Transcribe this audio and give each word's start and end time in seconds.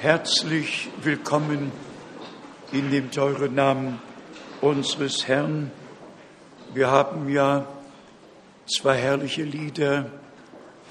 Herzlich 0.00 0.90
willkommen 1.02 1.72
in 2.70 2.90
dem 2.90 3.10
teuren 3.10 3.54
Namen 3.54 3.98
unseres 4.60 5.26
Herrn. 5.26 5.70
Wir 6.74 6.90
haben 6.90 7.30
ja 7.30 7.64
zwei 8.66 8.98
herrliche 8.98 9.42
Lieder 9.42 10.10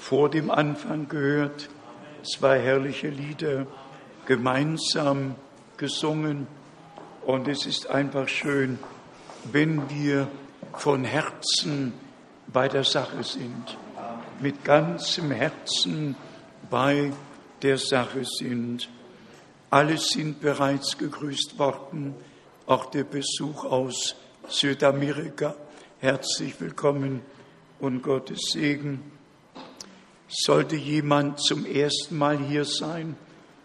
vor 0.00 0.28
dem 0.28 0.50
Anfang 0.50 1.08
gehört, 1.08 1.68
zwei 2.24 2.58
herrliche 2.58 3.08
Lieder 3.08 3.68
gemeinsam 4.26 5.36
gesungen. 5.76 6.48
Und 7.24 7.46
es 7.46 7.64
ist 7.64 7.88
einfach 7.88 8.28
schön, 8.28 8.76
wenn 9.52 9.88
wir 9.88 10.26
von 10.74 11.04
Herzen 11.04 11.92
bei 12.48 12.66
der 12.66 12.84
Sache 12.84 13.22
sind, 13.22 13.78
mit 14.40 14.64
ganzem 14.64 15.30
Herzen 15.30 16.16
bei 16.68 17.12
der 17.62 17.78
Sache 17.78 18.24
sind. 18.24 18.88
Alle 19.70 19.98
sind 19.98 20.40
bereits 20.40 20.96
gegrüßt 20.96 21.58
worden, 21.58 22.14
auch 22.66 22.86
der 22.86 23.02
Besuch 23.02 23.64
aus 23.64 24.14
Südamerika. 24.46 25.56
Herzlich 25.98 26.60
willkommen 26.60 27.22
und 27.80 28.00
Gottes 28.02 28.52
Segen. 28.52 29.10
Sollte 30.28 30.76
jemand 30.76 31.40
zum 31.40 31.66
ersten 31.66 32.16
Mal 32.16 32.38
hier 32.38 32.64
sein, 32.64 33.16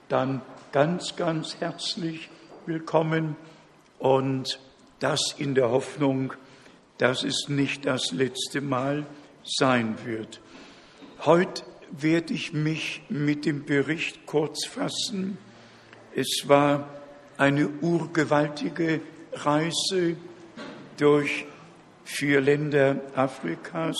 dann 0.09 0.41
ganz, 0.71 1.15
ganz 1.15 1.57
herzlich 1.59 2.29
willkommen 2.65 3.35
und 3.99 4.59
das 4.99 5.35
in 5.37 5.53
der 5.53 5.69
Hoffnung, 5.69 6.33
dass 6.97 7.23
es 7.23 7.47
nicht 7.47 7.85
das 7.85 8.11
letzte 8.11 8.61
Mal 8.61 9.05
sein 9.43 9.95
wird. 10.03 10.41
Heute 11.25 11.61
werde 11.91 12.33
ich 12.33 12.53
mich 12.53 13.03
mit 13.09 13.45
dem 13.45 13.65
Bericht 13.65 14.25
kurz 14.25 14.65
fassen. 14.65 15.37
Es 16.15 16.43
war 16.47 16.89
eine 17.37 17.67
urgewaltige 17.81 19.01
Reise 19.33 20.17
durch 20.97 21.45
vier 22.03 22.41
Länder 22.41 22.99
Afrikas, 23.15 23.97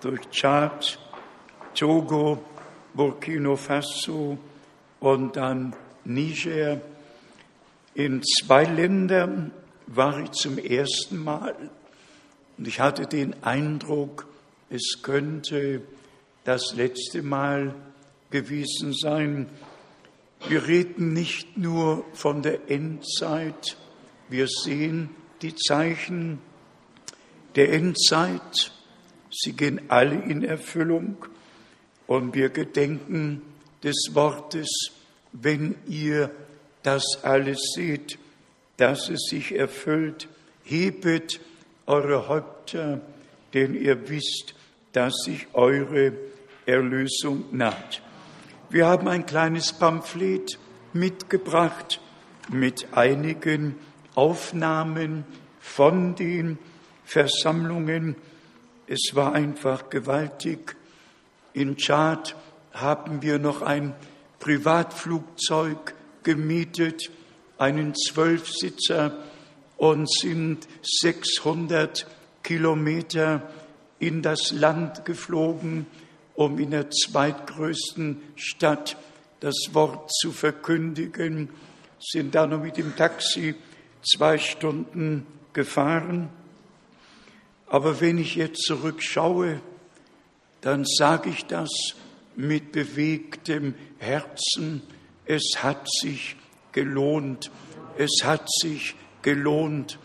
durch 0.00 0.20
Tschad, 0.30 0.98
Togo, 1.74 2.42
Burkina 2.94 3.56
Faso 3.56 4.38
und 5.00 5.36
dann 5.36 5.74
Niger. 6.04 6.80
In 7.94 8.22
zwei 8.22 8.64
Ländern 8.64 9.52
war 9.86 10.20
ich 10.20 10.30
zum 10.32 10.58
ersten 10.58 11.22
Mal 11.22 11.54
und 12.56 12.68
ich 12.68 12.80
hatte 12.80 13.06
den 13.06 13.42
Eindruck, 13.42 14.26
es 14.70 15.02
könnte 15.02 15.82
das 16.44 16.74
letzte 16.74 17.22
Mal 17.22 17.74
gewesen 18.30 18.92
sein. 18.92 19.48
Wir 20.48 20.66
reden 20.66 21.12
nicht 21.12 21.56
nur 21.56 22.04
von 22.14 22.42
der 22.42 22.70
Endzeit, 22.70 23.76
wir 24.28 24.48
sehen 24.48 25.10
die 25.40 25.54
Zeichen 25.54 26.40
der 27.54 27.72
Endzeit, 27.72 28.72
sie 29.30 29.52
gehen 29.52 29.82
alle 29.88 30.16
in 30.16 30.42
Erfüllung. 30.42 31.16
Und 32.06 32.34
wir 32.34 32.50
gedenken 32.50 33.42
des 33.82 34.10
Wortes, 34.12 34.68
wenn 35.32 35.76
ihr 35.86 36.30
das 36.82 37.04
alles 37.22 37.72
seht, 37.74 38.18
dass 38.76 39.08
es 39.08 39.28
sich 39.30 39.54
erfüllt, 39.54 40.28
hebet 40.64 41.40
eure 41.86 42.28
Häupter, 42.28 43.00
denn 43.54 43.74
ihr 43.74 44.08
wisst, 44.08 44.54
dass 44.92 45.14
sich 45.24 45.46
eure 45.52 46.12
Erlösung 46.66 47.44
naht. 47.52 48.01
Wir 48.72 48.86
haben 48.86 49.06
ein 49.06 49.26
kleines 49.26 49.74
Pamphlet 49.74 50.58
mitgebracht 50.94 52.00
mit 52.48 52.94
einigen 52.94 53.74
Aufnahmen 54.14 55.26
von 55.60 56.14
den 56.14 56.58
Versammlungen. 57.04 58.16
Es 58.86 59.10
war 59.12 59.34
einfach 59.34 59.90
gewaltig. 59.90 60.74
In 61.52 61.76
Tschad 61.76 62.34
haben 62.72 63.20
wir 63.20 63.38
noch 63.38 63.60
ein 63.60 63.92
Privatflugzeug 64.38 65.92
gemietet, 66.22 67.10
einen 67.58 67.94
Zwölfsitzer 67.94 69.18
und 69.76 70.10
sind 70.10 70.66
600 70.80 72.06
Kilometer 72.42 73.42
in 73.98 74.22
das 74.22 74.50
Land 74.50 75.04
geflogen 75.04 75.84
um 76.34 76.58
in 76.58 76.70
der 76.70 76.90
zweitgrößten 76.90 78.20
Stadt 78.36 78.96
das 79.40 79.56
Wort 79.72 80.10
zu 80.12 80.32
verkündigen, 80.32 81.50
sind 82.00 82.34
dann 82.34 82.50
noch 82.50 82.62
mit 82.62 82.76
dem 82.76 82.96
Taxi 82.96 83.54
zwei 84.02 84.38
Stunden 84.38 85.26
gefahren. 85.52 86.30
Aber 87.66 88.00
wenn 88.00 88.18
ich 88.18 88.34
jetzt 88.36 88.62
zurückschaue, 88.62 89.60
dann 90.60 90.84
sage 90.84 91.30
ich 91.30 91.46
das 91.46 91.70
mit 92.36 92.72
bewegtem 92.72 93.74
Herzen. 93.98 94.82
Es 95.24 95.62
hat 95.62 95.88
sich 95.90 96.36
gelohnt. 96.72 97.50
Es 97.98 98.24
hat 98.24 98.48
sich 98.50 98.94
gelohnt. 99.22 99.98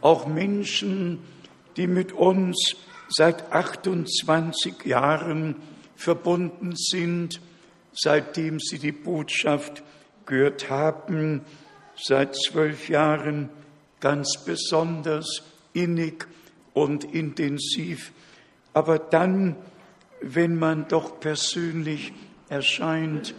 Auch 0.00 0.26
Menschen, 0.26 1.20
die 1.76 1.86
mit 1.86 2.12
uns 2.12 2.76
seit 3.08 3.52
28 3.52 4.84
Jahren 4.84 5.56
verbunden 5.96 6.74
sind, 6.76 7.40
seitdem 7.92 8.58
sie 8.60 8.78
die 8.78 8.92
Botschaft 8.92 9.82
gehört 10.26 10.70
haben, 10.70 11.42
seit 11.96 12.34
zwölf 12.34 12.88
Jahren 12.88 13.48
ganz 14.00 14.38
besonders 14.44 15.42
innig 15.72 16.26
und 16.72 17.04
intensiv. 17.04 18.12
Aber 18.72 18.98
dann, 18.98 19.56
wenn 20.20 20.58
man 20.58 20.88
doch 20.88 21.20
persönlich 21.20 22.12
erscheint, 22.48 23.34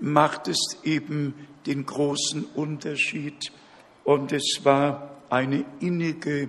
macht 0.00 0.48
es 0.48 0.78
eben 0.84 1.34
den 1.66 1.84
großen 1.84 2.44
Unterschied. 2.54 3.52
Und 4.04 4.32
es 4.32 4.60
war 4.64 5.16
eine 5.28 5.64
innige 5.80 6.48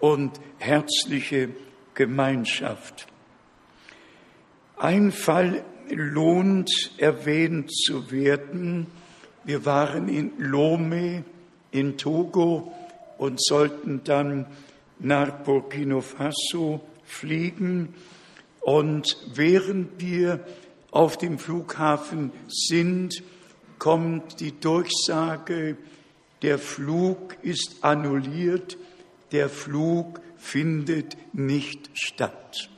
und 0.00 0.40
herzliche 0.58 1.50
Gemeinschaft. 1.94 3.06
Ein 4.78 5.10
Fall 5.10 5.64
lohnt 5.88 6.70
erwähnt 6.98 7.72
zu 7.72 8.10
werden. 8.10 8.86
Wir 9.44 9.64
waren 9.64 10.08
in 10.08 10.32
Lome 10.36 11.24
in 11.70 11.96
Togo 11.96 12.74
und 13.16 13.42
sollten 13.42 14.02
dann 14.04 14.44
nach 14.98 15.30
Burkina 15.44 16.02
Faso 16.02 16.82
fliegen. 17.04 17.94
Und 18.60 19.16
während 19.34 19.98
wir 19.98 20.44
auf 20.90 21.16
dem 21.16 21.38
Flughafen 21.38 22.32
sind, 22.48 23.22
kommt 23.78 24.40
die 24.40 24.60
Durchsage, 24.60 25.78
der 26.42 26.58
Flug 26.58 27.34
ist 27.42 27.82
annulliert, 27.82 28.76
der 29.32 29.48
Flug 29.48 30.20
findet 30.36 31.16
nicht 31.32 31.88
statt. 31.94 32.68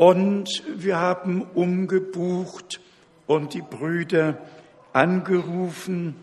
Und 0.00 0.62
wir 0.78 0.98
haben 0.98 1.42
umgebucht 1.42 2.80
und 3.26 3.52
die 3.52 3.60
Brüder 3.60 4.38
angerufen 4.94 6.14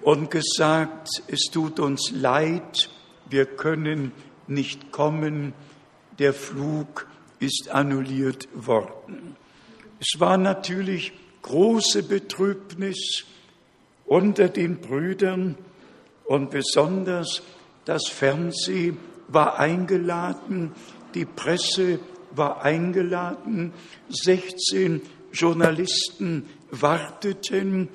und 0.00 0.28
gesagt, 0.28 1.22
es 1.28 1.42
tut 1.52 1.78
uns 1.78 2.10
leid, 2.10 2.90
wir 3.30 3.46
können 3.46 4.10
nicht 4.48 4.90
kommen, 4.90 5.52
der 6.18 6.34
Flug 6.34 7.06
ist 7.38 7.70
annulliert 7.70 8.48
worden. 8.54 9.36
Es 10.00 10.18
war 10.18 10.36
natürlich 10.36 11.12
große 11.42 12.02
Betrübnis 12.02 13.22
unter 14.04 14.48
den 14.48 14.80
Brüdern 14.80 15.54
und 16.24 16.50
besonders 16.50 17.40
das 17.84 18.08
Fernsehen 18.08 18.98
war 19.28 19.60
eingeladen, 19.60 20.72
die 21.14 21.24
Presse 21.24 22.00
war 22.34 22.62
eingeladen, 22.62 23.72
16 24.08 25.02
Journalisten 25.32 26.46
warteten 26.70 27.88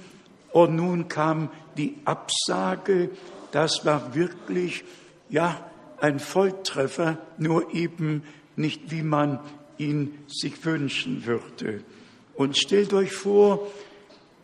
und 0.51 0.75
nun 0.75 1.07
kam 1.07 1.49
die 1.77 1.97
Absage. 2.05 3.09
Das 3.51 3.85
war 3.85 4.15
wirklich, 4.15 4.83
ja, 5.29 5.69
ein 5.99 6.19
Volltreffer, 6.19 7.17
nur 7.37 7.73
eben 7.73 8.23
nicht, 8.55 8.91
wie 8.91 9.03
man 9.03 9.39
ihn 9.77 10.17
sich 10.27 10.63
wünschen 10.65 11.25
würde. 11.25 11.83
Und 12.35 12.57
stellt 12.57 12.93
euch 12.93 13.13
vor, 13.13 13.67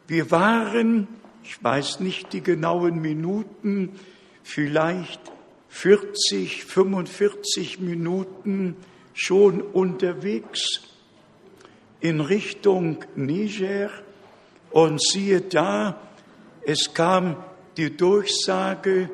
wir 0.07 0.31
waren, 0.31 1.07
ich 1.43 1.63
weiß 1.63 1.99
nicht 1.99 2.33
die 2.33 2.41
genauen 2.41 3.01
Minuten, 3.01 3.99
vielleicht 4.43 5.21
40, 5.69 6.65
45 6.65 7.79
Minuten 7.79 8.75
schon 9.13 9.61
unterwegs 9.61 10.81
in 11.99 12.19
Richtung 12.19 13.05
Niger 13.15 13.89
Und 14.71 15.01
siehe 15.01 15.41
da, 15.41 15.97
es 16.65 16.93
kam 16.93 17.35
die 17.77 17.95
Durchsage, 17.95 19.09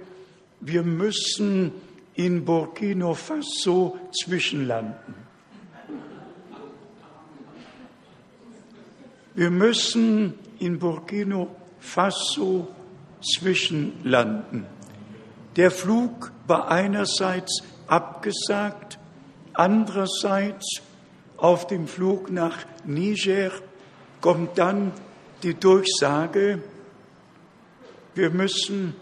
wir 0.61 0.83
müssen 0.83 1.73
in 2.15 2.45
Burkina 2.45 3.13
Faso 3.13 3.97
zwischenlanden. 4.11 5.15
Wir 9.35 9.49
müssen 9.49 10.33
in 10.59 10.79
Burkina 10.79 11.47
Faso 11.79 12.67
zwischenlanden. 13.21 14.65
Der 15.55 15.71
Flug 15.71 16.31
war 16.47 16.69
einerseits 16.69 17.63
abgesagt, 17.87 18.98
andererseits 19.59 20.81
auf 21.35 21.67
dem 21.67 21.87
Flug 21.87 22.31
nach 22.31 22.59
Niger 22.85 23.51
kommt 24.21 24.57
dann 24.57 24.93
die 25.43 25.53
Durchsage, 25.53 26.63
wir 28.15 28.29
müssen 28.29 28.95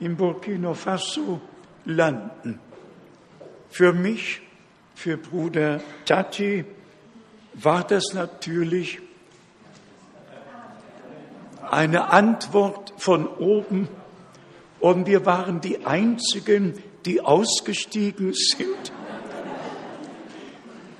in 0.00 0.16
Burkina 0.16 0.74
Faso 0.74 1.40
landen. 1.84 2.58
Für 3.70 3.92
mich, 3.92 4.42
für 4.96 5.16
Bruder 5.16 5.80
Tati, 6.04 6.64
war 7.54 7.84
das 7.84 8.12
natürlich 8.12 8.98
eine 11.70 12.10
Antwort 12.10 12.92
von 12.96 13.28
oben 13.28 13.88
und 14.80 15.06
wir 15.06 15.24
waren 15.26 15.60
die 15.60 15.86
Einzigen, 15.86 16.74
die 17.06 17.20
ausgestiegen 17.20 18.32
sind. 18.34 18.92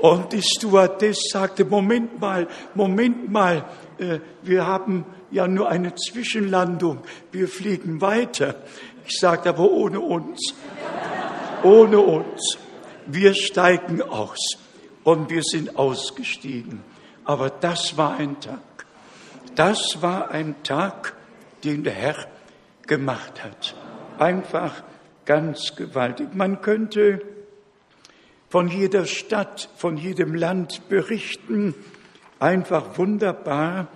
Und 0.03 0.33
die 0.33 0.43
Stewardess 0.43 1.29
sagte, 1.31 1.65
Moment 1.65 2.21
mal, 2.21 2.49
Moment 2.75 3.31
mal, 3.31 3.65
äh, 3.99 4.19
wir 4.43 4.67
haben 4.67 5.07
ja 5.31 5.47
nur 5.47 5.69
eine 5.69 5.95
Zwischenlandung, 5.95 6.99
wir 7.31 7.47
fliegen 7.47 8.01
weiter. 8.01 8.57
Ich 9.07 9.21
sagte 9.21 9.51
aber 9.51 9.71
ohne 9.71 10.01
uns, 10.01 10.55
ohne 11.63 12.01
uns. 12.01 12.59
Wir 13.07 13.33
steigen 13.35 14.03
aus 14.03 14.41
und 15.05 15.31
wir 15.31 15.45
sind 15.45 15.77
ausgestiegen. 15.77 16.83
Aber 17.25 17.51
das 17.51 17.97
war 17.97 18.17
ein 18.17 18.41
Tag. 18.41 18.87
Das 19.55 20.03
war 20.03 20.33
ein 20.33 20.57
Tag, 20.65 21.15
den 21.63 21.85
der 21.85 21.93
Herr 21.93 22.27
gemacht 22.89 23.45
hat. 23.45 23.77
Einfach 24.19 24.83
ganz 25.27 25.77
gewaltig. 25.77 26.35
Man 26.35 26.61
könnte 26.61 27.23
von 28.53 28.69
jeder 28.69 29.07
Stadt, 29.07 29.71
von 29.79 29.97
jedem 29.97 30.35
Land 30.35 30.87
berichten. 30.91 31.75
Einfach 32.39 32.99
wunderbar, 32.99 33.89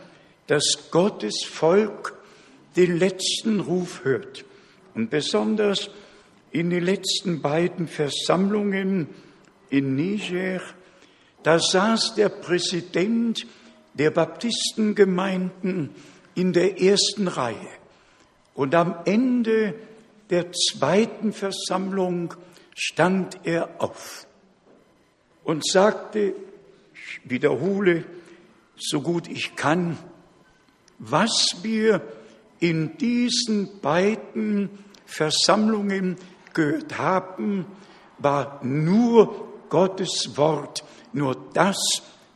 dass 0.46 0.88
Gottes 0.90 1.44
Volk 1.44 2.14
den 2.74 2.96
letzten 2.96 3.60
Ruf 3.60 4.02
hört. 4.02 4.46
Und 4.94 5.10
besonders 5.10 5.90
in 6.52 6.70
den 6.70 6.82
letzten 6.82 7.42
beiden 7.42 7.86
Versammlungen 7.86 9.08
in 9.68 9.94
Niger, 9.94 10.62
da 11.42 11.58
saß 11.58 12.14
der 12.14 12.30
Präsident 12.30 13.46
der 13.92 14.10
Baptistengemeinden 14.10 15.90
in 16.34 16.54
der 16.54 16.80
ersten 16.80 17.28
Reihe. 17.28 17.68
Und 18.54 18.74
am 18.74 18.94
Ende 19.04 19.74
der 20.30 20.50
zweiten 20.52 21.34
Versammlung 21.34 22.32
stand 22.74 23.40
er 23.44 23.82
auf 23.82 24.26
und 25.46 25.64
sagte, 25.64 26.34
ich 26.92 27.30
wiederhole 27.30 28.04
so 28.76 29.00
gut 29.00 29.28
ich 29.28 29.56
kann, 29.56 29.96
was 30.98 31.56
wir 31.62 32.02
in 32.58 32.98
diesen 32.98 33.80
beiden 33.80 34.70
Versammlungen 35.06 36.16
gehört 36.52 36.98
haben, 36.98 37.64
war 38.18 38.60
nur 38.64 39.48
Gottes 39.68 40.36
Wort, 40.36 40.84
nur 41.12 41.36
das, 41.54 41.76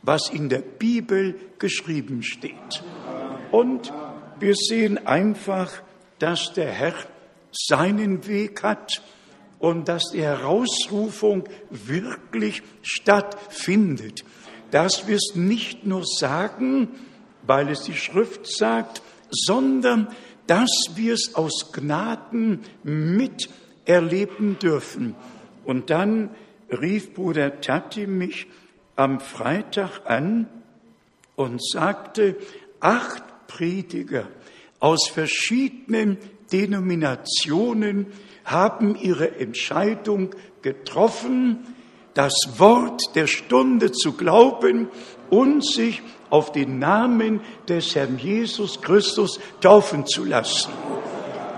was 0.03 0.29
in 0.29 0.49
der 0.49 0.61
Bibel 0.61 1.39
geschrieben 1.59 2.23
steht. 2.23 2.83
Und 3.51 3.91
wir 4.39 4.55
sehen 4.55 5.05
einfach, 5.05 5.81
dass 6.17 6.53
der 6.53 6.71
Herr 6.71 6.95
seinen 7.51 8.25
Weg 8.25 8.63
hat 8.63 9.01
und 9.61 9.87
dass 9.87 10.09
die 10.11 10.23
Herausrufung 10.23 11.43
wirklich 11.69 12.63
stattfindet. 12.81 14.25
Dass 14.71 15.07
wir 15.07 15.15
es 15.15 15.35
nicht 15.35 15.85
nur 15.85 16.03
sagen, 16.03 16.89
weil 17.45 17.69
es 17.69 17.83
die 17.83 17.93
Schrift 17.93 18.47
sagt, 18.47 19.03
sondern 19.29 20.07
dass 20.47 20.69
wir 20.95 21.13
es 21.13 21.35
aus 21.35 21.71
Gnaden 21.71 22.61
miterleben 22.83 24.57
dürfen. 24.57 25.15
Und 25.63 25.91
dann 25.91 26.31
rief 26.71 27.13
Bruder 27.13 27.61
Tati 27.61 28.07
mich 28.07 28.47
am 28.95 29.19
Freitag 29.19 30.01
an 30.05 30.47
und 31.35 31.63
sagte, 31.63 32.35
acht 32.79 33.23
Prediger 33.47 34.27
aus 34.79 35.07
verschiedenen 35.07 36.17
Denominationen 36.51 38.07
haben 38.45 38.95
ihre 38.95 39.37
Entscheidung 39.39 40.31
getroffen, 40.61 41.75
das 42.13 42.33
Wort 42.57 43.01
der 43.15 43.27
Stunde 43.27 43.91
zu 43.91 44.13
glauben 44.13 44.89
und 45.29 45.65
sich 45.65 46.01
auf 46.29 46.51
den 46.51 46.79
Namen 46.79 47.41
des 47.67 47.95
Herrn 47.95 48.17
Jesus 48.17 48.81
Christus 48.81 49.39
taufen 49.61 50.05
zu 50.05 50.25
lassen. 50.25 50.71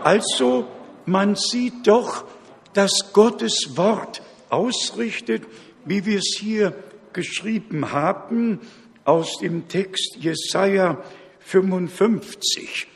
Also 0.03 0.68
man 1.06 1.35
sieht 1.35 1.88
doch, 1.88 2.25
dass 2.74 3.13
Gottes 3.13 3.77
Wort 3.77 4.21
ausrichtet, 4.50 5.44
wie 5.85 6.06
wir 6.06 6.19
es 6.19 6.38
hier 6.39 6.75
geschrieben 7.13 7.91
haben 7.91 8.59
aus 9.06 9.38
dem 9.39 9.68
Text 9.68 10.18
Jesaja 10.19 11.03
55. 11.39 12.88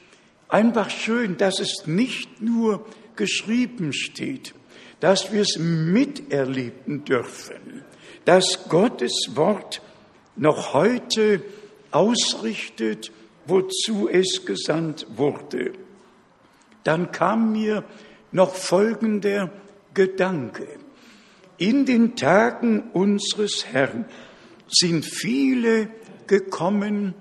Einfach 0.47 0.89
schön, 0.89 1.37
dass 1.37 1.59
es 1.59 1.85
nicht 1.85 2.41
nur 2.41 2.85
geschrieben 3.17 3.91
steht, 3.93 4.53
dass 4.99 5.31
wir 5.31 5.41
es 5.41 5.57
miterleben 5.59 7.03
dürfen, 7.05 7.83
dass 8.25 8.67
Gottes 8.69 9.31
Wort 9.35 9.81
noch 10.35 10.73
heute 10.73 11.41
ausrichtet, 11.91 13.11
wozu 13.45 14.09
es 14.09 14.45
gesandt 14.45 15.07
wurde. 15.15 15.73
Dann 16.83 17.11
kam 17.11 17.51
mir 17.51 17.83
noch 18.31 18.53
folgender 18.53 19.51
Gedanke. 19.93 20.67
In 21.57 21.85
den 21.85 22.15
Tagen 22.15 22.91
unseres 22.93 23.65
Herrn 23.65 24.05
sind 24.67 25.05
viele 25.05 25.89
gekommen, 26.27 27.15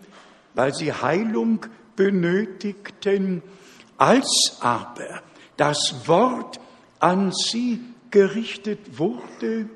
weil 0.54 0.74
sie 0.74 0.92
Heilung 0.92 1.64
benötigten, 1.94 3.42
als 3.96 4.58
aber 4.60 5.22
das 5.56 6.06
Wort 6.06 6.60
an 6.98 7.32
sie 7.32 7.80
gerichtet 8.10 8.98
wurde, 8.98 9.68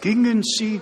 gingen 0.00 0.42
sie 0.42 0.80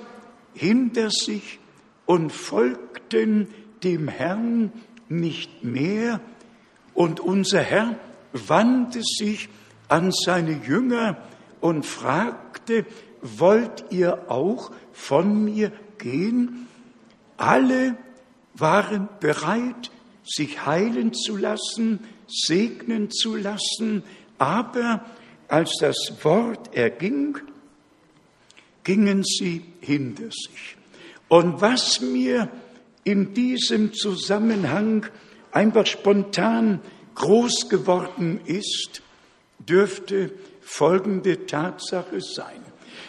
hinter 0.54 1.11
sich 1.11 1.59
und 2.07 2.31
folgten 2.31 3.49
dem 3.83 4.09
Herrn 4.09 4.73
nicht 5.09 5.64
mehr. 5.64 6.21
Und 6.95 7.21
unser 7.21 7.61
Herr 7.61 7.97
wandte 8.33 9.02
sich 9.02 9.49
an 9.88 10.12
seine 10.12 10.61
Jünger 10.66 11.16
und 11.61 11.87
fragte, 11.87 12.87
wollt 13.23 13.87
ihr 13.90 14.31
auch 14.31 14.71
von 14.93 15.45
mir 15.45 15.73
gehen? 15.99 16.69
Alle 17.37 17.97
waren 18.54 19.09
bereit, 19.21 19.90
sich 20.25 20.64
heilen 20.66 21.12
zu 21.12 21.37
lassen, 21.37 22.00
segnen 22.35 23.11
zu 23.11 23.37
lassen, 23.37 24.03
aber 24.38 25.05
als 25.49 25.73
das 25.81 25.97
Wort 26.23 26.75
erging, 26.75 27.38
gingen 28.83 29.23
sie 29.25 29.62
hinter 29.81 30.31
sich. 30.31 30.76
Und 31.29 31.61
was 31.61 32.00
mir 32.00 32.49
in 33.05 33.35
diesem 33.35 33.93
Zusammenhang 33.93 35.07
einfach 35.53 35.87
spontan 35.87 36.81
groß 37.14 37.69
geworden 37.69 38.41
ist, 38.45 39.03
dürfte 39.59 40.33
folgende 40.61 41.47
Tatsache 41.47 42.21
sein. 42.21 42.61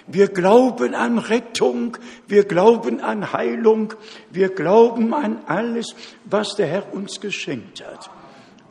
Wir 0.08 0.28
glauben 0.28 0.94
an 0.94 1.18
Rettung, 1.18 1.98
wir 2.28 2.44
glauben 2.44 3.00
an 3.00 3.34
Heilung, 3.34 3.94
wir 4.32 4.50
glauben 4.50 5.14
an 5.14 5.40
alles, 5.48 5.96
was 6.26 6.56
der 6.56 6.68
Herr 6.68 6.94
uns 6.94 7.20
geschenkt 7.20 7.84
hat. 7.84 8.10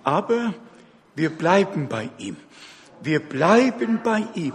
Aber 0.05 0.55
wir 1.17 1.31
bleiben 1.31 1.89
bei 1.89 2.11
ihm. 2.19 2.37
Wir 3.03 3.21
bleiben 3.21 4.01
bei 4.05 4.25
ihm. 4.35 4.53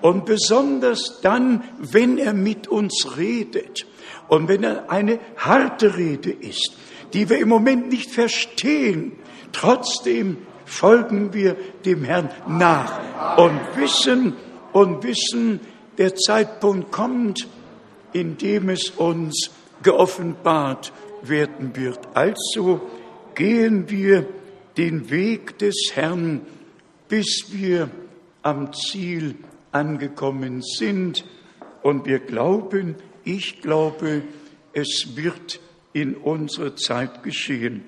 Und 0.00 0.24
besonders 0.24 1.20
dann, 1.20 1.62
wenn 1.78 2.18
er 2.18 2.32
mit 2.32 2.68
uns 2.68 3.16
redet 3.18 3.86
und 4.28 4.48
wenn 4.48 4.64
er 4.64 4.90
eine 4.90 5.20
harte 5.36 5.96
Rede 5.96 6.30
ist, 6.30 6.72
die 7.12 7.28
wir 7.28 7.38
im 7.38 7.48
Moment 7.48 7.88
nicht 7.88 8.10
verstehen. 8.10 9.12
Trotzdem 9.52 10.38
folgen 10.64 11.34
wir 11.34 11.56
dem 11.84 12.04
Herrn 12.04 12.30
nach 12.46 13.36
und 13.36 13.60
wissen 13.76 14.34
und 14.72 15.02
wissen, 15.02 15.60
der 15.98 16.14
Zeitpunkt 16.14 16.92
kommt, 16.92 17.48
in 18.12 18.38
dem 18.38 18.68
es 18.68 18.90
uns 18.90 19.50
geoffenbart 19.82 20.92
werden 21.22 21.76
wird. 21.76 21.98
Also 22.14 22.80
gehen 23.34 23.90
wir 23.90 24.26
den 24.76 25.10
Weg 25.10 25.58
des 25.58 25.90
Herrn, 25.94 26.42
bis 27.08 27.46
wir 27.52 27.90
am 28.42 28.72
Ziel 28.72 29.36
angekommen 29.72 30.62
sind. 30.62 31.24
Und 31.82 32.06
wir 32.06 32.18
glauben, 32.20 32.96
ich 33.24 33.60
glaube, 33.60 34.22
es 34.72 35.16
wird 35.16 35.60
in 35.92 36.14
unserer 36.14 36.76
Zeit 36.76 37.22
geschehen. 37.22 37.84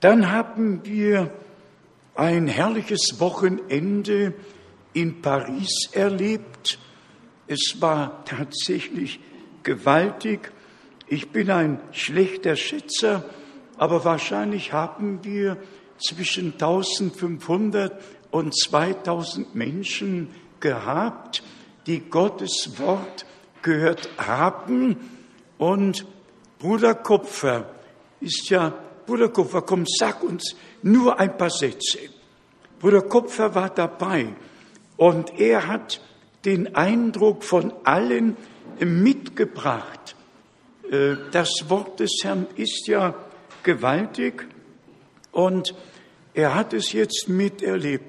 Dann 0.00 0.30
haben 0.30 0.84
wir 0.84 1.30
ein 2.14 2.48
herrliches 2.48 3.20
Wochenende 3.20 4.34
in 4.92 5.22
Paris 5.22 5.88
erlebt. 5.92 6.78
Es 7.46 7.76
war 7.80 8.24
tatsächlich 8.24 9.20
gewaltig. 9.62 10.52
Ich 11.06 11.30
bin 11.30 11.50
ein 11.50 11.80
schlechter 11.92 12.56
Schätzer, 12.56 13.24
aber 13.80 14.04
wahrscheinlich 14.04 14.74
haben 14.74 15.20
wir 15.22 15.56
zwischen 15.96 16.52
1500 16.52 17.98
und 18.30 18.54
2000 18.54 19.54
Menschen 19.54 20.28
gehabt, 20.60 21.42
die 21.86 22.00
Gottes 22.00 22.78
Wort 22.78 23.24
gehört 23.62 24.10
haben. 24.18 24.98
Und 25.56 26.04
Bruder 26.58 26.94
Kupfer 26.94 27.70
ist 28.20 28.50
ja, 28.50 28.74
Bruder 29.06 29.30
Kupfer, 29.30 29.62
komm, 29.62 29.86
sag 29.86 30.22
uns 30.24 30.54
nur 30.82 31.18
ein 31.18 31.38
paar 31.38 31.48
Sätze. 31.48 32.00
Bruder 32.80 33.00
Kupfer 33.00 33.54
war 33.54 33.70
dabei 33.70 34.26
und 34.98 35.40
er 35.40 35.66
hat 35.66 36.02
den 36.44 36.74
Eindruck 36.74 37.44
von 37.44 37.72
allen 37.84 38.36
mitgebracht. 38.78 40.16
Äh, 40.90 41.16
das 41.32 41.64
Wort 41.68 42.00
des 42.00 42.20
Herrn 42.22 42.46
ist 42.56 42.86
ja 42.86 43.14
gewaltig 43.62 44.46
und 45.32 45.74
er 46.34 46.54
hat 46.54 46.72
es 46.72 46.92
jetzt 46.92 47.28
miterlebt. 47.28 48.04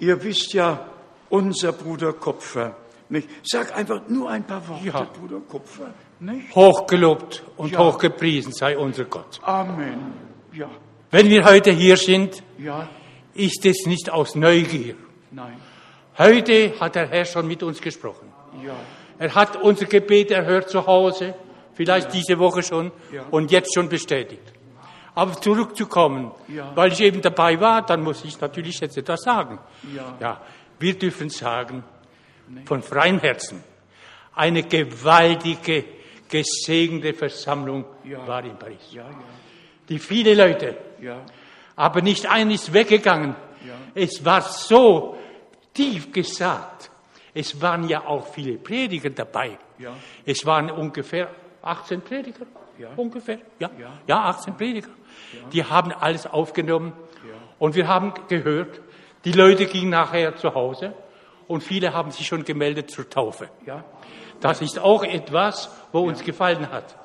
Ihr 0.00 0.22
wisst 0.22 0.52
ja, 0.52 0.88
unser 1.28 1.72
Bruder 1.72 2.12
Kupfer. 2.12 2.76
Nicht? 3.08 3.28
Sag 3.42 3.76
einfach 3.76 4.08
nur 4.08 4.30
ein 4.30 4.44
paar 4.44 4.66
Worte, 4.68 4.86
ja. 4.86 5.02
Bruder 5.02 5.40
Kupfer. 5.40 5.92
Nicht? 6.20 6.54
Hochgelobt 6.54 7.42
und 7.56 7.72
ja. 7.72 7.78
hochgepriesen 7.78 8.52
sei 8.52 8.78
unser 8.78 9.04
Gott. 9.04 9.40
Amen. 9.42 10.12
Ja. 10.52 10.70
Wenn 11.10 11.28
wir 11.28 11.44
heute 11.44 11.70
hier 11.70 11.96
sind, 11.96 12.42
ja. 12.58 12.88
ist 13.34 13.64
es 13.66 13.86
nicht 13.86 14.10
aus 14.10 14.34
Neugier. 14.34 14.94
Nein. 15.30 15.56
Heute 16.16 16.78
hat 16.80 16.94
der 16.94 17.08
Herr 17.08 17.24
schon 17.24 17.46
mit 17.46 17.62
uns 17.62 17.80
gesprochen. 17.80 18.32
Ja. 18.64 18.74
Er 19.18 19.34
hat 19.34 19.56
unser 19.62 19.86
Gebet 19.86 20.30
erhört 20.30 20.70
zu 20.70 20.86
Hause, 20.86 21.34
vielleicht 21.74 22.14
ja. 22.14 22.20
diese 22.20 22.38
Woche 22.38 22.62
schon 22.62 22.90
ja. 23.12 23.24
und 23.30 23.50
jetzt 23.50 23.74
schon 23.74 23.88
bestätigt. 23.88 24.53
Aber 25.14 25.40
zurückzukommen, 25.40 26.32
ja. 26.48 26.72
weil 26.74 26.92
ich 26.92 27.00
eben 27.00 27.22
dabei 27.22 27.60
war, 27.60 27.82
dann 27.82 28.02
muss 28.02 28.24
ich 28.24 28.40
natürlich 28.40 28.80
jetzt 28.80 28.96
etwas 28.96 29.22
sagen. 29.22 29.58
Ja. 29.94 30.16
ja 30.20 30.40
wir 30.78 30.98
dürfen 30.98 31.30
sagen, 31.30 31.84
von 32.64 32.82
freiem 32.82 33.20
Herzen, 33.20 33.62
eine 34.34 34.64
gewaltige, 34.64 35.84
gesegnete 36.28 37.14
Versammlung 37.14 37.84
ja. 38.04 38.26
war 38.26 38.44
in 38.44 38.58
Paris. 38.58 38.92
Ja, 38.92 39.04
ja. 39.04 39.14
Die 39.88 39.98
viele 39.98 40.34
Leute, 40.34 40.76
aber 41.76 42.02
nicht 42.02 42.26
ein 42.26 42.50
ist 42.50 42.72
weggegangen. 42.72 43.36
Es 43.94 44.24
war 44.24 44.42
so 44.42 45.16
tief 45.72 46.12
gesagt. 46.12 46.90
Es 47.32 47.60
waren 47.60 47.88
ja 47.88 48.06
auch 48.06 48.26
viele 48.32 48.58
Prediger 48.58 49.10
dabei. 49.10 49.58
Es 50.24 50.44
waren 50.46 50.70
ungefähr 50.70 51.30
18 51.62 52.00
Prediger. 52.02 52.46
Ungefähr, 52.96 53.38
ja. 53.58 53.70
Ja, 54.06 54.24
18 54.24 54.56
Prediger. 54.56 54.90
Die 55.52 55.64
haben 55.64 55.92
alles 55.92 56.26
aufgenommen. 56.26 56.92
Und 57.58 57.74
wir 57.74 57.88
haben 57.88 58.12
gehört, 58.28 58.80
die 59.24 59.32
Leute 59.32 59.66
gingen 59.66 59.90
nachher 59.90 60.36
zu 60.36 60.54
Hause 60.54 60.92
und 61.46 61.62
viele 61.62 61.92
haben 61.92 62.10
sich 62.10 62.26
schon 62.26 62.44
gemeldet 62.44 62.90
zur 62.90 63.08
Taufe. 63.08 63.48
Ja. 63.64 63.84
Das 64.40 64.60
ist 64.60 64.78
auch 64.78 65.02
etwas, 65.04 65.70
wo 65.92 66.00
uns 66.00 66.22
gefallen 66.22 66.70
hat. 66.70 66.96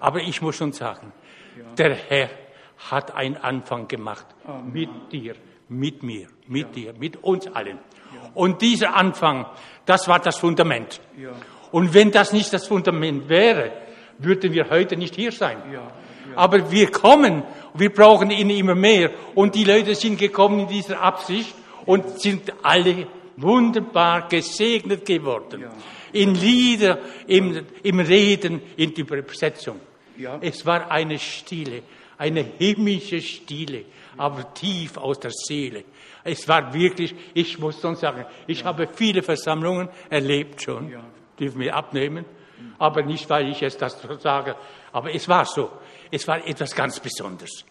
Aber 0.00 0.20
ich 0.20 0.42
muss 0.42 0.56
schon 0.56 0.72
sagen, 0.72 1.12
der 1.78 1.94
Herr 1.94 2.28
hat 2.90 3.14
einen 3.14 3.36
Anfang 3.36 3.88
gemacht 3.88 4.26
mit 4.64 4.90
dir, 5.12 5.34
mit 5.68 6.02
mir, 6.02 6.26
mit 6.46 6.74
dir, 6.74 6.92
mit 6.98 7.22
uns 7.22 7.46
allen. 7.46 7.78
Und 8.34 8.60
dieser 8.60 8.94
Anfang, 8.94 9.46
das 9.86 10.08
war 10.08 10.18
das 10.18 10.36
Fundament. 10.36 11.00
Und 11.70 11.94
wenn 11.94 12.10
das 12.10 12.32
nicht 12.32 12.52
das 12.52 12.66
Fundament 12.66 13.28
wäre, 13.28 13.72
würden 14.18 14.52
wir 14.52 14.68
heute 14.68 14.96
nicht 14.96 15.14
hier 15.14 15.32
sein. 15.32 15.56
Aber 16.36 16.70
wir 16.70 16.90
kommen, 16.90 17.42
wir 17.74 17.90
brauchen 17.90 18.30
ihn 18.30 18.50
immer 18.50 18.74
mehr. 18.74 19.10
Und 19.34 19.54
die 19.54 19.64
Leute 19.64 19.94
sind 19.94 20.18
gekommen 20.18 20.60
in 20.60 20.68
dieser 20.68 21.00
Absicht 21.00 21.54
und 21.86 22.20
sind 22.20 22.52
alle 22.62 23.06
wunderbar 23.36 24.28
gesegnet 24.28 25.04
geworden. 25.04 25.64
In 26.12 26.34
Lieder, 26.34 26.98
im, 27.26 27.66
im 27.82 28.00
Reden, 28.00 28.60
in 28.76 28.94
der 28.94 29.04
Übersetzung. 29.06 29.80
Es 30.40 30.64
war 30.66 30.90
eine 30.90 31.18
Stille, 31.18 31.82
eine 32.18 32.44
himmlische 32.58 33.20
Stille, 33.20 33.86
aber 34.16 34.52
tief 34.52 34.96
aus 34.98 35.18
der 35.18 35.30
Seele. 35.30 35.84
Es 36.22 36.46
war 36.46 36.72
wirklich, 36.72 37.14
ich 37.34 37.58
muss 37.58 37.80
schon 37.80 37.96
sagen, 37.96 38.24
ich 38.46 38.64
habe 38.64 38.88
viele 38.94 39.22
Versammlungen 39.22 39.88
erlebt 40.10 40.62
schon, 40.62 40.92
dürfen 41.38 41.60
wir 41.60 41.74
abnehmen, 41.74 42.24
aber 42.78 43.02
nicht, 43.02 43.28
weil 43.28 43.48
ich 43.48 43.60
jetzt 43.60 43.80
das 43.82 44.00
sage, 44.20 44.54
aber 44.92 45.14
es 45.14 45.28
war 45.28 45.44
so. 45.46 45.70
Es 46.12 46.28
war 46.28 46.46
etwas 46.46 46.76
ganz 46.76 47.00
Besonderes. 47.00 47.64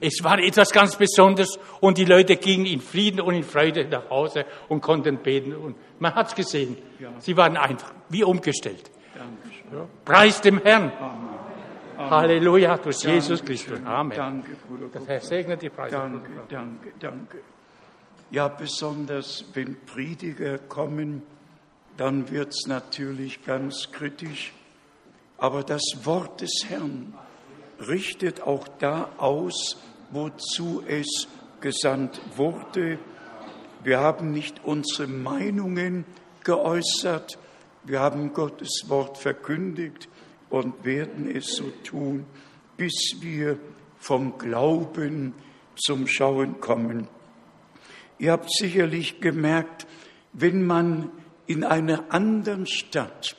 Es 0.00 0.22
war 0.22 0.38
etwas 0.38 0.70
ganz 0.70 0.96
Besonderes 0.96 1.58
und 1.80 1.98
die 1.98 2.04
Leute 2.04 2.36
gingen 2.36 2.66
in 2.66 2.80
Frieden 2.80 3.20
und 3.20 3.34
in 3.34 3.44
Freude 3.44 3.84
nach 3.86 4.08
Hause 4.10 4.44
und 4.68 4.80
konnten 4.80 5.18
beten. 5.18 5.54
Und 5.54 5.76
man 5.98 6.14
hat 6.14 6.28
es 6.28 6.34
gesehen. 6.34 6.76
Ja. 6.98 7.12
Sie 7.18 7.36
waren 7.36 7.56
einfach 7.56 7.92
wie 8.08 8.24
umgestellt. 8.24 8.90
Ja. 9.72 9.86
Preis 10.04 10.40
dem 10.40 10.60
Herrn. 10.62 10.92
Amen. 10.98 11.28
Amen. 11.96 12.10
Halleluja 12.10 12.78
durch 12.78 13.00
danke 13.00 13.14
Jesus 13.16 13.44
Christus. 13.44 13.78
Amen. 13.84 14.16
Danke, 14.16 14.56
Bruder. 14.66 14.86
Das 14.92 15.06
Herr 15.06 15.20
segne 15.20 15.56
die 15.56 15.68
Preise. 15.68 15.96
Danke, 15.96 16.30
danke, 16.48 16.92
danke. 16.98 17.38
Ja, 18.30 18.48
besonders 18.48 19.44
wenn 19.54 19.76
Prediger 19.86 20.58
kommen, 20.58 21.22
dann 21.96 22.30
wird 22.30 22.50
es 22.50 22.66
natürlich 22.66 23.44
ganz 23.44 23.90
kritisch. 23.92 24.52
Aber 25.36 25.62
das 25.62 25.82
Wort 26.04 26.40
des 26.40 26.64
Herrn 26.68 27.12
richtet 27.88 28.42
auch 28.42 28.68
da 28.78 29.10
aus, 29.16 29.76
wozu 30.10 30.82
es 30.86 31.28
gesandt 31.60 32.20
wurde. 32.36 32.98
Wir 33.82 34.00
haben 34.00 34.30
nicht 34.32 34.64
unsere 34.64 35.06
Meinungen 35.06 36.04
geäußert, 36.44 37.38
wir 37.84 38.00
haben 38.00 38.32
Gottes 38.34 38.84
Wort 38.88 39.16
verkündigt 39.16 40.08
und 40.50 40.84
werden 40.84 41.34
es 41.34 41.56
so 41.56 41.70
tun, 41.84 42.26
bis 42.76 43.16
wir 43.20 43.58
vom 43.98 44.36
Glauben 44.38 45.34
zum 45.76 46.06
Schauen 46.06 46.60
kommen. 46.60 47.08
Ihr 48.18 48.32
habt 48.32 48.52
sicherlich 48.52 49.20
gemerkt, 49.20 49.86
wenn 50.32 50.66
man 50.66 51.10
in 51.46 51.64
einer 51.64 52.12
anderen 52.12 52.66
Stadt 52.66 53.36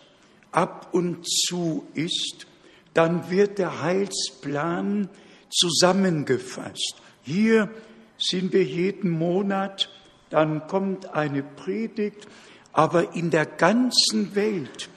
ab 0.51 0.89
und 0.91 1.27
zu 1.27 1.88
ist, 1.93 2.48
dann 2.93 3.29
wird 3.29 3.57
der 3.57 3.81
Heilsplan 3.81 5.10
zusammengefasst. 5.50 6.95
Hier 7.24 7.69
sind 8.17 8.53
wir 8.53 8.63
jeden 8.63 9.10
Monat, 9.10 9.89
dann 10.29 10.67
kommt 10.67 11.13
eine 11.13 11.43
Predigt, 11.43 12.27
aber 12.74 13.15
in 13.15 13.31
der 13.31 13.45
ganzen 13.45 14.36
Welt 14.36 14.89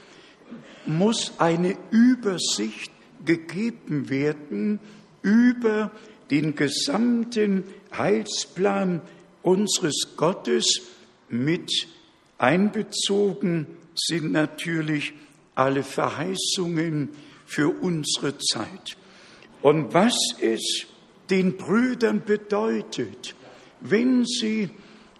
muss 0.87 1.33
eine 1.39 1.77
Übersicht 1.91 2.93
gegeben 3.25 4.11
werden 4.11 4.81
über 5.23 5.91
den 6.31 6.55
gesamten 6.55 7.65
Heilsplan 7.97 9.01
unseres 9.43 10.17
Gottes 10.17 10.83
mit 11.29 11.71
einbezogen 12.39 13.67
sind 13.95 14.33
natürlich 14.33 15.15
alle 15.55 15.83
Verheißungen 15.83 17.11
für 17.47 17.69
unsere 17.69 18.39
Zeit. 18.39 18.97
Und 19.63 19.95
was 19.95 20.17
es 20.41 20.87
den 21.31 21.57
Brüdern 21.57 22.23
bedeutet, 22.25 23.35
wenn 23.81 24.25
sie 24.25 24.71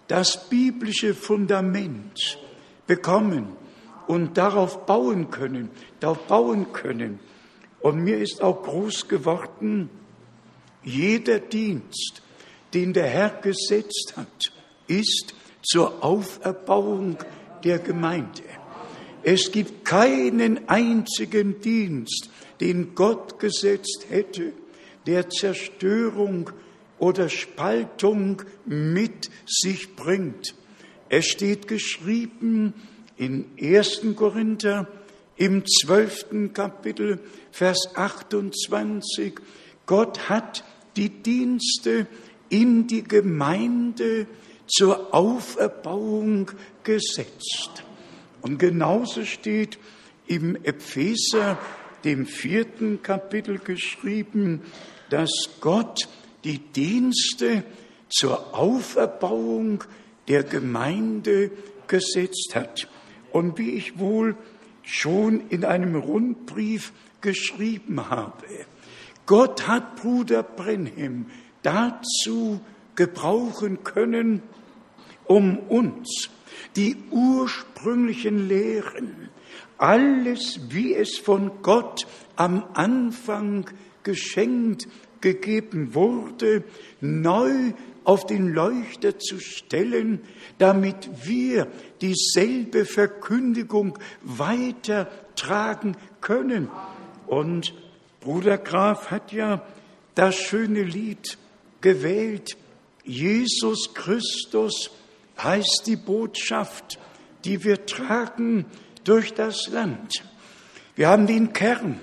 das 0.07 0.49
biblische 0.49 1.13
Fundament 1.13 2.39
bekommen 2.87 3.55
und 4.07 4.37
darauf 4.37 4.85
bauen 4.85 5.31
können, 5.31 5.69
darauf 5.99 6.27
bauen 6.27 6.71
können 6.73 7.19
Und 7.85 8.03
mir 8.03 8.17
ist 8.17 8.41
auch 8.41 8.63
groß 8.63 9.07
geworden, 9.07 9.91
jeder 10.83 11.37
Dienst, 11.37 12.23
den 12.73 12.93
der 12.93 13.05
Herr 13.05 13.29
gesetzt 13.29 14.15
hat, 14.17 14.51
ist 14.87 15.35
zur 15.61 16.03
Auferbauung 16.03 17.17
der 17.63 17.77
Gemeinde. 17.77 18.41
Es 19.27 19.51
gibt 19.51 19.85
keinen 19.85 20.69
einzigen 20.69 21.59
Dienst, 21.59 22.29
den 22.61 22.93
Gott 22.93 23.39
gesetzt 23.39 24.05
hätte, 24.07 24.53
der 25.07 25.31
Zerstörung 25.31 26.51
oder 26.99 27.27
Spaltung 27.27 28.43
mit 28.67 29.31
sich 29.47 29.95
bringt. 29.95 30.53
Es 31.09 31.25
steht 31.25 31.67
geschrieben 31.67 32.75
in 33.17 33.45
1. 33.59 34.01
Korinther 34.15 34.87
im 35.37 35.63
zwölften 35.65 36.53
Kapitel, 36.53 37.17
Vers 37.51 37.95
28, 37.95 39.33
Gott 39.87 40.29
hat 40.29 40.63
die 40.97 41.09
Dienste 41.09 42.05
in 42.49 42.85
die 42.85 43.03
Gemeinde 43.03 44.27
zur 44.67 45.15
Auferbauung 45.15 46.51
gesetzt. 46.83 47.85
Und 48.45 48.59
genauso 48.59 49.25
steht 49.25 49.79
im 50.27 50.55
Epheser, 50.55 51.57
dem 52.03 52.27
vierten 52.27 53.01
Kapitel 53.01 53.57
geschrieben, 53.57 54.61
dass 55.09 55.31
Gott 55.61 56.07
die 56.43 56.59
Dienste 56.59 57.63
zur 58.07 58.53
Auferbauung 58.53 59.83
der 60.27 60.43
Gemeinde 60.43 61.49
gesetzt 61.87 62.51
hat. 62.53 62.87
Und 63.31 63.57
wie 63.57 63.71
ich 63.71 63.97
wohl 63.97 64.35
schon 64.83 65.49
in 65.49 65.65
einem 65.65 65.95
Rundbrief 65.95 66.93
geschrieben 67.21 68.11
habe, 68.11 68.45
Gott 69.25 69.67
hat 69.67 69.95
Bruder 69.95 70.43
Brenhem 70.43 71.31
dazu 71.63 72.61
gebrauchen 72.95 73.83
können, 73.83 74.43
um 75.25 75.57
uns 75.57 76.29
die 76.75 76.97
ursprünglichen 77.11 78.47
Lehren, 78.47 79.29
alles, 79.77 80.59
wie 80.69 80.93
es 80.93 81.17
von 81.17 81.51
Gott 81.61 82.07
am 82.35 82.63
Anfang 82.73 83.69
geschenkt 84.03 84.87
gegeben 85.21 85.93
wurde, 85.93 86.63
neu 87.01 87.73
auf 88.03 88.25
den 88.25 88.53
Leuchter 88.53 89.17
zu 89.17 89.39
stellen, 89.39 90.21
damit 90.59 91.09
wir 91.25 91.67
dieselbe 92.01 92.85
Verkündigung 92.85 93.97
weitertragen 94.21 95.97
können. 96.21 96.69
Und 97.25 97.73
Bruder 98.21 98.57
Graf 98.57 99.09
hat 99.09 99.31
ja 99.31 99.65
das 100.13 100.35
schöne 100.35 100.83
Lied 100.83 101.37
gewählt. 101.81 102.57
Jesus 103.03 103.93
Christus 103.93 104.91
heißt 105.41 105.83
die 105.85 105.95
Botschaft, 105.95 106.99
die 107.43 107.63
wir 107.63 107.85
tragen 107.85 108.65
durch 109.03 109.33
das 109.33 109.67
Land. 109.67 110.23
Wir 110.95 111.09
haben 111.09 111.27
den 111.27 111.53
Kern. 111.53 111.99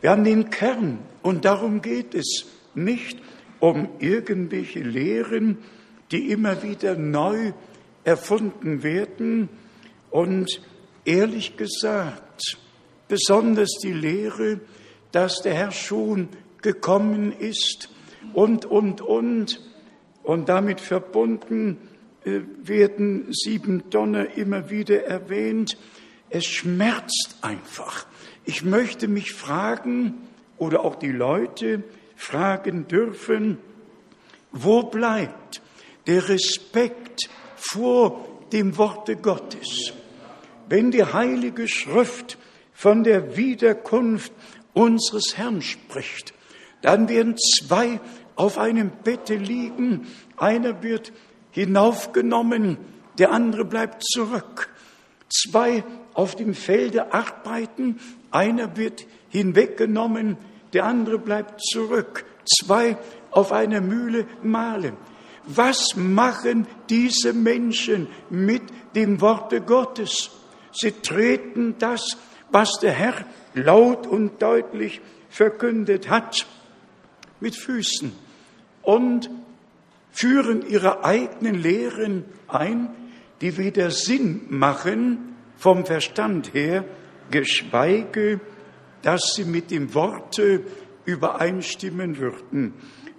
Wir 0.00 0.10
haben 0.10 0.24
den 0.24 0.50
Kern 0.50 0.98
und 1.22 1.44
darum 1.44 1.82
geht 1.82 2.14
es 2.14 2.46
nicht 2.74 3.18
um 3.58 3.88
irgendwelche 3.98 4.80
Lehren, 4.80 5.58
die 6.10 6.30
immer 6.30 6.62
wieder 6.62 6.96
neu 6.96 7.52
erfunden 8.04 8.82
werden 8.82 9.48
und 10.10 10.62
ehrlich 11.04 11.56
gesagt, 11.56 12.58
besonders 13.08 13.78
die 13.82 13.92
Lehre, 13.92 14.60
dass 15.12 15.42
der 15.42 15.54
Herr 15.54 15.72
schon 15.72 16.28
gekommen 16.62 17.32
ist 17.32 17.90
und, 18.32 18.64
und, 18.64 19.00
und, 19.00 19.60
und 20.22 20.48
damit 20.48 20.80
verbunden 20.80 21.78
werden 22.24 23.32
sieben 23.32 23.90
Donner 23.90 24.36
immer 24.36 24.70
wieder 24.70 25.04
erwähnt. 25.04 25.78
Es 26.28 26.44
schmerzt 26.44 27.36
einfach. 27.40 28.06
Ich 28.44 28.64
möchte 28.64 29.08
mich 29.08 29.32
fragen, 29.32 30.28
oder 30.58 30.84
auch 30.84 30.96
die 30.96 31.10
Leute 31.10 31.82
fragen 32.16 32.86
dürfen, 32.86 33.58
wo 34.52 34.82
bleibt 34.82 35.62
der 36.06 36.28
Respekt 36.28 37.30
vor 37.56 38.28
dem 38.52 38.76
Worte 38.76 39.16
Gottes? 39.16 39.92
Wenn 40.68 40.90
die 40.90 41.04
Heilige 41.04 41.66
Schrift 41.66 42.36
von 42.74 43.04
der 43.04 43.36
Wiederkunft 43.36 44.32
unseres 44.74 45.36
Herrn 45.36 45.62
spricht, 45.62 46.34
dann 46.82 47.08
werden 47.08 47.36
zwei 47.36 48.00
auf 48.36 48.58
einem 48.58 48.90
Bette 49.02 49.36
liegen, 49.36 50.06
einer 50.36 50.82
wird 50.82 51.12
hinaufgenommen, 51.50 52.78
der 53.18 53.32
andere 53.32 53.64
bleibt 53.64 54.04
zurück. 54.04 54.68
Zwei 55.28 55.84
auf 56.14 56.34
dem 56.34 56.54
Felde 56.54 57.12
arbeiten, 57.12 58.00
einer 58.30 58.76
wird 58.76 59.06
hinweggenommen, 59.28 60.36
der 60.72 60.84
andere 60.84 61.18
bleibt 61.18 61.60
zurück. 61.62 62.24
Zwei 62.44 62.96
auf 63.30 63.52
einer 63.52 63.80
Mühle 63.80 64.26
mahlen. 64.42 64.96
Was 65.46 65.96
machen 65.96 66.66
diese 66.88 67.32
Menschen 67.32 68.08
mit 68.28 68.62
dem 68.94 69.20
Worte 69.20 69.60
Gottes? 69.60 70.30
Sie 70.72 70.92
treten 70.92 71.76
das, 71.78 72.16
was 72.50 72.78
der 72.80 72.92
Herr 72.92 73.14
laut 73.54 74.06
und 74.06 74.40
deutlich 74.42 75.00
verkündet 75.28 76.08
hat, 76.08 76.46
mit 77.40 77.56
Füßen 77.56 78.12
und 78.82 79.30
führen 80.12 80.68
ihre 80.68 81.04
eigenen 81.04 81.60
Lehren 81.60 82.24
ein, 82.48 82.88
die 83.40 83.56
weder 83.56 83.90
Sinn 83.90 84.42
machen 84.48 85.36
vom 85.56 85.86
Verstand 85.86 86.54
her, 86.54 86.84
geschweige 87.30 88.40
dass 89.02 89.34
sie 89.34 89.44
mit 89.44 89.70
dem 89.70 89.94
Worte 89.94 90.62
übereinstimmen 91.04 92.18
würden. 92.18 92.74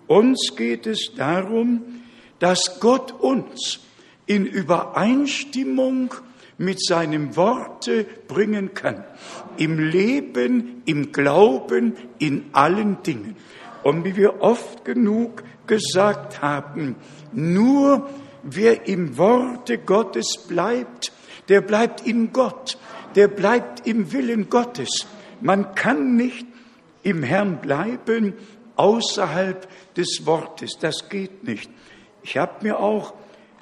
Uns 0.08 0.54
geht 0.56 0.88
es 0.88 1.14
darum, 1.16 2.02
dass 2.40 2.80
Gott 2.80 3.12
uns 3.12 3.80
in 4.26 4.46
Übereinstimmung 4.46 6.14
mit 6.58 6.84
seinem 6.84 7.36
Worte 7.36 8.06
bringen 8.28 8.74
kann. 8.74 9.04
Im 9.58 9.80
Leben, 9.80 10.84
im 10.86 11.12
Glauben, 11.12 11.96
in 12.20 12.46
allen 12.54 13.02
Dingen. 13.04 13.36
Und 13.84 14.06
wie 14.06 14.16
wir 14.16 14.42
oft 14.42 14.86
genug 14.86 15.44
gesagt 15.68 16.42
haben, 16.42 16.96
nur 17.32 18.10
wer 18.44 18.88
im 18.88 19.18
Worte 19.18 19.78
Gottes 19.78 20.46
bleibt, 20.48 21.12
der 21.50 21.62
bleibt 21.62 22.06
in 22.06 22.34
Gott, 22.34 22.78
der 23.16 23.28
bleibt 23.28 23.86
im 23.88 24.12
Willen 24.12 24.50
Gottes. 24.50 25.08
Man 25.42 25.76
kann 25.76 26.16
nicht 26.16 26.46
im 27.04 27.24
Herrn 27.24 27.62
bleiben 27.62 28.34
außerhalb 28.76 29.68
des 29.96 30.26
Wortes. 30.26 30.78
Das 30.80 31.10
geht 31.10 31.44
nicht. 31.44 31.70
Ich 32.24 32.38
habe 32.38 32.64
mir 32.64 32.80
auch 32.80 33.14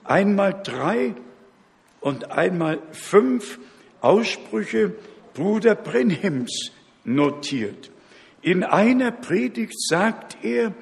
einmal 0.04 0.62
drei 0.64 1.16
und 2.02 2.32
einmal 2.32 2.80
fünf 2.92 3.60
Aussprüche 4.02 4.96
Bruder 5.34 5.76
Brenhems 5.76 6.72
notiert. 7.04 7.92
In 8.42 8.64
einer 8.64 9.12
Predigt 9.12 9.76
sagt 9.88 10.38
er, 10.44 10.74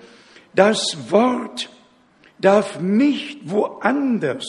das 0.57 1.11
Wort 1.11 1.69
darf 2.39 2.79
nicht 2.79 3.49
woanders 3.49 4.45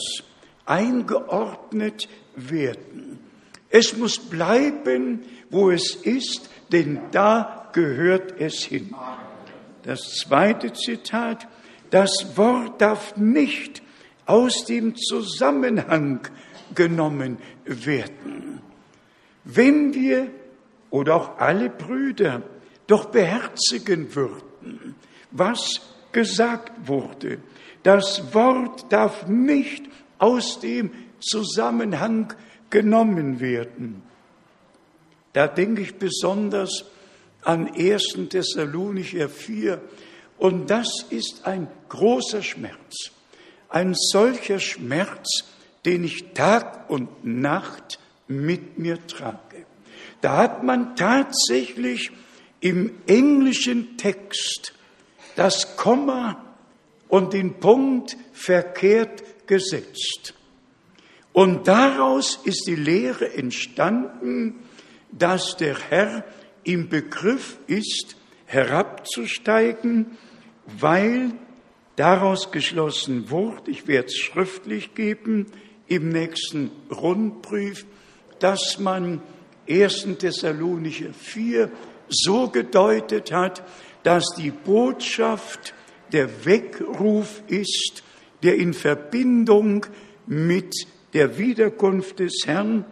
eingeordnet 0.65 2.07
werden. 2.35 3.19
Es 3.69 3.95
muss 3.95 4.17
bleiben 4.19 5.23
wo 5.49 5.71
es 5.71 5.95
ist, 5.95 6.49
denn 6.71 6.99
da 7.11 7.69
gehört 7.73 8.39
es 8.39 8.63
hin. 8.63 8.93
Das 9.83 9.99
zweite 10.15 10.73
Zitat, 10.73 11.47
das 11.89 12.11
Wort 12.35 12.81
darf 12.81 13.15
nicht 13.17 13.81
aus 14.25 14.65
dem 14.65 14.95
Zusammenhang 14.95 16.27
genommen 16.75 17.39
werden. 17.65 18.61
Wenn 19.43 19.93
wir 19.93 20.29
oder 20.91 21.15
auch 21.15 21.37
alle 21.39 21.69
Brüder 21.69 22.43
doch 22.85 23.05
beherzigen 23.05 24.13
würden, 24.15 24.95
was 25.31 25.81
gesagt 26.11 26.87
wurde, 26.87 27.39
das 27.83 28.33
Wort 28.33 28.91
darf 28.91 29.27
nicht 29.27 29.83
aus 30.17 30.59
dem 30.59 30.91
Zusammenhang 31.19 32.33
genommen 32.69 33.39
werden. 33.39 34.03
Da 35.33 35.47
denke 35.47 35.81
ich 35.81 35.95
besonders 35.95 36.85
an 37.41 37.71
1. 37.73 38.17
Thessalonicher 38.29 39.29
4. 39.29 39.81
Und 40.37 40.69
das 40.69 41.05
ist 41.09 41.45
ein 41.45 41.67
großer 41.89 42.41
Schmerz. 42.41 43.11
Ein 43.69 43.93
solcher 43.93 44.59
Schmerz, 44.59 45.45
den 45.85 46.03
ich 46.03 46.33
Tag 46.33 46.89
und 46.89 47.23
Nacht 47.23 47.99
mit 48.27 48.77
mir 48.77 49.05
trage. 49.07 49.65
Da 50.21 50.37
hat 50.37 50.63
man 50.63 50.95
tatsächlich 50.95 52.11
im 52.59 52.91
englischen 53.07 53.97
Text 53.97 54.73
das 55.39 55.77
Komma 55.77 56.43
und 57.07 57.31
den 57.31 57.61
Punkt 57.61 58.17
verkehrt 58.33 59.47
gesetzt. 59.47 60.33
Und 61.31 61.69
daraus 61.69 62.41
ist 62.43 62.67
die 62.67 62.75
Lehre 62.75 63.33
entstanden, 63.33 64.55
dass 65.13 65.55
der 65.55 65.79
Herr 65.79 66.25
im 66.65 66.89
Begriff 66.89 67.57
ist, 67.67 68.17
herabzusteigen, 68.47 70.17
weil 70.65 71.31
daraus 71.95 72.51
geschlossen 72.51 73.29
wurde, 73.29 73.71
ich 73.71 73.87
werde 73.87 74.07
es 74.07 74.17
schriftlich 74.17 74.93
geben, 74.93 75.45
im 75.87 76.09
nächsten 76.09 76.69
Rundbrief, 76.91 77.85
dass 78.39 78.77
man 78.77 79.21
1. 79.69 80.17
Thessalonicher 80.19 81.13
4 81.13 81.71
so 82.09 82.49
gedeutet 82.49 83.31
hat, 83.31 83.63
dass 84.03 84.25
die 84.37 84.51
Botschaft 84.51 85.73
der 86.11 86.45
Weckruf 86.45 87.43
ist, 87.47 88.03
der 88.43 88.55
in 88.55 88.73
Verbindung 88.73 89.85
mit 90.25 90.73
der 91.13 91.37
Wiederkunft 91.37 92.19
des 92.19 92.43
Herrn 92.45 92.85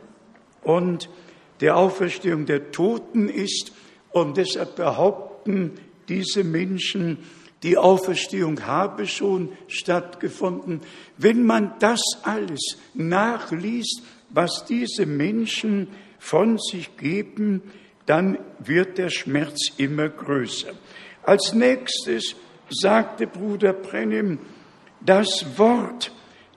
und 0.63 1.09
der 1.61 1.77
Auferstehung 1.77 2.45
der 2.45 2.71
Toten 2.71 3.29
ist. 3.29 3.71
Und 4.11 4.37
deshalb 4.37 4.75
behaupten 4.75 5.73
diese 6.09 6.43
Menschen, 6.43 7.19
die 7.63 7.77
Auferstehung 7.77 8.65
habe 8.65 9.07
schon 9.07 9.49
stattgefunden. 9.67 10.81
Wenn 11.17 11.45
man 11.45 11.73
das 11.79 12.01
alles 12.23 12.77
nachliest, 12.93 14.03
was 14.29 14.65
diese 14.65 15.05
Menschen 15.05 15.87
von 16.19 16.57
sich 16.57 16.97
geben, 16.97 17.61
dann 18.07 18.39
wird 18.59 18.97
der 18.97 19.09
Schmerz 19.09 19.73
immer 19.77 20.09
größer. 20.09 20.71
Als 21.23 21.53
nächstes 21.53 22.35
sagte 22.69 23.27
Bruder 23.27 23.73
Brennim, 23.73 24.39
das 25.01 25.45
Wort 25.57 26.11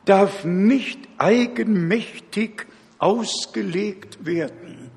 darf 0.06 0.44
nicht 0.44 1.00
eigenmächtig 1.18 2.66
ausgelegt 2.98 4.24
werden. 4.24 4.90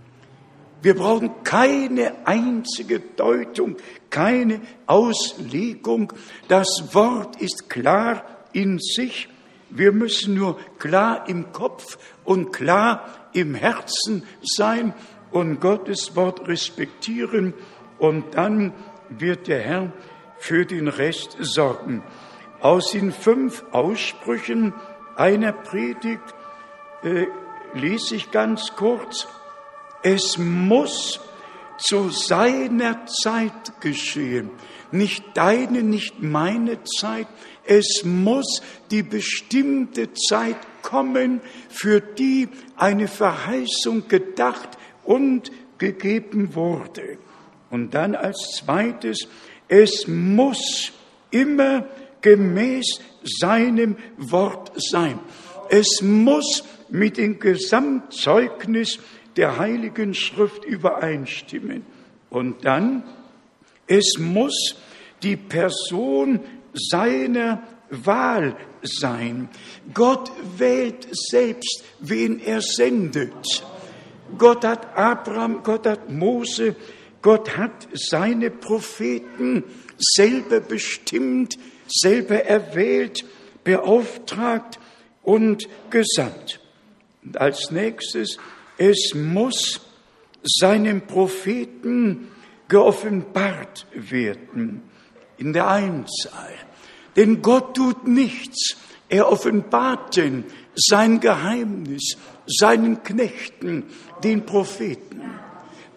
Wir 0.81 0.95
brauchen 0.95 1.31
keine 1.43 2.27
einzige 2.27 2.99
Deutung, 2.99 3.77
keine 4.09 4.61
Auslegung. 4.85 6.13
Das 6.49 6.93
Wort 6.93 7.41
ist 7.41 7.69
klar 7.69 8.25
in 8.51 8.79
sich. 8.79 9.29
Wir 9.69 9.91
müssen 9.91 10.35
nur 10.35 10.59
klar 10.77 11.27
im 11.29 11.51
Kopf 11.51 11.97
und 12.25 12.51
klar 12.51 13.29
im 13.33 13.55
Herzen 13.55 14.23
sein 14.43 14.93
und 15.33 15.59
Gottes 15.59 16.15
Wort 16.15 16.47
respektieren 16.47 17.53
und 17.97 18.35
dann 18.35 18.73
wird 19.09 19.47
der 19.47 19.59
Herr 19.59 19.91
für 20.37 20.65
den 20.65 20.87
Rest 20.87 21.37
sorgen. 21.39 22.03
Aus 22.61 22.91
den 22.91 23.11
fünf 23.11 23.63
Aussprüchen 23.71 24.73
einer 25.15 25.51
Predigt 25.51 26.23
äh, 27.03 27.25
lese 27.73 28.15
ich 28.15 28.31
ganz 28.31 28.75
kurz, 28.75 29.27
es 30.03 30.37
muss 30.37 31.19
zu 31.77 32.09
seiner 32.09 33.05
Zeit 33.07 33.81
geschehen. 33.81 34.51
Nicht 34.91 35.23
deine, 35.33 35.81
nicht 35.81 36.21
meine 36.21 36.83
Zeit. 36.83 37.27
Es 37.65 38.03
muss 38.03 38.61
die 38.91 39.01
bestimmte 39.01 40.13
Zeit 40.13 40.57
kommen, 40.81 41.41
für 41.69 42.01
die 42.01 42.49
eine 42.75 43.07
Verheißung 43.07 44.07
gedacht 44.07 44.77
und 45.03 45.51
gegeben 45.77 46.55
wurde. 46.55 47.17
Und 47.69 47.93
dann 47.93 48.15
als 48.15 48.55
zweites, 48.57 49.27
es 49.67 50.07
muss 50.07 50.91
immer 51.31 51.87
gemäß 52.21 53.01
seinem 53.23 53.97
Wort 54.17 54.71
sein. 54.75 55.19
Es 55.69 56.01
muss 56.01 56.63
mit 56.89 57.17
dem 57.17 57.39
Gesamtzeugnis 57.39 58.99
der 59.35 59.57
Heiligen 59.57 60.13
Schrift 60.13 60.63
übereinstimmen. 60.65 61.83
Und 62.29 62.65
dann, 62.65 63.03
es 63.87 64.17
muss 64.19 64.75
die 65.23 65.37
Person 65.37 66.39
seiner 66.73 67.63
Wahl 67.89 68.55
sein. 68.81 69.49
Gott 69.93 70.31
wählt 70.57 71.07
selbst, 71.11 71.83
wen 71.99 72.39
er 72.39 72.61
sendet. 72.61 73.63
Gott 74.37 74.63
hat 74.63 74.97
Abraham, 74.97 75.63
Gott 75.63 75.85
hat 75.85 76.09
Mose, 76.09 76.75
Gott 77.21 77.57
hat 77.57 77.87
seine 77.93 78.49
Propheten 78.49 79.63
selber 79.97 80.59
bestimmt, 80.59 81.57
selber 81.87 82.43
erwählt, 82.43 83.25
beauftragt 83.63 84.79
und 85.21 85.67
gesandt. 85.89 86.59
Und 87.23 87.39
als 87.39 87.71
nächstes, 87.71 88.37
es 88.77 89.13
muss 89.15 89.81
seinem 90.43 91.01
Propheten 91.01 92.27
geoffenbart 92.67 93.87
werden 93.93 94.81
in 95.37 95.53
der 95.53 95.67
Einzahl. 95.67 96.53
Denn 97.15 97.41
Gott 97.41 97.75
tut 97.75 98.07
nichts. 98.07 98.75
Er 99.09 99.31
offenbart 99.31 100.17
denn 100.17 100.45
sein 100.75 101.19
Geheimnis 101.19 102.17
seinen 102.47 103.03
Knechten, 103.03 103.83
den 104.23 104.45
Propheten. 104.45 105.21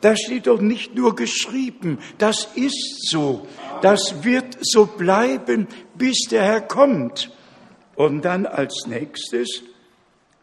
Das 0.00 0.20
steht 0.20 0.46
doch 0.46 0.60
nicht 0.60 0.94
nur 0.94 1.16
geschrieben, 1.16 1.98
das 2.18 2.48
ist 2.54 3.08
so. 3.10 3.46
Das 3.82 4.24
wird 4.24 4.56
so 4.60 4.86
bleiben, 4.86 5.68
bis 5.94 6.28
der 6.30 6.42
Herr 6.42 6.60
kommt. 6.60 7.32
Und 7.94 8.24
dann 8.24 8.46
als 8.46 8.86
nächstes, 8.86 9.62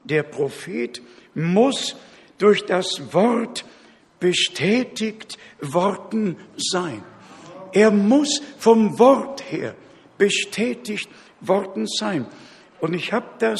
der 0.03 0.23
Prophet 0.23 1.01
muss 1.35 1.95
durch 2.37 2.65
das 2.65 3.13
Wort 3.13 3.63
bestätigt 4.19 5.37
worden 5.61 6.37
sein. 6.57 7.03
Er 7.73 7.91
muss 7.91 8.41
vom 8.57 8.97
Wort 8.99 9.43
her 9.51 9.75
bestätigt 10.17 11.09
worden 11.41 11.87
sein. 11.87 12.25
Und 12.79 12.93
ich 12.93 13.13
habe 13.13 13.27
das 13.39 13.59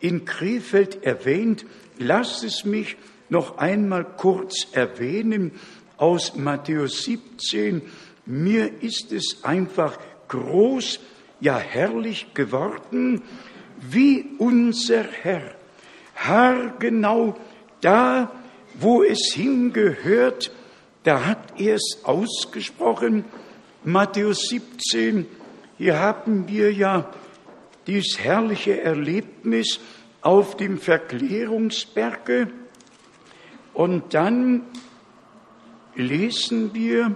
in 0.00 0.24
Krefeld 0.24 1.02
erwähnt. 1.04 1.64
Lasst 1.98 2.44
es 2.44 2.64
mich 2.64 2.96
noch 3.28 3.58
einmal 3.58 4.04
kurz 4.04 4.66
erwähnen 4.72 5.52
aus 5.96 6.36
Matthäus 6.36 7.04
17. 7.04 7.82
Mir 8.26 8.82
ist 8.82 9.12
es 9.12 9.44
einfach 9.44 9.98
groß, 10.28 11.00
ja 11.40 11.58
herrlich 11.58 12.34
geworden, 12.34 13.22
wie 13.78 14.26
unser 14.38 15.04
Herr 15.04 15.54
haargenau 16.16 17.36
da, 17.80 18.32
wo 18.74 19.02
es 19.02 19.32
hingehört, 19.34 20.50
da 21.04 21.24
hat 21.24 21.60
er 21.60 21.76
es 21.76 22.00
ausgesprochen. 22.04 23.24
Matthäus 23.84 24.48
17, 24.48 25.26
hier 25.78 26.00
haben 26.00 26.48
wir 26.48 26.72
ja 26.72 27.08
dieses 27.86 28.18
herrliche 28.18 28.80
Erlebnis 28.80 29.78
auf 30.20 30.56
dem 30.56 30.78
Verklärungsberge. 30.78 32.48
Und 33.76 34.14
dann 34.14 34.62
lesen 35.96 36.72
wir 36.72 37.14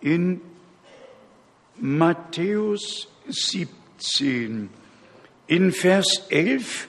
in 0.00 0.40
Matthäus 1.76 3.06
17, 3.28 4.70
in 5.46 5.72
Vers 5.72 6.24
11, 6.30 6.88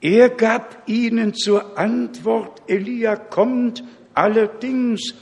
er 0.00 0.30
gab 0.30 0.88
ihnen 0.88 1.34
zur 1.34 1.76
Antwort, 1.76 2.62
Elia 2.68 3.16
kommt 3.16 3.84
allerdings 4.14 5.14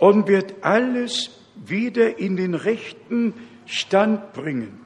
und 0.00 0.26
wird 0.26 0.64
alles 0.64 1.30
wieder 1.54 2.18
in 2.18 2.36
den 2.36 2.54
rechten 2.54 3.34
Stand 3.66 4.32
bringen. 4.32 4.80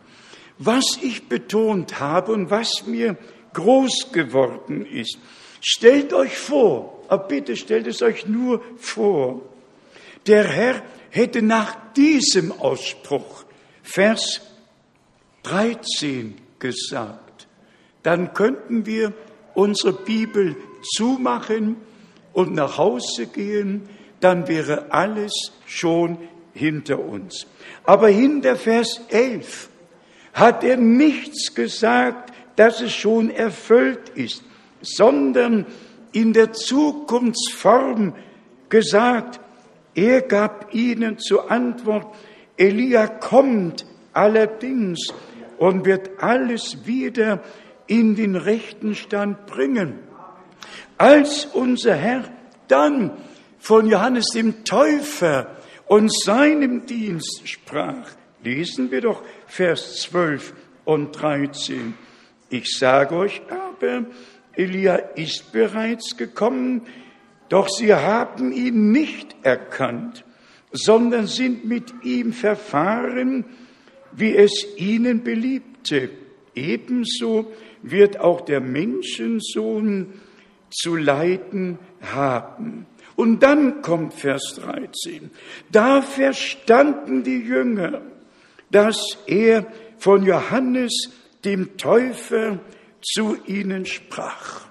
Was 0.58 0.98
ich 1.00 1.26
betont 1.26 2.00
habe 2.00 2.32
und 2.32 2.50
was 2.50 2.86
mir 2.86 3.16
groß 3.54 4.12
geworden 4.12 4.84
ist, 4.84 5.18
stellt 5.64 6.12
euch 6.12 6.36
vor, 6.36 7.02
aber 7.08 7.26
bitte 7.26 7.56
stellt 7.56 7.86
es 7.86 8.02
euch 8.02 8.26
nur 8.26 8.62
vor, 8.76 9.40
der 10.26 10.44
Herr 10.44 10.82
hätte 11.10 11.42
nach 11.42 11.76
diesem 11.94 12.52
Ausspruch, 12.52 13.44
Vers 13.82 14.42
13 15.44 16.34
gesagt, 16.58 17.46
dann 18.02 18.34
könnten 18.34 18.86
wir 18.86 19.12
unsere 19.54 19.92
Bibel 19.92 20.56
zumachen 20.82 21.76
und 22.32 22.54
nach 22.54 22.76
Hause 22.76 23.26
gehen, 23.26 23.88
dann 24.20 24.48
wäre 24.48 24.92
alles 24.92 25.52
schon 25.66 26.18
hinter 26.52 26.98
uns. 26.98 27.46
Aber 27.84 28.08
hinter 28.08 28.56
Vers 28.56 29.00
11 29.08 29.68
hat 30.32 30.64
er 30.64 30.76
nichts 30.76 31.54
gesagt, 31.54 32.32
dass 32.56 32.80
es 32.80 32.92
schon 32.92 33.30
erfüllt 33.30 34.10
ist, 34.10 34.42
sondern 34.84 35.66
in 36.12 36.32
der 36.32 36.52
Zukunftsform 36.52 38.14
gesagt, 38.68 39.40
Er 39.94 40.22
gab 40.22 40.74
ihnen 40.74 41.18
zur 41.18 41.50
Antwort, 41.50 42.14
Elia 42.56 43.06
kommt 43.06 43.86
allerdings 44.12 45.12
und 45.58 45.84
wird 45.84 46.22
alles 46.22 46.84
wieder 46.84 47.42
in 47.86 48.16
den 48.16 48.34
rechten 48.34 48.94
Stand 48.94 49.46
bringen. 49.46 50.00
Als 50.98 51.46
unser 51.46 51.94
Herr 51.94 52.24
dann 52.68 53.12
von 53.58 53.86
Johannes 53.86 54.26
dem 54.34 54.64
Täufer 54.64 55.56
und 55.86 56.12
seinem 56.12 56.86
Dienst 56.86 57.42
sprach, 57.48 58.10
lesen 58.42 58.90
wir 58.90 59.00
doch 59.00 59.22
Vers 59.46 60.02
12 60.02 60.54
und 60.84 61.12
13. 61.12 61.94
Ich 62.50 62.76
sage 62.76 63.16
euch 63.16 63.42
aber, 63.48 64.06
Elia 64.56 64.96
ist 64.96 65.52
bereits 65.52 66.16
gekommen, 66.16 66.82
doch 67.48 67.68
sie 67.68 67.94
haben 67.94 68.52
ihn 68.52 68.92
nicht 68.92 69.36
erkannt, 69.42 70.24
sondern 70.72 71.26
sind 71.26 71.64
mit 71.64 71.92
ihm 72.02 72.32
verfahren, 72.32 73.44
wie 74.12 74.36
es 74.36 74.66
ihnen 74.76 75.22
beliebte. 75.22 76.10
Ebenso 76.54 77.52
wird 77.82 78.20
auch 78.20 78.40
der 78.40 78.60
Menschensohn 78.60 80.14
zu 80.70 80.96
leiden 80.96 81.78
haben. 82.00 82.86
Und 83.16 83.42
dann 83.42 83.82
kommt 83.82 84.14
Vers 84.14 84.60
13. 84.60 85.30
Da 85.70 86.02
verstanden 86.02 87.22
die 87.22 87.38
Jünger, 87.38 88.02
dass 88.70 89.18
er 89.26 89.66
von 89.98 90.24
Johannes 90.24 91.10
dem 91.44 91.76
Täufer 91.76 92.58
zu 93.04 93.36
ihnen 93.46 93.86
sprach. 93.86 94.62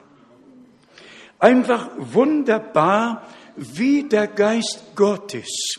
Einfach 1.39 1.89
wunderbar, 1.98 3.28
wie 3.56 4.04
der 4.04 4.28
Geist 4.28 4.96
Gottes 4.96 5.78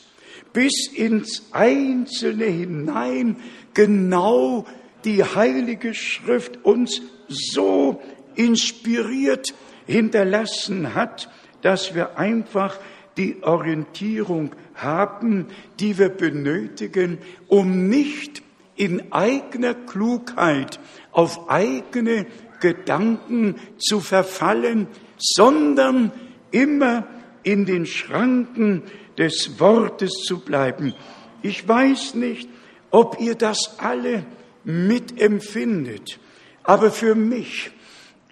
bis 0.52 0.88
ins 0.94 1.48
Einzelne 1.52 2.44
hinein 2.44 3.36
genau 3.74 4.66
die 5.04 5.22
Heilige 5.22 5.92
Schrift 5.92 6.64
uns 6.64 7.02
so 7.28 8.00
inspiriert 8.36 9.52
hinterlassen 9.86 10.94
hat, 10.94 11.28
dass 11.62 11.94
wir 11.94 12.18
einfach 12.18 12.78
die 13.16 13.42
Orientierung 13.42 14.54
haben, 14.74 15.48
die 15.80 15.98
wir 15.98 16.08
benötigen, 16.08 17.18
um 17.48 17.88
nicht 17.88 18.42
in 18.76 19.12
eigener 19.12 19.74
Klugheit 19.74 20.80
auf 21.12 21.48
eigene 21.48 22.26
Gedanken 22.60 23.56
zu 23.78 24.00
verfallen, 24.00 24.88
sondern 25.18 26.12
immer 26.50 27.06
in 27.42 27.66
den 27.66 27.86
Schranken 27.86 28.82
des 29.18 29.60
Wortes 29.60 30.12
zu 30.26 30.40
bleiben. 30.40 30.94
Ich 31.42 31.66
weiß 31.68 32.14
nicht, 32.14 32.48
ob 32.90 33.20
ihr 33.20 33.34
das 33.34 33.78
alle 33.78 34.24
mitempfindet, 34.64 36.18
aber 36.62 36.90
für 36.90 37.14
mich 37.14 37.70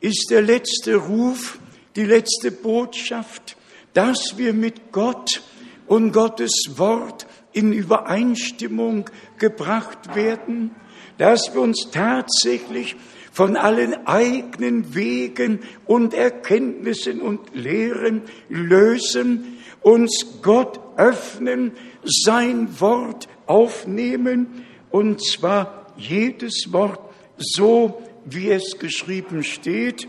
ist 0.00 0.28
der 0.30 0.42
letzte 0.42 0.96
Ruf, 0.96 1.58
die 1.94 2.04
letzte 2.04 2.50
Botschaft, 2.50 3.56
dass 3.92 4.38
wir 4.38 4.54
mit 4.54 4.92
Gott 4.92 5.42
und 5.86 6.12
Gottes 6.12 6.70
Wort 6.76 7.26
in 7.52 7.72
Übereinstimmung 7.72 9.10
gebracht 9.38 10.14
werden, 10.14 10.70
dass 11.18 11.54
wir 11.54 11.60
uns 11.60 11.90
tatsächlich 11.90 12.96
von 13.32 13.56
allen 13.56 14.06
eigenen 14.06 14.94
Wegen 14.94 15.60
und 15.86 16.14
Erkenntnissen 16.14 17.20
und 17.20 17.54
Lehren 17.54 18.22
lösen, 18.48 19.58
uns 19.80 20.40
Gott 20.42 20.80
öffnen, 20.96 21.72
sein 22.04 22.80
Wort 22.80 23.28
aufnehmen, 23.46 24.64
und 24.90 25.24
zwar 25.24 25.86
jedes 25.96 26.72
Wort 26.72 27.00
so, 27.38 28.02
wie 28.24 28.50
es 28.50 28.78
geschrieben 28.78 29.42
steht, 29.42 30.08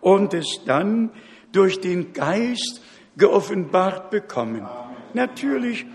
und 0.00 0.32
es 0.34 0.60
dann 0.64 1.10
durch 1.50 1.80
den 1.80 2.12
Geist 2.12 2.80
geoffenbart 3.16 4.10
bekommen. 4.10 4.66
Natürlich 5.14 5.86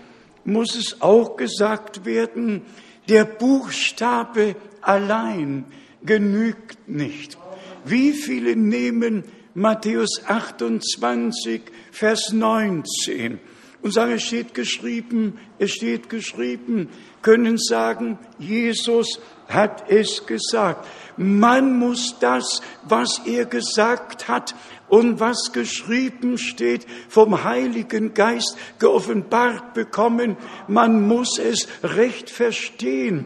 muss 0.44 0.76
es 0.76 1.00
auch 1.00 1.36
gesagt 1.36 2.04
werden, 2.04 2.62
der 3.08 3.24
Buchstabe 3.24 4.56
allein 4.80 5.64
genügt 6.04 6.88
nicht. 6.88 7.38
Wie 7.84 8.12
viele 8.12 8.56
nehmen 8.56 9.24
Matthäus 9.54 10.22
28, 10.26 11.62
Vers 11.90 12.32
19 12.32 13.38
und 13.82 13.92
sagen, 13.92 14.12
es 14.12 14.22
steht 14.22 14.54
geschrieben, 14.54 15.38
es 15.58 15.72
steht 15.72 16.08
geschrieben, 16.08 16.88
können 17.20 17.58
sagen, 17.58 18.18
Jesus 18.38 19.18
hat 19.48 19.90
es 19.90 20.24
gesagt. 20.24 20.86
Man 21.16 21.78
muss 21.78 22.16
das, 22.20 22.62
was 22.84 23.20
er 23.26 23.44
gesagt 23.44 24.28
hat 24.28 24.54
und 24.92 25.20
was 25.20 25.52
geschrieben 25.54 26.36
steht, 26.36 26.86
vom 27.08 27.44
Heiligen 27.44 28.12
Geist 28.12 28.58
geoffenbart 28.78 29.72
bekommen. 29.72 30.36
Man 30.68 31.08
muss 31.08 31.38
es 31.38 31.66
recht 31.82 32.28
verstehen. 32.28 33.24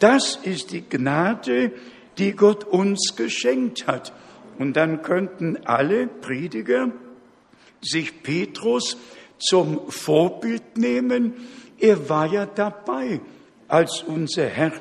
Das 0.00 0.34
ist 0.42 0.72
die 0.72 0.82
Gnade, 0.82 1.70
die 2.18 2.32
Gott 2.32 2.64
uns 2.64 3.14
geschenkt 3.14 3.86
hat. 3.86 4.12
Und 4.58 4.72
dann 4.72 5.02
könnten 5.02 5.56
alle 5.64 6.08
Prediger 6.08 6.90
sich 7.80 8.24
Petrus 8.24 8.96
zum 9.38 9.88
Vorbild 9.92 10.78
nehmen. 10.78 11.34
Er 11.78 12.08
war 12.08 12.26
ja 12.26 12.44
dabei, 12.44 13.20
als 13.68 14.02
unser 14.02 14.46
Herr 14.46 14.72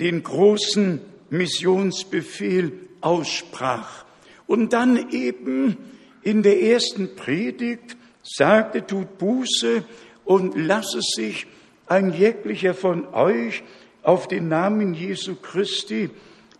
den 0.00 0.22
großen 0.22 1.02
Missionsbefehl 1.28 2.72
aussprach. 3.02 4.06
Und 4.52 4.74
dann 4.74 5.08
eben 5.12 5.78
in 6.20 6.42
der 6.42 6.62
ersten 6.62 7.16
Predigt 7.16 7.96
sagte, 8.22 8.86
tut 8.86 9.16
Buße 9.16 9.82
und 10.26 10.54
lasse 10.54 11.00
sich 11.00 11.46
ein 11.86 12.12
jeglicher 12.12 12.74
von 12.74 13.06
euch 13.14 13.62
auf 14.02 14.28
den 14.28 14.48
Namen 14.48 14.92
Jesu 14.92 15.36
Christi 15.36 16.10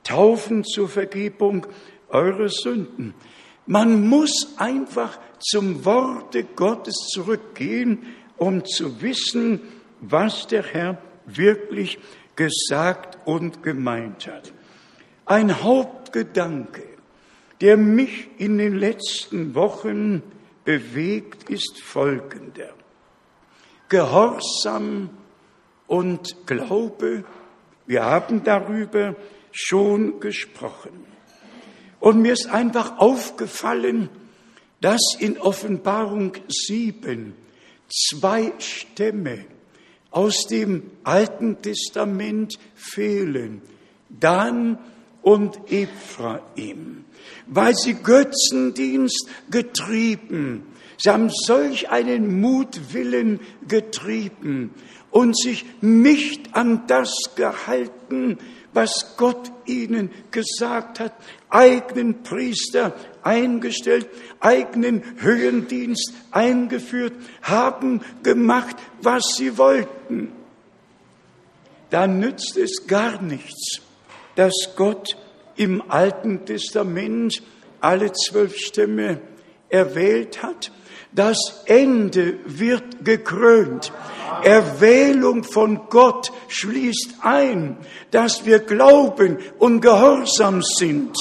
taufen 0.05 0.65
zur 0.65 0.89
Vergebung 0.89 1.67
eurer 2.09 2.49
Sünden. 2.49 3.13
Man 3.67 4.09
muss 4.09 4.55
einfach 4.57 5.19
zum 5.39 5.85
Worte 5.85 6.45
Gottes 6.45 6.95
zurückgehen, 7.13 8.07
um 8.39 8.65
zu 8.65 9.03
wissen, 9.03 9.61
was 10.01 10.47
der 10.47 10.63
Herr 10.63 10.97
wirklich 11.27 11.99
gesagt 12.37 13.19
und 13.27 13.63
gemeint 13.63 14.29
hat. 14.29 14.51
Ein 15.27 15.63
Hauptgedanke, 15.63 16.92
der 17.63 17.77
mich 17.77 18.29
in 18.39 18.59
den 18.59 18.75
letzten 18.75 19.55
Wochen 19.55 20.23
bewegt, 20.65 21.49
ist 21.49 21.81
folgender. 21.81 22.75
Gehorsam 23.89 25.11
und 25.87 26.47
Glaube, 26.47 27.25
wir 27.87 28.05
haben 28.05 28.43
darüber 28.43 29.15
schon 29.53 30.19
gesprochen. 30.19 31.07
Und 32.01 32.21
mir 32.21 32.33
ist 32.33 32.49
einfach 32.49 32.99
aufgefallen, 32.99 34.09
dass 34.81 35.15
in 35.21 35.39
Offenbarung 35.39 36.33
sieben 36.49 37.35
zwei 37.89 38.53
Stämme 38.59 39.45
aus 40.11 40.47
dem 40.49 40.91
Alten 41.05 41.63
Testament 41.63 42.59
fehlen. 42.75 43.63
Dan 44.09 44.79
und 45.23 45.71
Ephraim, 45.71 47.02
weil 47.55 47.75
sie 47.75 47.95
Götzendienst 47.95 49.29
getrieben, 49.51 50.67
sie 50.99 51.11
haben 51.11 51.31
solch 51.31 51.91
einen 51.91 52.41
Mutwillen 52.41 53.41
getrieben 53.69 54.71
und 55.11 55.39
sich 55.39 55.65
nicht 55.81 56.55
an 56.55 56.87
das 56.87 57.13
gehalten, 57.37 58.39
was 58.73 59.17
Gott 59.19 59.53
ihnen 59.67 60.11
gesagt 60.31 60.99
hat, 60.99 61.13
eigenen 61.51 62.23
Priester 62.23 62.95
eingestellt, 63.23 64.09
eigenen 64.41 65.03
Höhendienst 65.19 66.13
eingeführt, 66.31 67.13
haben 67.43 68.01
gemacht, 68.23 68.77
was 69.03 69.35
sie 69.37 69.59
wollten. 69.59 70.33
Da 71.91 72.07
nützt 72.07 72.57
es 72.57 72.87
gar 72.87 73.21
nichts, 73.21 73.83
dass 74.35 74.55
Gott 74.77 75.19
im 75.57 75.83
Alten 75.91 76.45
Testament 76.45 77.43
alle 77.81 78.13
zwölf 78.13 78.57
Stämme 78.57 79.21
erwählt 79.69 80.43
hat. 80.43 80.71
Das 81.15 81.63
Ende 81.67 82.39
wird 82.47 83.05
gekrönt. 83.05 83.93
Erwählung 84.43 85.45
von 85.45 85.89
Gott 85.91 86.33
schließt 86.49 87.17
ein, 87.21 87.77
dass 88.11 88.47
wir 88.47 88.61
glauben 88.61 89.39
und 89.59 89.81
gehorsam 89.81 90.63
sind. 90.63 91.15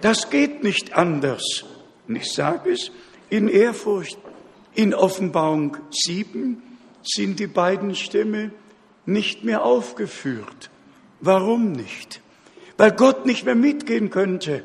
Das 0.00 0.30
geht 0.30 0.62
nicht 0.64 0.94
anders. 0.94 1.64
Und 2.08 2.16
ich 2.16 2.32
sage 2.32 2.72
es 2.72 2.90
in 3.28 3.48
Ehrfurcht. 3.48 4.18
In 4.74 4.92
Offenbarung 4.92 5.76
7 5.90 6.62
sind 7.02 7.38
die 7.38 7.46
beiden 7.46 7.94
Stämme 7.94 8.50
nicht 9.06 9.44
mehr 9.44 9.64
aufgeführt. 9.64 10.70
Warum 11.20 11.72
nicht? 11.72 12.20
Weil 12.76 12.92
Gott 12.92 13.26
nicht 13.26 13.44
mehr 13.44 13.54
mitgehen 13.54 14.10
könnte. 14.10 14.64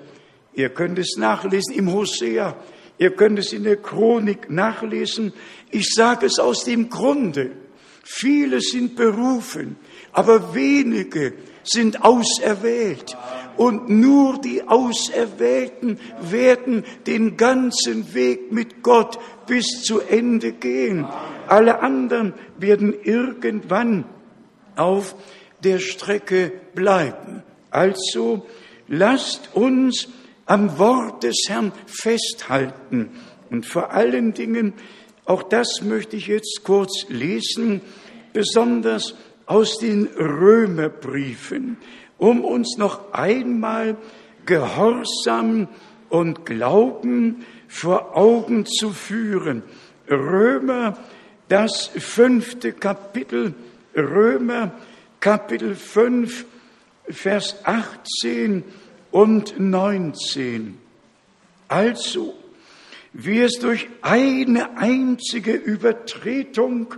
Ihr 0.53 0.69
könnt 0.69 0.99
es 0.99 1.15
nachlesen 1.17 1.75
im 1.75 1.91
Hosea, 1.93 2.55
ihr 2.97 3.11
könnt 3.11 3.39
es 3.39 3.53
in 3.53 3.63
der 3.63 3.77
Chronik 3.77 4.49
nachlesen. 4.49 5.33
Ich 5.71 5.93
sage 5.93 6.25
es 6.25 6.39
aus 6.39 6.63
dem 6.63 6.89
Grunde. 6.89 7.51
Viele 8.03 8.59
sind 8.59 8.95
berufen, 8.95 9.77
aber 10.11 10.55
wenige 10.55 11.33
sind 11.63 12.03
auserwählt. 12.03 13.15
Und 13.55 13.89
nur 13.89 14.39
die 14.41 14.63
Auserwählten 14.67 15.99
werden 16.21 16.83
den 17.05 17.37
ganzen 17.37 18.13
Weg 18.13 18.51
mit 18.51 18.81
Gott 18.81 19.19
bis 19.45 19.83
zu 19.83 19.99
Ende 19.99 20.53
gehen. 20.53 21.05
Alle 21.47 21.81
anderen 21.81 22.33
werden 22.57 22.95
irgendwann 23.03 24.05
auf 24.75 25.15
der 25.63 25.79
Strecke 25.79 26.51
bleiben. 26.73 27.43
Also 27.71 28.47
lasst 28.87 29.55
uns 29.55 30.07
am 30.45 30.77
Wort 30.79 31.23
des 31.23 31.45
Herrn 31.47 31.71
festhalten 31.85 33.11
und 33.49 33.65
vor 33.65 33.91
allen 33.91 34.33
Dingen, 34.33 34.73
auch 35.25 35.43
das 35.43 35.81
möchte 35.81 36.15
ich 36.15 36.27
jetzt 36.27 36.61
kurz 36.63 37.05
lesen, 37.09 37.81
besonders 38.33 39.15
aus 39.45 39.77
den 39.77 40.07
Römerbriefen, 40.07 41.77
um 42.17 42.43
uns 42.43 42.77
noch 42.77 43.13
einmal 43.13 43.97
Gehorsam 44.45 45.67
und 46.09 46.45
Glauben 46.45 47.45
vor 47.67 48.17
Augen 48.17 48.65
zu 48.65 48.91
führen. 48.91 49.63
Römer, 50.09 50.97
das 51.47 51.87
fünfte 51.87 52.73
Kapitel, 52.73 53.53
Römer, 53.95 54.71
Kapitel 55.19 55.75
5, 55.75 56.45
Vers 57.09 57.65
18 57.65 58.63
und 59.11 59.59
19. 59.59 60.77
Also, 61.67 62.33
wie 63.13 63.41
es 63.41 63.59
durch 63.59 63.87
eine 64.01 64.77
einzige 64.77 65.53
Übertretung 65.53 66.95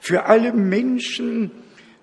für 0.00 0.24
alle 0.24 0.52
Menschen 0.52 1.52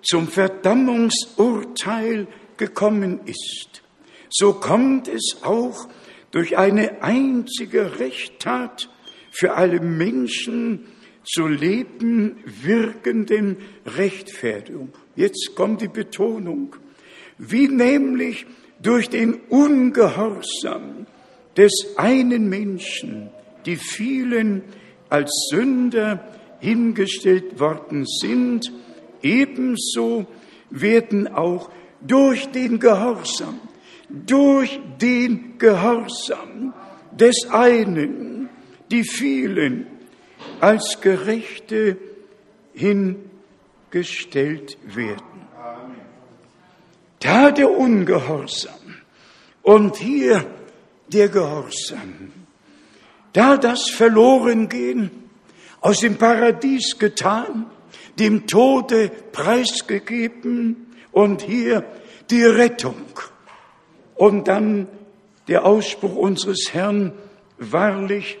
zum 0.02 0.28
Verdammungsurteil 0.28 2.26
gekommen 2.56 3.20
ist, 3.26 3.82
so 4.30 4.54
kommt 4.54 5.08
es 5.08 5.38
auch 5.42 5.88
durch 6.30 6.58
eine 6.58 7.02
einzige 7.02 7.98
Rechttat 7.98 8.88
für 9.30 9.54
alle 9.54 9.80
Menschen 9.80 10.86
zu 11.24 11.46
Leben 11.46 12.36
wirkenden 12.44 13.58
Rechtfertigung. 13.84 14.92
Jetzt 15.16 15.52
kommt 15.54 15.82
die 15.82 15.88
Betonung. 15.88 16.76
Wie 17.38 17.68
nämlich 17.68 18.46
durch 18.82 19.08
den 19.08 19.34
Ungehorsam 19.48 21.06
des 21.56 21.72
einen 21.96 22.48
Menschen 22.48 23.30
die 23.66 23.76
vielen 23.76 24.62
als 25.08 25.30
Sünder 25.50 26.24
hingestellt 26.60 27.60
worden 27.60 28.06
sind, 28.06 28.72
ebenso 29.22 30.26
werden 30.70 31.28
auch 31.28 31.70
durch 32.00 32.48
den 32.50 32.78
Gehorsam, 32.78 33.58
durch 34.08 34.80
den 35.00 35.58
Gehorsam 35.58 36.72
des 37.12 37.48
einen 37.50 38.48
die 38.90 39.04
vielen 39.04 39.86
als 40.60 41.00
Gerechte 41.00 41.96
hingestellt 42.72 44.78
werden. 44.94 45.37
Da 47.20 47.50
der 47.50 47.70
Ungehorsam 47.70 48.74
und 49.62 49.96
hier 49.96 50.44
der 51.08 51.28
Gehorsam. 51.28 52.32
Da 53.32 53.56
das 53.56 53.90
Verlorengehen 53.90 55.10
aus 55.80 56.00
dem 56.00 56.16
Paradies 56.16 56.98
getan, 56.98 57.66
dem 58.18 58.46
Tode 58.46 59.10
preisgegeben 59.32 60.86
und 61.12 61.42
hier 61.42 61.84
die 62.30 62.44
Rettung. 62.44 63.06
Und 64.14 64.48
dann 64.48 64.88
der 65.46 65.64
Ausspruch 65.64 66.16
unseres 66.16 66.72
Herrn, 66.72 67.12
wahrlich, 67.58 68.38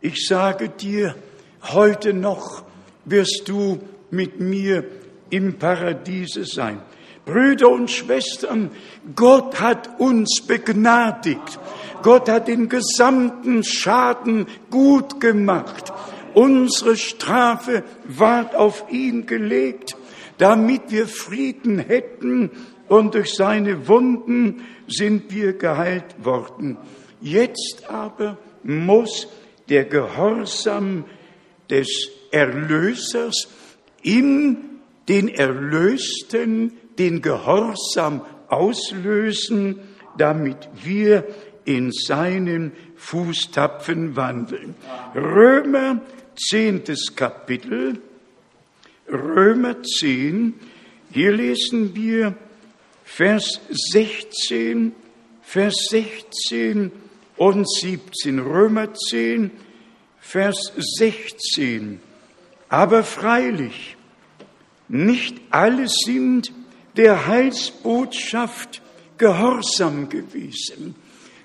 ich 0.00 0.26
sage 0.26 0.68
dir, 0.68 1.14
heute 1.62 2.12
noch 2.12 2.64
wirst 3.04 3.44
du 3.46 3.80
mit 4.10 4.40
mir 4.40 4.84
im 5.30 5.58
Paradiese 5.58 6.44
sein. 6.44 6.80
Brüder 7.24 7.70
und 7.70 7.90
Schwestern, 7.90 8.70
Gott 9.14 9.60
hat 9.60 10.00
uns 10.00 10.42
begnadigt. 10.46 11.58
Gott 12.02 12.28
hat 12.28 12.48
den 12.48 12.68
gesamten 12.68 13.62
Schaden 13.62 14.46
gut 14.70 15.20
gemacht. 15.20 15.92
Unsere 16.34 16.96
Strafe 16.96 17.84
ward 18.04 18.54
auf 18.54 18.86
ihn 18.90 19.26
gelegt, 19.26 19.96
damit 20.38 20.90
wir 20.90 21.06
Frieden 21.06 21.78
hätten 21.78 22.50
und 22.88 23.14
durch 23.14 23.34
seine 23.34 23.86
Wunden 23.86 24.62
sind 24.88 25.32
wir 25.32 25.52
geheilt 25.52 26.24
worden. 26.24 26.76
Jetzt 27.20 27.84
aber 27.88 28.38
muss 28.64 29.28
der 29.68 29.84
Gehorsam 29.84 31.04
des 31.70 32.10
Erlösers 32.30 33.48
in 34.02 34.56
den 35.08 35.28
Erlösten 35.28 36.72
den 36.98 37.22
Gehorsam 37.22 38.22
auslösen, 38.48 39.80
damit 40.16 40.68
wir 40.82 41.26
in 41.64 41.92
seinen 41.92 42.72
Fußtapfen 42.96 44.16
wandeln. 44.16 44.74
Römer 45.14 46.00
zehntes 46.36 47.14
Kapitel, 47.14 48.00
Römer 49.08 49.82
10, 49.82 50.54
hier 51.10 51.32
lesen 51.32 51.94
wir 51.94 52.34
Vers 53.04 53.60
16, 53.70 54.92
Vers 55.42 55.74
16 55.90 56.92
und 57.36 57.70
17. 57.70 58.38
Römer 58.38 58.94
10, 58.94 59.50
Vers 60.20 60.72
16. 60.76 62.00
Aber 62.68 63.02
freilich, 63.02 63.96
nicht 64.88 65.36
alle 65.50 65.88
sind 65.88 66.52
der 66.96 67.26
Heilsbotschaft 67.26 68.82
gehorsam 69.18 70.08
gewesen. 70.08 70.94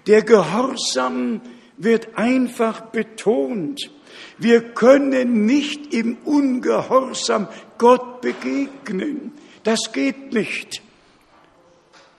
Der 0.08 0.24
Gehorsam 0.24 1.42
wird 1.78 2.18
einfach 2.18 2.82
betont. 2.82 3.92
Wir 4.38 4.62
können 4.62 5.46
nicht 5.46 5.94
im 5.94 6.18
Ungehorsam 6.26 7.48
Gott 7.78 8.22
begegnen. 8.22 9.34
Das 9.64 9.92
geht 9.92 10.34
nicht. 10.34 10.82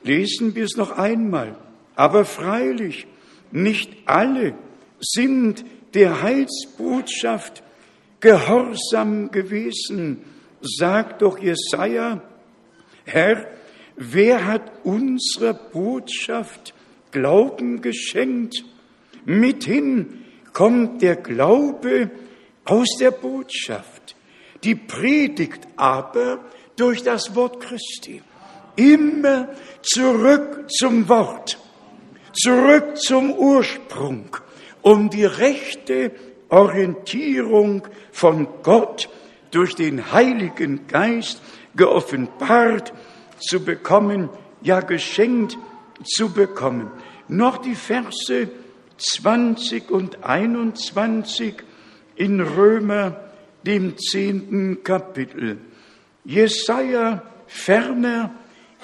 Lesen 0.03 0.55
wir 0.55 0.65
es 0.65 0.77
noch 0.77 0.93
einmal. 0.93 1.57
Aber 1.97 2.25
freilich, 2.25 3.07
nicht 3.51 3.91
alle 4.07 4.55
sind 5.01 5.65
der 5.95 6.23
Heilsbotschaft 6.23 7.63
gehorsam 8.21 9.31
gewesen, 9.31 10.25
sagt 10.61 11.23
doch 11.23 11.39
Jesaja 11.39 12.23
Herr, 13.11 13.47
wer 13.97 14.45
hat 14.45 14.71
unserer 14.85 15.55
Botschaft 15.55 16.75
Glauben 17.11 17.81
geschenkt? 17.81 18.65
Mithin 19.25 20.25
kommt 20.53 21.01
der 21.01 21.17
Glaube 21.17 22.11
aus 22.67 22.99
der 23.01 23.13
Botschaft, 23.13 24.15
die 24.63 24.75
Predigt 24.75 25.67
aber 25.77 26.41
durch 26.77 27.03
das 27.03 27.35
Wort 27.35 27.61
Christi. 27.61 28.21
Immer 28.77 29.49
zurück 29.81 30.71
zum 30.71 31.09
Wort, 31.09 31.59
zurück 32.35 32.99
zum 32.99 33.33
Ursprung, 33.33 34.37
um 34.83 35.09
die 35.09 35.25
rechte 35.25 36.13
Orientierung 36.51 37.89
von 38.13 38.49
Gott 38.63 39.09
durch 39.51 39.75
den 39.75 40.13
Heiligen 40.13 40.87
Geist 40.89 41.41
geoffenbart 41.79 42.93
zu 43.41 43.65
bekommen, 43.65 44.29
ja 44.63 44.81
geschenkt 44.81 45.59
zu 46.05 46.33
bekommen. 46.33 46.91
Noch 47.29 47.59
die 47.59 47.75
Verse 47.75 48.49
20 48.97 49.91
und 49.91 50.25
21 50.25 51.55
in 52.17 52.41
Römer, 52.41 53.21
dem 53.65 53.97
zehnten 53.99 54.83
Kapitel. 54.83 55.59
Jesaja 56.25 57.23
ferner 57.47 58.35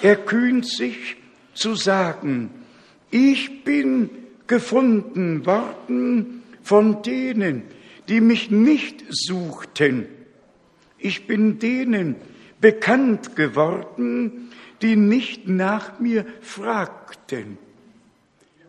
erkühnt 0.01 0.67
sich 0.67 1.17
zu 1.53 1.75
sagen, 1.75 2.49
ich 3.11 3.63
bin 3.63 4.09
gefunden 4.47 5.45
worden 5.45 6.43
von 6.61 7.01
denen, 7.01 7.63
die 8.09 8.21
mich 8.21 8.51
nicht 8.51 9.03
suchten. 9.09 10.07
Ich 10.97 11.27
bin 11.27 11.59
denen 11.59 12.15
bekannt 12.65 13.35
geworden, 13.35 14.49
die 14.81 14.95
nicht 14.95 15.47
nach 15.47 15.99
mir 15.99 16.25
fragten. 16.41 17.59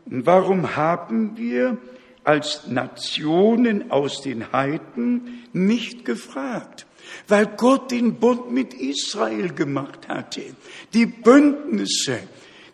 Und 0.04 0.26
warum 0.26 0.76
haben 0.76 1.38
wir 1.38 1.78
als 2.22 2.66
Nationen 2.66 3.90
aus 3.90 4.20
den 4.20 4.52
Heiden 4.52 5.44
nicht 5.54 6.04
gefragt? 6.04 6.84
Weil 7.26 7.46
Gott 7.46 7.90
den 7.90 8.16
Bund 8.16 8.52
mit 8.52 8.74
Israel 8.74 9.54
gemacht 9.54 10.08
hatte. 10.08 10.42
Die 10.92 11.06
Bündnisse, 11.06 12.18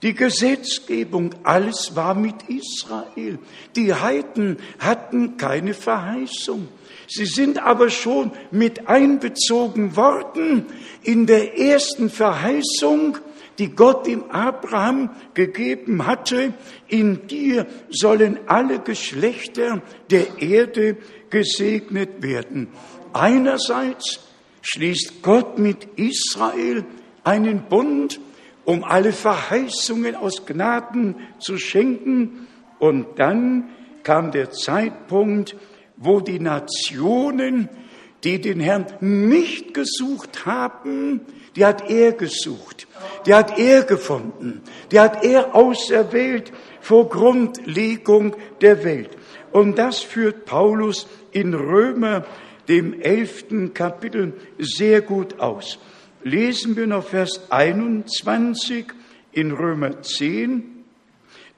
die 0.03 0.15
Gesetzgebung, 0.15 1.37
alles 1.45 1.95
war 1.95 2.17
mit 2.17 2.49
Israel. 2.49 3.39
Die 3.77 3.95
Heiden 3.95 4.57
hatten 4.81 5.37
keine 5.37 5.73
Verheißung. 5.73 6.67
Sie 7.09 7.27
sind 7.27 7.63
aber 7.63 7.91
schon 7.91 8.33
mit 8.51 8.89
einbezogen 8.89 9.97
worden 9.97 10.67
in 11.03 11.27
der 11.27 11.59
ersten 11.59 12.11
Verheißung, 12.11 13.19
die 13.59 13.71
Gott 13.71 14.07
dem 14.07 14.31
Abraham 14.31 15.11
gegeben 15.35 16.07
hatte. 16.07 16.55
In 16.89 17.27
dir 17.27 17.67
sollen 17.91 18.41
alle 18.47 18.79
Geschlechter 18.79 19.83
der 20.11 20.41
Erde 20.41 20.97
gesegnet 21.31 22.23
werden. 22.23 22.69
Einerseits 23.13 24.21
schließt 24.63 25.23
Gott 25.23 25.59
mit 25.59 25.87
Israel 25.97 26.85
einen 27.25 27.65
Bund, 27.69 28.21
um 28.65 28.85
alle 28.85 29.13
Verheißungen 29.13 30.15
aus 30.15 30.47
Gnaden 30.47 31.17
zu 31.39 31.59
schenken. 31.59 32.47
Und 32.79 33.19
dann 33.19 33.71
kam 34.03 34.33
der 34.33 34.51
Zeitpunkt, 34.51 35.57
wo 36.03 36.21
die 36.21 36.41
Nationen, 36.41 37.69
die 38.25 38.41
den 38.41 38.61
Herrn 38.61 38.87
nicht 39.01 39.75
gesucht 39.75 40.47
haben, 40.47 41.21
die 41.57 41.65
hat 41.65 41.91
er 41.91 42.13
gesucht, 42.13 42.87
die 43.27 43.35
hat 43.35 43.59
er 43.59 43.83
gefunden, 43.85 44.63
die 44.91 45.01
hat 45.01 45.25
er 45.25 45.55
auserwählt 45.55 46.53
vor 46.81 47.09
Grundlegung 47.09 48.37
der 48.61 48.85
Welt. 48.85 49.11
Und 49.53 49.79
das 49.79 50.01
führt 50.01 50.45
Paulus 50.45 51.07
in 51.31 51.55
Römer, 51.55 52.25
dem 52.69 53.01
elften 53.01 53.75
Kapitel, 53.75 54.33
sehr 54.59 55.03
gut 55.03 55.41
aus. 55.41 55.79
Lesen 56.23 56.77
wir 56.77 56.87
noch 56.87 57.05
Vers 57.05 57.51
21 57.51 58.87
in 59.33 59.53
Römer 59.53 60.03
10. 60.03 60.85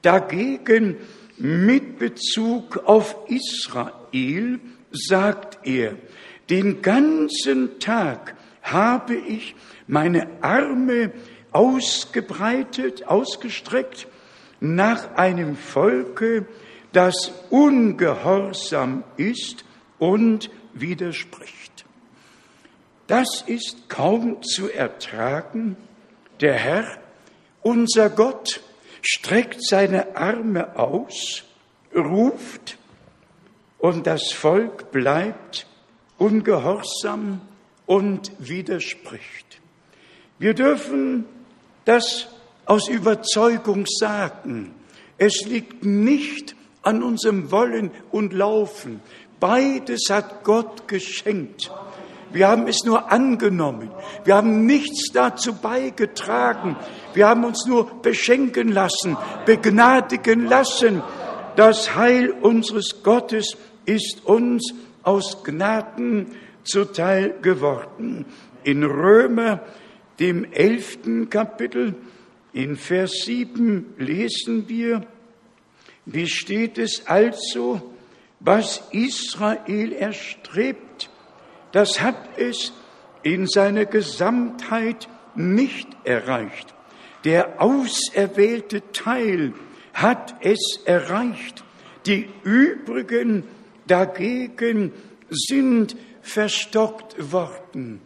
Dagegen 0.01 0.97
mit 1.37 1.99
Bezug 1.99 2.77
auf 2.85 3.15
Israel 3.27 4.04
sagt 4.91 5.59
er, 5.63 5.95
den 6.49 6.81
ganzen 6.81 7.79
Tag 7.79 8.35
habe 8.61 9.15
ich 9.15 9.55
meine 9.87 10.27
Arme 10.41 11.11
ausgebreitet, 11.51 13.07
ausgestreckt 13.07 14.07
nach 14.59 15.15
einem 15.15 15.55
Volke, 15.55 16.47
das 16.91 17.31
ungehorsam 17.49 19.03
ist 19.17 19.65
und 19.99 20.49
widerspricht. 20.73 21.85
Das 23.07 23.43
ist 23.45 23.89
kaum 23.89 24.41
zu 24.41 24.71
ertragen. 24.71 25.77
Der 26.41 26.53
Herr, 26.53 26.85
unser 27.61 28.09
Gott, 28.09 28.61
streckt 29.01 29.63
seine 29.63 30.15
Arme 30.15 30.77
aus, 30.77 31.43
ruft 31.95 32.77
und 33.85 34.07
das 34.07 34.31
Volk 34.31 34.91
bleibt 34.91 35.67
ungehorsam 36.17 37.41
und 37.85 38.31
widerspricht. 38.39 39.61
Wir 40.39 40.55
dürfen 40.55 41.25
das 41.85 42.27
aus 42.65 42.87
Überzeugung 42.87 43.85
sagen. 43.85 44.73
Es 45.19 45.45
liegt 45.45 45.85
nicht 45.85 46.55
an 46.81 47.03
unserem 47.03 47.51
Wollen 47.51 47.91
und 48.09 48.33
Laufen. 48.33 49.01
Beides 49.39 50.09
hat 50.09 50.43
Gott 50.43 50.87
geschenkt. 50.87 51.71
Wir 52.31 52.47
haben 52.47 52.67
es 52.67 52.85
nur 52.85 53.11
angenommen. 53.11 53.91
Wir 54.23 54.37
haben 54.37 54.65
nichts 54.65 55.11
dazu 55.13 55.53
beigetragen. 55.53 56.75
Wir 57.13 57.27
haben 57.27 57.45
uns 57.45 57.67
nur 57.67 58.01
beschenken 58.01 58.69
lassen, 58.71 59.15
begnadigen 59.45 60.47
lassen. 60.47 61.03
Das 61.55 61.95
Heil 61.95 62.31
unseres 62.31 63.03
Gottes 63.03 63.55
ist 63.85 64.25
uns 64.25 64.73
aus 65.03 65.43
Gnaden 65.43 66.27
zuteil 66.63 67.35
geworden. 67.41 68.25
In 68.63 68.83
Römer, 68.83 69.61
dem 70.19 70.45
elften 70.51 71.29
Kapitel, 71.29 71.95
in 72.53 72.77
Vers 72.77 73.11
7 73.25 73.95
lesen 73.97 74.69
wir, 74.69 75.05
wie 76.05 76.27
steht 76.27 76.77
es 76.77 77.05
also, 77.07 77.93
was 78.39 78.83
Israel 78.91 79.91
erstrebt, 79.91 81.09
das 81.71 82.01
hat 82.01 82.37
es 82.37 82.71
in 83.23 83.47
seiner 83.47 83.85
Gesamtheit 83.85 85.09
nicht 85.35 85.87
erreicht. 86.03 86.73
Der 87.25 87.61
auserwählte 87.61 88.83
Teil 88.91 89.53
hat 89.93 90.35
es 90.41 90.79
erreicht. 90.85 91.63
Die 92.05 92.29
übrigen 92.43 93.43
dagegen 93.87 94.91
sind 95.29 95.95
verstockt 96.21 97.31
worden. 97.31 98.01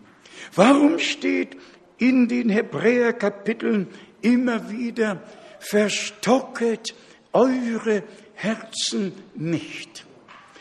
Warum 0.56 1.00
steht 1.00 1.58
in 1.98 2.28
den 2.28 2.50
Hebräerkapiteln 2.50 3.88
immer 4.22 4.70
wieder, 4.72 5.22
verstocket 5.60 6.96
eure 7.34 8.04
Herzen 8.34 9.14
nicht. 9.36 10.06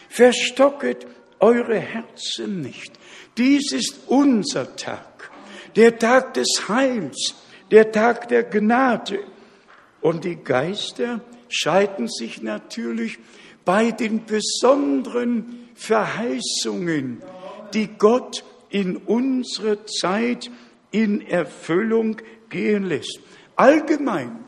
Verstocket 0.08 1.06
eure 1.38 1.78
Herzen 1.78 2.60
nicht. 2.60 2.92
Dies 3.36 3.72
ist 3.72 4.00
unser 4.08 4.74
Tag, 4.76 5.30
der 5.76 5.98
Tag 5.98 6.34
des 6.34 6.68
Heils, 6.68 7.36
der 7.70 7.92
Tag 7.92 8.28
der 8.28 8.42
Gnade. 8.42 9.20
Und 10.00 10.24
die 10.24 10.36
Geister 10.36 11.20
scheiden 11.48 12.08
sich 12.08 12.42
natürlich 12.42 13.18
bei 13.68 13.90
den 13.90 14.24
besonderen 14.24 15.68
Verheißungen, 15.74 17.20
die 17.74 17.86
Gott 17.98 18.42
in 18.70 18.96
unsere 18.96 19.84
Zeit 19.84 20.50
in 20.90 21.20
Erfüllung 21.20 22.16
gehen 22.48 22.84
lässt. 22.84 23.20
Allgemein, 23.56 24.42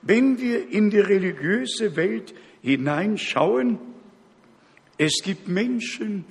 wenn 0.00 0.40
wir 0.40 0.70
in 0.70 0.88
die 0.88 1.00
religiöse 1.00 1.94
Welt 1.96 2.32
hineinschauen, 2.62 3.78
es 4.96 5.20
gibt 5.22 5.46
Menschen, 5.46 6.24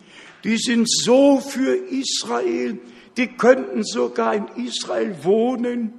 die 0.43 0.57
sind 0.57 0.89
so 0.89 1.39
für 1.39 1.75
Israel, 1.75 2.79
die 3.15 3.27
könnten 3.27 3.83
sogar 3.83 4.33
in 4.33 4.47
Israel 4.65 5.15
wohnen. 5.21 5.93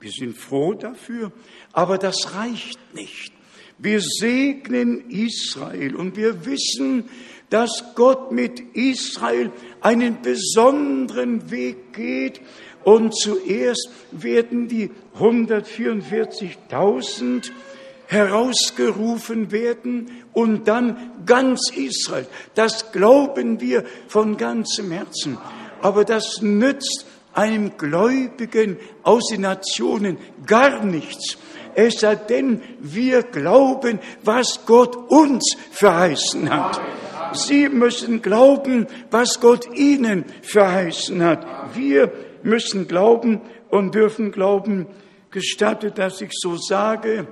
Wir 0.00 0.10
sind 0.10 0.36
froh 0.36 0.74
dafür, 0.74 1.32
aber 1.72 1.96
das 1.96 2.34
reicht 2.34 2.78
nicht. 2.94 3.37
Wir 3.78 4.00
segnen 4.00 5.08
Israel 5.08 5.94
und 5.94 6.16
wir 6.16 6.44
wissen, 6.44 7.04
dass 7.50 7.94
Gott 7.94 8.32
mit 8.32 8.58
Israel 8.74 9.52
einen 9.80 10.20
besonderen 10.20 11.50
Weg 11.50 11.92
geht. 11.92 12.40
Und 12.84 13.16
zuerst 13.16 13.88
werden 14.10 14.68
die 14.68 14.90
144.000 15.18 17.50
herausgerufen 18.06 19.52
werden 19.52 20.10
und 20.32 20.66
dann 20.66 21.12
ganz 21.26 21.70
Israel. 21.74 22.26
Das 22.54 22.90
glauben 22.92 23.60
wir 23.60 23.84
von 24.08 24.38
ganzem 24.38 24.90
Herzen. 24.90 25.38
Aber 25.82 26.04
das 26.04 26.40
nützt 26.40 27.04
einem 27.34 27.76
Gläubigen 27.76 28.78
aus 29.02 29.28
den 29.30 29.42
Nationen 29.42 30.16
gar 30.46 30.82
nichts. 30.84 31.36
Es 31.74 32.00
sei 32.00 32.16
denn, 32.16 32.62
wir 32.80 33.22
glauben, 33.22 33.98
was 34.22 34.60
Gott 34.66 34.96
uns 34.96 35.56
verheißen 35.70 36.50
hat. 36.50 36.80
Sie 37.32 37.68
müssen 37.68 38.22
glauben, 38.22 38.86
was 39.10 39.40
Gott 39.40 39.76
ihnen 39.76 40.24
verheißen 40.42 41.22
hat. 41.22 41.46
Wir 41.74 42.12
müssen 42.42 42.88
glauben 42.88 43.40
und 43.68 43.94
dürfen 43.94 44.32
glauben. 44.32 44.86
Gestattet, 45.30 45.98
dass 45.98 46.22
ich 46.22 46.30
so 46.32 46.56
sage, 46.56 47.26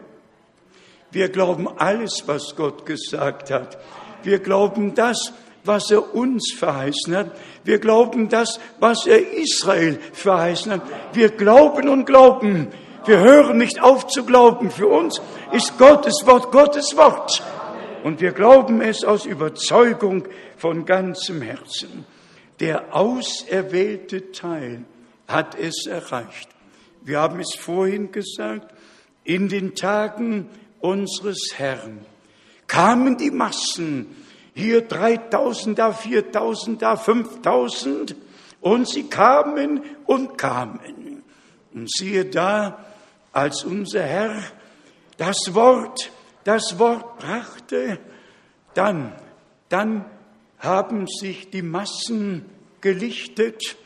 wir 1.11 1.31
glauben 1.31 1.67
alles, 1.79 2.25
was 2.27 2.55
Gott 2.57 2.85
gesagt 2.85 3.51
hat. 3.51 3.79
Wir 4.23 4.39
glauben 4.39 4.95
das, 4.95 5.33
was 5.65 5.91
er 5.91 6.15
uns 6.15 6.53
verheißen 6.53 7.17
hat. 7.17 7.31
Wir 7.65 7.79
glauben 7.79 8.29
das, 8.29 8.61
was 8.81 9.07
er 9.07 9.33
Israel 9.33 9.99
verheißen 10.13 10.73
hat. 10.73 10.83
Wir 11.13 11.31
glauben 11.31 11.89
und 11.89 12.05
glauben. 12.05 12.69
Wir 13.07 13.21
hören 13.21 13.59
nicht 13.59 13.81
auf 13.81 14.07
zu 14.09 14.25
glauben. 14.25 14.71
Für 14.71 14.89
uns 14.89 15.21
ist 15.53 15.79
Gottes 15.79 16.23
Wort 16.27 16.51
Gottes 16.51 16.97
Wort. 16.97 17.43
Und 18.03 18.21
wir 18.21 18.33
glauben 18.33 18.81
es 18.81 19.05
aus 19.05 19.27
Überzeugung 19.27 20.25
von 20.57 20.85
ganzem 20.85 21.43
Herzen. 21.43 22.05
Der 22.61 22.95
auserwählte 22.95 24.33
Teil 24.33 24.85
hat 25.29 25.57
es 25.59 25.87
erreicht. 25.87 26.49
Wir 27.03 27.21
haben 27.21 27.41
es 27.41 27.55
vorhin 27.55 28.11
gesagt, 28.13 28.75
in 29.25 29.49
den 29.49 29.75
Tagen 29.75 30.49
unseres 30.81 31.53
Herrn 31.57 32.05
kamen 32.67 33.17
die 33.17 33.31
Massen, 33.31 34.17
hier 34.55 34.83
3000, 34.83 35.79
da 35.79 35.93
4000, 35.93 36.83
da 36.83 36.97
5000, 36.97 38.17
und 38.61 38.89
sie 38.89 39.05
kamen 39.05 39.83
und 40.07 40.39
kamen. 40.39 41.23
Und 41.75 41.91
siehe 41.91 42.25
da, 42.25 42.86
als 43.37 43.65
unser 43.65 44.03
Herr 44.03 44.43
das 45.19 45.55
Wort, 45.55 46.11
das 46.45 46.79
Wort 46.79 47.19
brachte, 47.19 47.99
dann, 48.73 49.13
dann 49.69 50.07
haben 50.59 51.07
sich 51.07 51.51
die 51.51 51.61
Massen 51.61 52.47
gelichtet 52.81 53.77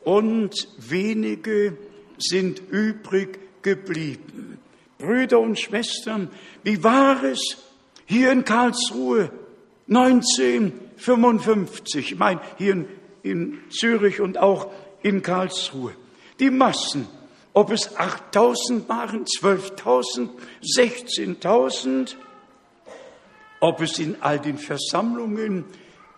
und 0.00 0.54
wenige 0.78 1.76
sind 2.16 2.62
übrig 2.70 3.38
geblieben. 3.60 4.56
Brüder 4.96 5.40
und 5.40 5.58
Schwestern, 5.58 6.30
wie 6.62 6.82
war 6.82 7.22
es 7.24 7.58
hier 8.06 8.32
in 8.32 8.46
Karlsruhe 8.46 9.30
1955, 9.88 12.12
ich 12.12 12.18
meine 12.18 12.40
hier 12.56 12.72
in, 12.72 12.88
in 13.22 13.58
Zürich 13.68 14.22
und 14.22 14.38
auch 14.38 14.70
in 15.02 15.20
Karlsruhe? 15.20 15.92
Die 16.40 16.50
Massen, 16.50 17.06
ob 17.58 17.72
es 17.72 17.96
8000 17.96 18.88
waren, 18.88 19.24
12.000, 19.24 20.28
16.000, 20.62 22.14
ob 23.58 23.80
es 23.80 23.98
in 23.98 24.22
all 24.22 24.38
den 24.38 24.58
Versammlungen 24.58 25.64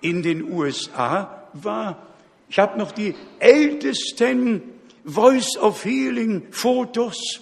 in 0.03 0.23
den 0.23 0.53
USA 0.53 1.49
war. 1.55 2.07
Ich 2.51 2.59
habe 2.59 2.79
noch 2.79 2.93
die 2.93 3.15
ältesten 3.39 4.61
Voice 5.07 5.57
of 5.57 5.83
Healing 5.83 6.49
Fotos 6.51 7.41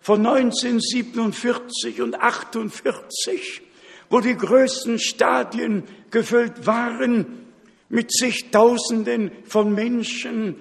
von 0.00 0.24
1947 0.24 2.00
und 2.00 2.14
48, 2.14 3.60
wo 4.08 4.20
die 4.20 4.36
größten 4.36 5.00
Stadien 5.00 5.82
gefüllt 6.12 6.64
waren 6.64 7.48
mit 7.88 8.12
zigtausenden 8.12 9.32
von 9.46 9.74
Menschen. 9.74 10.54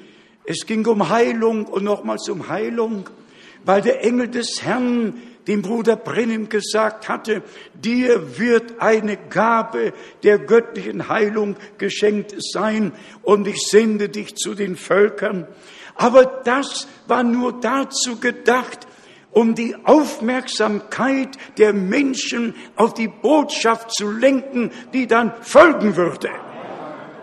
Es 0.43 0.65
ging 0.65 0.85
um 0.87 1.09
Heilung 1.09 1.65
und 1.65 1.83
nochmals 1.83 2.27
um 2.29 2.49
Heilung, 2.49 3.09
weil 3.63 3.81
der 3.81 4.03
Engel 4.03 4.27
des 4.27 4.63
Herrn 4.63 5.21
dem 5.47 5.61
Bruder 5.61 5.95
Brennim 5.95 6.49
gesagt 6.49 7.09
hatte, 7.09 7.41
dir 7.73 8.37
wird 8.37 8.79
eine 8.79 9.17
Gabe 9.17 9.93
der 10.23 10.39
göttlichen 10.39 11.09
Heilung 11.09 11.55
geschenkt 11.77 12.35
sein 12.39 12.91
und 13.23 13.47
ich 13.47 13.67
sende 13.67 14.09
dich 14.09 14.35
zu 14.35 14.53
den 14.53 14.75
Völkern. 14.75 15.47
Aber 15.95 16.25
das 16.25 16.87
war 17.07 17.23
nur 17.23 17.59
dazu 17.59 18.19
gedacht, 18.19 18.87
um 19.31 19.55
die 19.55 19.75
Aufmerksamkeit 19.83 21.37
der 21.57 21.73
Menschen 21.73 22.53
auf 22.75 22.93
die 22.93 23.07
Botschaft 23.07 23.93
zu 23.93 24.11
lenken, 24.11 24.71
die 24.93 25.07
dann 25.07 25.33
folgen 25.41 25.95
würde. 25.95 26.29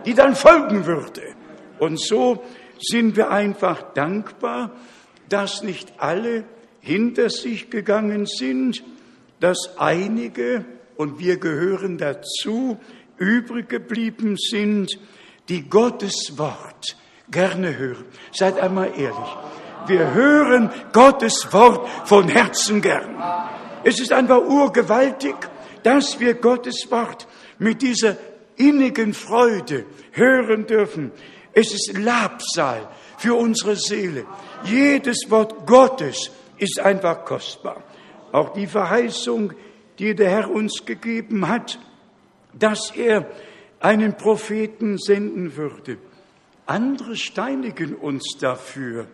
Die 0.05 0.13
dann 0.13 0.35
folgen 0.35 0.85
würde. 0.85 1.21
Und 1.77 1.99
so 2.01 2.43
sind 2.79 3.15
wir 3.15 3.31
einfach 3.31 3.93
dankbar, 3.93 4.71
dass 5.27 5.63
nicht 5.63 5.93
alle 5.97 6.45
hinter 6.79 7.29
sich 7.29 7.69
gegangen 7.69 8.25
sind, 8.25 8.83
dass 9.39 9.77
einige, 9.77 10.65
und 10.95 11.19
wir 11.19 11.37
gehören 11.37 11.97
dazu, 11.97 12.77
übrig 13.17 13.69
geblieben 13.69 14.37
sind, 14.37 14.99
die 15.49 15.69
Gottes 15.69 16.37
Wort 16.37 16.97
gerne 17.31 17.77
hören. 17.77 18.05
Seid 18.31 18.59
einmal 18.59 18.91
ehrlich. 18.97 19.37
Wir 19.87 20.13
hören 20.13 20.71
Gottes 20.91 21.47
Wort 21.51 21.87
von 22.05 22.27
Herzen 22.27 22.81
gern. 22.81 23.15
Es 23.83 23.99
ist 23.99 24.11
einfach 24.11 24.41
urgewaltig, 24.41 25.35
dass 25.83 26.19
wir 26.19 26.35
Gottes 26.35 26.87
Wort 26.89 27.27
mit 27.57 27.81
dieser 27.81 28.17
innigen 28.57 29.13
Freude 29.13 29.85
hören 30.11 30.65
dürfen. 30.65 31.11
Es 31.53 31.73
ist 31.73 31.97
Labsal 31.97 32.87
für 33.17 33.35
unsere 33.35 33.75
Seele. 33.75 34.25
Jedes 34.63 35.29
Wort 35.29 35.65
Gottes 35.65 36.31
ist 36.57 36.79
einfach 36.79 37.25
kostbar. 37.25 37.83
Auch 38.31 38.53
die 38.53 38.67
Verheißung, 38.67 39.53
die 39.97 40.15
der 40.15 40.29
Herr 40.29 40.49
uns 40.49 40.85
gegeben 40.85 41.47
hat, 41.47 41.79
dass 42.53 42.91
er 42.91 43.29
einen 43.79 44.15
Propheten 44.17 44.97
senden 44.97 45.55
würde. 45.55 45.97
Andere 46.65 47.15
steinigen 47.15 47.95
uns 47.95 48.37
dafür. 48.39 49.07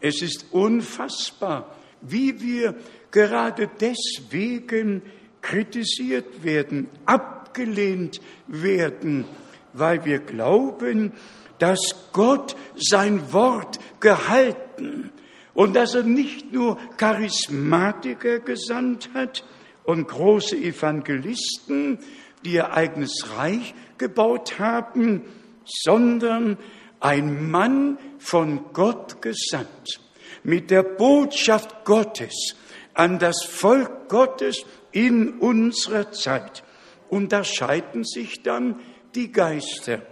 Es 0.00 0.22
ist 0.22 0.46
unfassbar, 0.52 1.74
wie 2.00 2.40
wir 2.40 2.76
gerade 3.10 3.68
deswegen 3.80 5.02
kritisiert 5.40 6.44
werden, 6.44 6.88
abgelehnt 7.06 8.20
werden, 8.46 9.24
weil 9.72 10.04
wir 10.04 10.20
glauben, 10.20 11.12
dass 11.58 12.10
Gott 12.12 12.56
sein 12.76 13.32
Wort 13.32 13.78
gehalten 14.00 15.12
und 15.54 15.76
dass 15.76 15.94
er 15.94 16.02
nicht 16.02 16.52
nur 16.52 16.78
Charismatiker 16.96 18.40
gesandt 18.40 19.10
hat 19.14 19.44
und 19.84 20.08
große 20.08 20.56
Evangelisten, 20.56 21.98
die 22.44 22.54
ihr 22.54 22.72
eigenes 22.72 23.36
Reich 23.36 23.74
gebaut 23.98 24.58
haben, 24.58 25.22
sondern 25.64 26.58
ein 27.00 27.50
Mann 27.50 27.98
von 28.18 28.72
Gott 28.72 29.22
gesandt, 29.22 30.00
mit 30.42 30.70
der 30.70 30.82
Botschaft 30.82 31.84
Gottes 31.84 32.56
an 32.94 33.18
das 33.18 33.44
Volk 33.44 34.08
Gottes 34.08 34.64
in 34.92 35.38
unserer 35.38 36.12
Zeit. 36.12 36.62
Unterscheiden 37.08 38.04
sich 38.04 38.42
dann 38.42 38.80
die 39.14 39.30
Geister. 39.32 40.02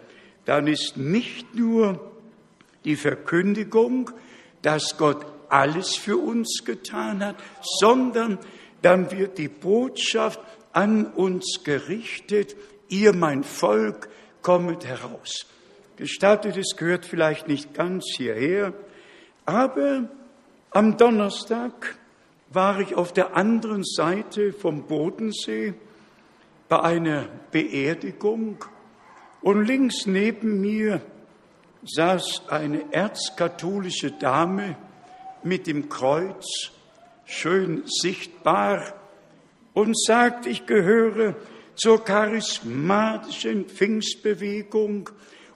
Dann 0.45 0.67
ist 0.67 0.97
nicht 0.97 1.55
nur 1.55 2.13
die 2.85 2.97
Verkündigung, 2.97 4.11
dass 4.63 4.97
Gott 4.97 5.25
alles 5.49 5.97
für 5.97 6.17
uns 6.17 6.63
getan 6.65 7.25
hat, 7.25 7.37
sondern 7.63 8.39
dann 8.81 9.11
wird 9.11 9.39
die 9.39 9.49
Botschaft 9.49 10.41
an 10.73 11.07
uns 11.07 11.61
gerichtet, 11.63 12.57
ihr 12.89 13.13
mein 13.15 13.45
Volk, 13.45 14.09
kommet 14.41 14.85
heraus. 14.85 15.47
Gestattet, 15.97 16.57
es 16.57 16.77
gehört 16.77 17.07
vielleicht 17.07 17.47
nicht 17.47 17.75
ganz 17.75 18.05
hierher, 18.17 18.73
aber 19.45 20.09
am 20.71 20.97
Donnerstag 20.97 21.97
war 22.51 22.81
ich 22.81 22.95
auf 22.95 23.13
der 23.13 23.37
anderen 23.37 23.85
Seite 23.85 24.53
vom 24.53 24.87
Bodensee 24.87 25.75
bei 26.69 26.81
einer 26.81 27.29
Beerdigung 27.51 28.65
und 29.43 29.67
links 29.67 30.07
neben 30.07 30.61
mir 30.61 31.01
saß 31.85 32.43
eine 32.49 32.93
erzkatholische 32.93 34.13
Dame 34.13 34.77
mit 35.43 35.67
dem 35.67 35.89
Kreuz, 35.89 36.71
schön 37.25 37.83
sichtbar, 37.87 38.95
und 39.75 39.99
sagt, 39.99 40.47
ich 40.47 40.67
gehöre 40.67 41.35
zur 41.75 42.05
charismatischen 42.05 43.65
Pfingstbewegung 43.67 45.11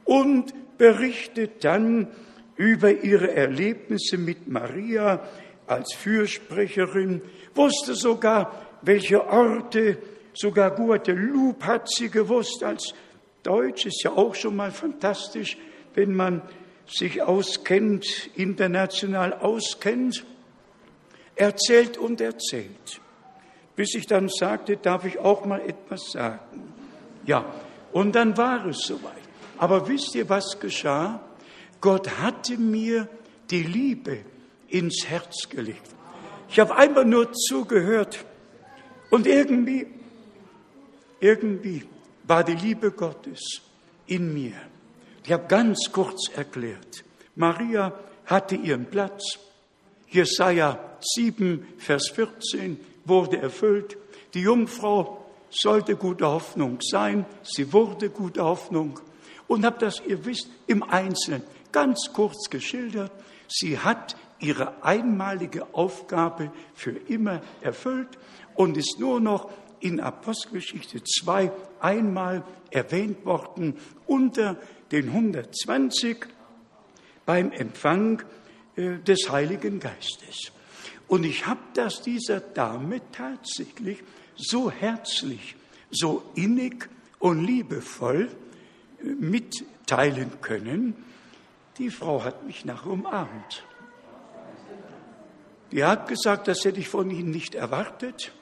und 0.05 0.55
berichtet 0.79 1.65
dann 1.65 2.09
über 2.57 2.91
ihre 2.91 3.33
Erlebnisse 3.33 4.17
mit 4.17 4.49
Maria 4.49 5.23
als 5.67 5.95
Fürsprecherin, 5.95 7.21
wusste 7.55 7.95
sogar, 7.95 8.53
welche 8.83 9.27
Orte, 9.29 9.99
sogar 10.33 10.71
Guadeloupe 10.71 11.67
hat 11.67 11.91
sie 11.91 12.09
gewusst 12.09 12.63
als 12.63 12.95
Deutsch, 13.47 13.87
ist 13.87 14.03
ja 14.03 14.13
auch 14.13 14.35
schon 14.35 14.57
mal 14.57 14.73
fantastisch, 14.73 15.57
wenn 15.95 16.15
man 16.15 16.43
sich 16.87 17.23
auskennt, 17.23 18.31
international 18.35 19.33
auskennt, 19.35 20.25
erzählt 21.35 21.99
und 21.99 22.21
erzählt, 22.21 23.01
bis 23.75 23.95
ich 23.95 24.07
dann 24.07 24.29
sagte, 24.29 24.77
darf 24.77 25.05
ich 25.05 25.19
auch 25.19 25.45
mal 25.45 25.61
etwas 25.61 26.11
sagen. 26.13 26.73
Ja, 27.27 27.45
und 27.93 28.15
dann 28.15 28.37
war 28.37 28.67
es 28.67 28.79
soweit. 28.79 29.13
Aber 29.59 29.89
wisst 29.89 30.15
ihr, 30.15 30.29
was 30.29 30.59
geschah? 30.61 31.21
Gott 31.81 32.21
hatte 32.21 32.57
mir 32.57 33.09
die 33.51 33.63
Liebe 33.63 34.19
ins 34.69 35.07
Herz 35.07 35.49
gelegt. 35.49 35.95
Ich 36.49 36.59
habe 36.61 36.77
einfach 36.77 37.05
nur 37.05 37.33
zugehört 37.33 38.25
und 39.11 39.27
irgendwie, 39.27 39.87
irgendwie 41.21 41.85
war 42.27 42.45
die 42.45 42.55
Liebe 42.55 42.91
Gottes 42.91 43.63
in 44.07 44.33
mir. 44.33 44.55
Ich 45.25 45.33
habe 45.33 45.47
ganz 45.49 45.91
kurz 45.93 46.29
erklärt. 46.35 47.05
Maria 47.35 47.93
hatte 48.25 48.57
ihren 48.57 48.87
Platz. 48.87 49.39
Jesaja 50.09 50.79
7, 51.01 51.67
Vers 51.79 52.09
14 52.11 52.79
wurde 53.05 53.39
erfüllt. 53.39 53.97
Die 54.35 54.41
Jungfrau 54.41 55.25
sollte 55.51 55.97
gute 55.97 56.27
Hoffnung 56.27 56.79
sein. 56.81 57.27
Sie 57.43 57.73
wurde 57.73 58.11
gute 58.11 58.43
Hoffnung 58.43 59.01
und 59.49 59.65
habe 59.65 59.79
das, 59.79 60.03
ihr 60.07 60.25
wisst, 60.25 60.49
im 60.67 60.83
Einzelnen 60.83 61.43
ganz 61.73 62.11
kurz 62.13 62.49
geschildert. 62.51 63.13
Sie 63.49 63.79
hat 63.79 64.17
ihre 64.39 64.83
einmalige 64.83 65.75
Aufgabe 65.75 66.51
für 66.75 66.91
immer 66.91 67.41
erfüllt 67.61 68.19
und 68.55 68.77
ist 68.77 68.97
nur 68.99 69.21
noch 69.21 69.51
in 69.81 70.01
Apostelgeschichte 70.01 71.03
2 71.03 71.51
einmal 71.81 72.45
erwähnt 72.71 73.25
worden 73.25 73.77
unter 74.07 74.57
den 74.93 75.09
120 75.09 76.27
beim 77.25 77.53
Empfang 77.53 78.23
äh, 78.77 78.99
des 78.99 79.31
Heiligen 79.31 79.81
Geistes. 79.81 80.53
Und 81.09 81.25
ich 81.25 81.47
habe 81.47 81.61
das 81.75 82.03
dieser 82.03 82.41
Dame 82.41 83.01
tatsächlich 83.13 84.03
so 84.37 84.71
herzlich, 84.71 85.57
so 85.91 86.23
innig 86.35 86.89
und 87.19 87.45
liebevoll 87.45 88.31
äh, 89.03 89.07
mitteilen 89.07 90.41
können. 90.41 90.95
Die 91.79 91.91
Frau 91.91 92.25
hat 92.25 92.47
mich 92.47 92.65
nachher 92.65 92.91
umarmt. 92.91 93.65
Die 95.73 95.85
hat 95.85 96.09
gesagt, 96.09 96.49
das 96.49 96.65
hätte 96.65 96.81
ich 96.81 96.89
von 96.89 97.11
Ihnen 97.11 97.31
nicht 97.31 97.55
erwartet. 97.55 98.33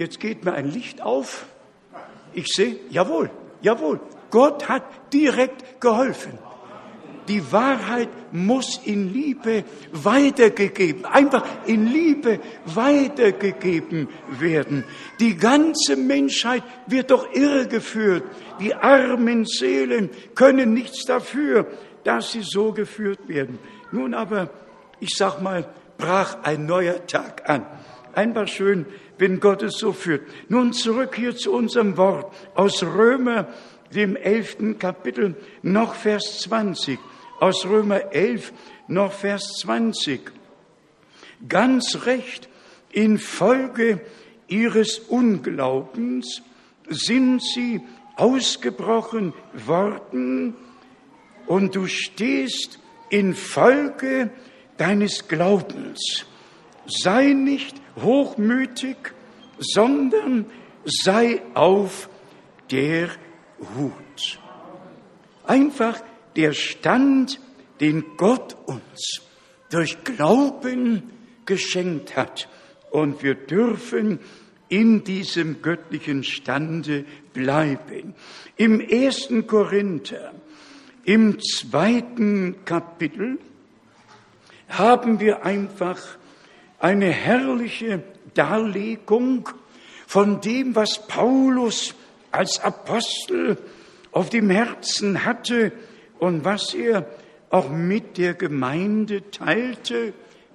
Jetzt 0.00 0.18
geht 0.18 0.46
mir 0.46 0.54
ein 0.54 0.70
Licht 0.70 1.02
auf. 1.02 1.44
Ich 2.32 2.46
sehe, 2.46 2.76
jawohl, 2.88 3.28
jawohl, 3.60 4.00
Gott 4.30 4.66
hat 4.66 4.82
direkt 5.12 5.78
geholfen. 5.78 6.38
Die 7.28 7.52
Wahrheit 7.52 8.08
muss 8.32 8.80
in 8.86 9.12
Liebe 9.12 9.62
weitergegeben, 9.92 11.04
einfach 11.04 11.44
in 11.66 11.86
Liebe 11.86 12.40
weitergegeben 12.64 14.08
werden. 14.38 14.84
Die 15.20 15.36
ganze 15.36 15.96
Menschheit 15.96 16.62
wird 16.86 17.10
doch 17.10 17.30
irregeführt. 17.34 18.24
Die 18.58 18.74
armen 18.74 19.44
Seelen 19.44 20.08
können 20.34 20.72
nichts 20.72 21.04
dafür, 21.04 21.66
dass 22.04 22.32
sie 22.32 22.42
so 22.42 22.72
geführt 22.72 23.28
werden. 23.28 23.58
Nun 23.92 24.14
aber, 24.14 24.48
ich 24.98 25.10
sag 25.14 25.42
mal, 25.42 25.68
brach 25.98 26.38
ein 26.42 26.64
neuer 26.64 27.06
Tag 27.06 27.50
an. 27.50 27.66
Einfach 28.14 28.48
schön, 28.48 28.86
wenn 29.20 29.38
Gott 29.38 29.62
es 29.62 29.74
so 29.78 29.92
führt. 29.92 30.22
Nun 30.48 30.72
zurück 30.72 31.14
hier 31.14 31.36
zu 31.36 31.52
unserem 31.52 31.96
Wort 31.96 32.34
aus 32.54 32.82
Römer, 32.82 33.48
dem 33.94 34.16
elften 34.16 34.78
Kapitel, 34.78 35.36
noch 35.62 35.94
Vers 35.94 36.40
20. 36.40 36.98
Aus 37.38 37.66
Römer 37.66 38.12
11, 38.12 38.52
noch 38.88 39.12
Vers 39.12 39.58
20. 39.60 40.32
Ganz 41.48 42.06
recht, 42.06 42.48
infolge 42.92 44.00
ihres 44.48 44.98
Unglaubens 44.98 46.42
sind 46.88 47.42
sie 47.42 47.82
ausgebrochen 48.16 49.32
worden 49.52 50.54
und 51.46 51.74
du 51.76 51.86
stehst 51.86 52.78
infolge 53.10 54.30
deines 54.76 55.28
Glaubens. 55.28 56.26
Sei 56.86 57.32
nicht 57.32 57.76
hochmütig, 58.00 58.96
sondern 59.58 60.46
sei 60.84 61.42
auf 61.54 62.08
der 62.70 63.10
Hut. 63.76 64.38
Einfach 65.46 66.00
der 66.36 66.52
Stand, 66.52 67.40
den 67.80 68.04
Gott 68.16 68.56
uns 68.66 69.22
durch 69.70 70.04
Glauben 70.04 71.10
geschenkt 71.46 72.16
hat. 72.16 72.48
Und 72.90 73.22
wir 73.22 73.34
dürfen 73.34 74.20
in 74.68 75.02
diesem 75.04 75.62
göttlichen 75.62 76.22
Stande 76.24 77.04
bleiben. 77.32 78.14
Im 78.56 78.80
ersten 78.80 79.46
Korinther, 79.46 80.32
im 81.04 81.40
zweiten 81.40 82.64
Kapitel, 82.64 83.38
haben 84.68 85.18
wir 85.18 85.44
einfach 85.44 86.00
eine 86.80 87.10
herrliche 87.10 88.02
Darlegung 88.34 89.48
von 90.06 90.40
dem, 90.40 90.74
was 90.74 91.06
Paulus 91.06 91.94
als 92.32 92.58
Apostel 92.60 93.58
auf 94.12 94.30
dem 94.30 94.50
Herzen 94.50 95.24
hatte 95.24 95.72
und 96.18 96.44
was 96.44 96.74
er 96.74 97.06
auch 97.50 97.70
mit 97.70 98.18
der 98.18 98.34
Gemeinde 98.34 99.30
teilte 99.30 100.14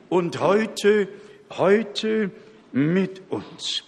und 0.09 0.39
heute, 0.39 1.07
heute 1.51 2.31
mit 2.71 3.21
uns. 3.29 3.83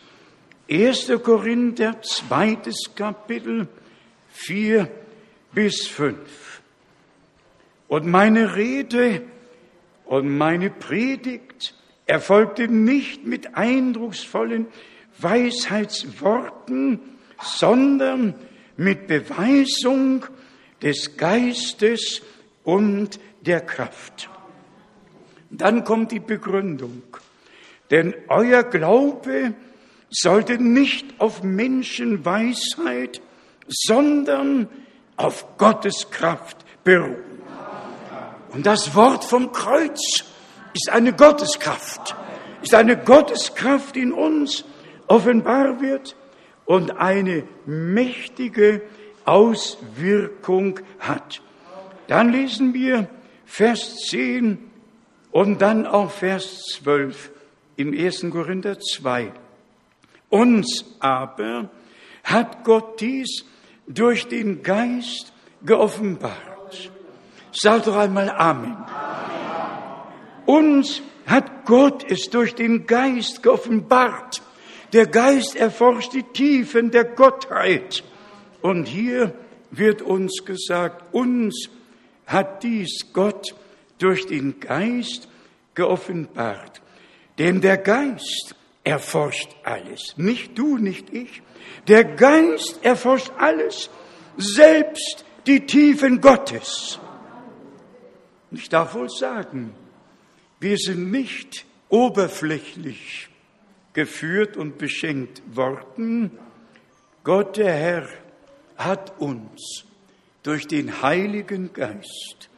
1. 0.70 1.12
Korinther, 1.24 2.02
zweites 2.02 2.92
Kapitel, 2.96 3.68
4 4.30 4.90
bis 5.54 5.88
5. 5.88 6.62
Und 7.88 8.06
meine 8.06 8.56
Rede 8.56 9.22
und 10.06 10.38
meine 10.38 10.70
Predigt 10.70 11.74
erfolgte 12.08 12.68
nicht 12.68 13.26
mit 13.26 13.56
eindrucksvollen 13.56 14.68
Weisheitsworten, 15.20 17.00
sondern 17.42 18.36
mit 18.78 19.08
Beweisung 19.08 20.26
des 20.82 21.18
Geistes 21.18 22.22
und 22.64 23.20
der 23.42 23.62
Kraft. 23.62 24.30
Dann 25.50 25.84
kommt 25.84 26.12
die 26.12 26.20
Begründung. 26.20 27.04
Denn 27.92 28.14
euer 28.28 28.64
Glaube 28.64 29.54
sollte 30.10 30.62
nicht 30.62 31.20
auf 31.20 31.44
Menschenweisheit, 31.44 33.22
sondern 33.68 34.70
auf 35.16 35.58
Gottes 35.58 36.10
Kraft 36.10 36.58
beruhen. 36.84 37.24
Und 38.50 38.66
das 38.66 38.96
Wort 38.96 39.24
vom 39.24 39.52
Kreuz 39.52 40.24
ist 40.78 40.90
eine 40.90 41.14
Gotteskraft, 41.14 42.16
ist 42.62 42.76
eine 42.76 42.98
Gotteskraft 42.98 43.98
in 43.98 44.12
uns 44.12 44.64
offenbar 45.08 45.82
wird 45.82 46.16
und 46.66 46.92
eine 46.98 47.44
mächtige 47.66 48.82
Auswirkung 49.26 50.80
hat. 51.00 51.42
Dann 52.08 52.32
lesen 52.32 52.74
wir 52.74 53.10
Vers 53.46 53.96
10 54.10 54.60
und 55.32 55.62
dann 55.62 55.88
auch 55.88 56.12
Vers 56.12 56.64
12 56.82 57.32
im 57.76 57.98
1. 57.98 58.28
Korinther 58.30 58.80
2. 58.80 59.32
Uns 60.30 60.86
aber 61.00 61.70
hat 62.24 62.64
Gott 62.64 63.02
dies 63.02 63.46
durch 63.88 64.28
den 64.28 64.62
Geist 64.62 65.34
geoffenbart. 65.66 66.92
Sag 67.52 67.86
doch 67.86 67.96
einmal 67.96 68.30
Amen. 68.30 68.78
Uns 70.48 71.02
hat 71.26 71.66
Gott 71.66 72.10
es 72.10 72.30
durch 72.30 72.56
den 72.56 72.88
Geist 72.88 73.44
geoffenbart. 73.44 74.42
Der 74.94 75.06
Geist 75.06 75.58
erforscht 75.58 76.14
die 76.14 76.24
Tiefen 76.24 76.90
der 76.90 77.04
Gottheit. 77.04 78.04
Und 78.62 78.86
hier 78.88 79.34
wird 79.72 80.02
uns 80.02 80.46
gesagt, 80.46 81.14
uns 81.14 81.70
hat 82.26 82.64
dies 82.64 83.12
Gott 83.12 83.56
durch 84.00 84.26
den 84.26 84.62
Geist 84.62 85.28
geoffenbart. 85.76 86.82
Denn 87.38 87.60
der 87.60 87.78
Geist 87.78 88.56
erforscht 88.86 89.50
alles. 89.64 90.14
Nicht 90.16 90.58
du, 90.58 90.78
nicht 90.78 91.14
ich. 91.14 91.42
Der 91.90 92.06
Geist 92.06 92.80
erforscht 92.84 93.32
alles, 93.38 93.90
selbst 94.38 95.26
die 95.46 95.66
Tiefen 95.66 96.22
Gottes. 96.22 97.00
Ich 98.52 98.70
darf 98.70 98.96
wohl 98.96 99.10
sagen, 99.10 99.76
wir 100.60 100.78
sind 100.78 101.12
nicht 101.12 101.66
oberflächlich 101.90 103.30
geführt 103.94 104.58
und 104.58 104.78
beschenkt 104.78 105.42
worden. 105.56 106.32
Gott 107.24 107.58
der 107.58 107.74
Herr 107.74 108.10
hat 108.76 109.20
uns 109.20 109.86
durch 110.44 110.68
den 110.68 111.02
Heiligen 111.02 111.74
Geist 111.74 112.50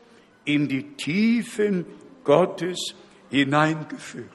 in 0.46 0.68
die 0.68 0.84
Tiefen 0.96 1.86
Gottes 2.24 2.94
hineingeführt. 3.30 4.30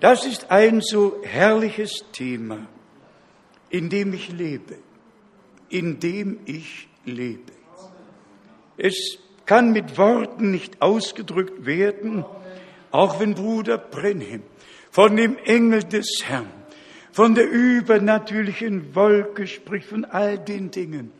Das 0.00 0.24
ist 0.24 0.50
ein 0.50 0.80
so 0.80 1.20
herrliches 1.22 2.04
Thema, 2.12 2.66
in 3.68 3.90
dem 3.90 4.12
ich 4.14 4.32
lebe, 4.32 4.78
in 5.68 6.00
dem 6.00 6.40
ich 6.46 6.88
lebe. 7.04 7.52
Es 8.76 9.18
kann 9.44 9.72
mit 9.72 9.98
Worten 9.98 10.50
nicht 10.50 10.80
ausgedrückt 10.80 11.66
werden, 11.66 12.24
auch 12.90 13.20
wenn 13.20 13.34
Bruder 13.34 13.78
Brenhem 13.78 14.42
von 14.90 15.16
dem 15.16 15.36
Engel 15.38 15.84
des 15.84 16.22
Herrn, 16.24 16.48
von 17.12 17.34
der 17.34 17.48
übernatürlichen 17.48 18.94
Wolke 18.94 19.46
spricht, 19.46 19.88
von 19.88 20.04
all 20.04 20.38
den 20.38 20.70
Dingen. 20.70 21.12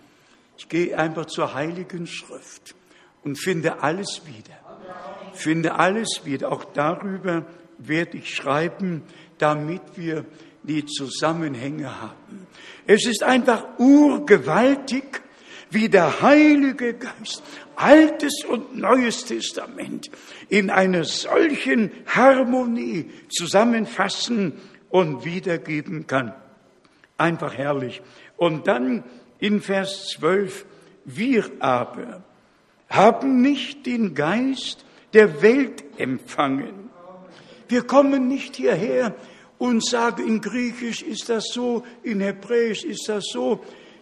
Ich 0.59 0.69
gehe 0.69 0.97
einfach 0.97 1.27
zur 1.27 1.55
Heiligen 1.55 2.07
Schrift 2.07 2.75
und 3.25 3.37
finde 3.37 3.83
alles 3.83 4.23
wieder. 4.27 4.59
Finde 5.33 5.77
alles 5.77 6.23
wieder. 6.25 6.53
Auch 6.53 6.65
darüber 6.65 7.47
werde 7.79 8.19
ich 8.19 8.35
schreiben, 8.35 9.03
damit 9.39 9.83
wir 9.97 10.27
die 10.63 10.85
Zusammenhänge 10.85 12.01
haben. 12.01 12.47
Es 12.87 13.07
ist 13.07 13.23
einfach 13.23 13.79
urgewaltig, 13.79 15.23
wie 15.71 15.89
der 15.89 16.21
Heilige 16.23 16.95
Geist 16.95 17.43
Altes 17.77 18.45
und 18.47 18.77
Neues 18.77 19.25
Testament 19.25 20.11
in 20.49 20.69
einer 20.69 21.05
solchen 21.05 21.91
Harmonie 22.07 23.11
zusammenfassen 23.31 24.53
und 24.91 25.25
wiedergeben 25.25 26.07
kann. 26.07 26.35
Einfach 27.17 27.57
herrlich. 27.57 28.03
Und 28.37 28.67
dann 28.67 29.05
in 29.39 29.61
Vers 29.63 30.09
12, 30.15 30.67
wir 31.05 31.51
aber 31.61 32.23
haben 32.89 33.41
nicht 33.41 33.87
den 33.87 34.15
Geist 34.15 34.85
der 35.15 35.41
Welt 35.43 35.85
empfangen. 35.97 36.91
Wir 37.69 37.83
kommen 37.83 38.29
nicht 38.29 38.57
hierher 38.57 39.15
und 39.59 39.85
sagen, 39.85 40.27
in 40.27 40.41
Griechisch 40.41 41.03
ist 41.03 41.29
das 41.29 41.45
so, 41.53 41.85
in 42.03 42.21
Hebräisch 42.21 42.85
ist 42.85 43.09
das 43.09 43.25
so. 43.33 43.61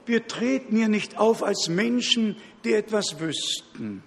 Wir 0.08 0.26
treten 0.26 0.74
hier 0.74 0.88
nicht 0.88 1.18
auf 1.18 1.42
als 1.42 1.68
Menschen, 1.68 2.36
die 2.64 2.72
etwas 2.72 3.20
wüssten, 3.20 4.02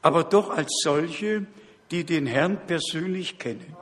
aber 0.00 0.24
doch 0.24 0.48
als 0.48 0.80
solche, 0.82 1.44
die 1.90 2.04
den 2.04 2.26
Herrn 2.26 2.58
persönlich 2.66 3.38
kennen. 3.38 3.76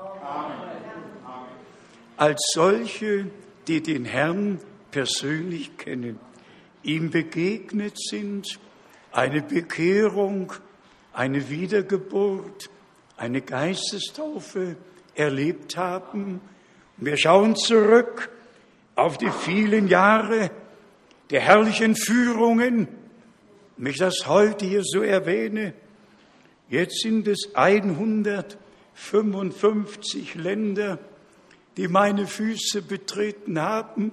Als 2.17 2.41
solche, 2.53 3.31
die 3.69 3.81
den 3.81 4.05
Herrn 4.05 4.59
persönlich 4.91 5.77
kennen, 5.77 6.19
ihm 6.83 7.11
begegnet 7.11 7.97
sind, 7.97 8.59
eine 9.13 9.43
Bekehrung, 9.43 10.53
eine 11.13 11.49
Wiedergeburt, 11.51 12.69
eine 13.17 13.43
Geistestaufe 13.43 14.75
erlebt 15.15 15.77
haben. 15.77 16.41
Wir 16.97 17.17
schauen 17.17 17.55
zurück 17.55 18.29
auf 18.97 19.19
die 19.19 19.31
vielen 19.31 19.87
Jahre 19.87 20.51
der 21.31 21.41
herrlichen 21.41 21.97
Führungen, 21.97 22.89
wenn 23.77 23.91
ich 23.91 23.99
das 23.99 24.27
heute 24.27 24.67
hier 24.67 24.83
so 24.85 25.03
erwähne, 25.03 25.75
jetzt 26.69 27.01
sind 27.01 27.27
es 27.29 27.55
155 27.55 30.35
Länder, 30.35 30.99
die 31.77 31.87
meine 31.89 32.27
Füße 32.27 32.83
betreten 32.83 33.61
haben 33.61 34.13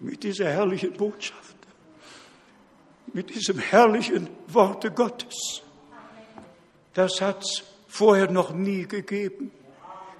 mit 0.00 0.22
dieser 0.22 0.48
herrlichen 0.48 0.92
Botschaft, 0.92 1.56
mit 3.12 3.34
diesem 3.34 3.58
herrlichen 3.58 4.28
Worte 4.46 4.90
Gottes. 4.90 5.62
Das 6.94 7.20
hat 7.20 7.42
es 7.42 7.64
vorher 7.88 8.30
noch 8.30 8.52
nie 8.52 8.86
gegeben. 8.86 9.50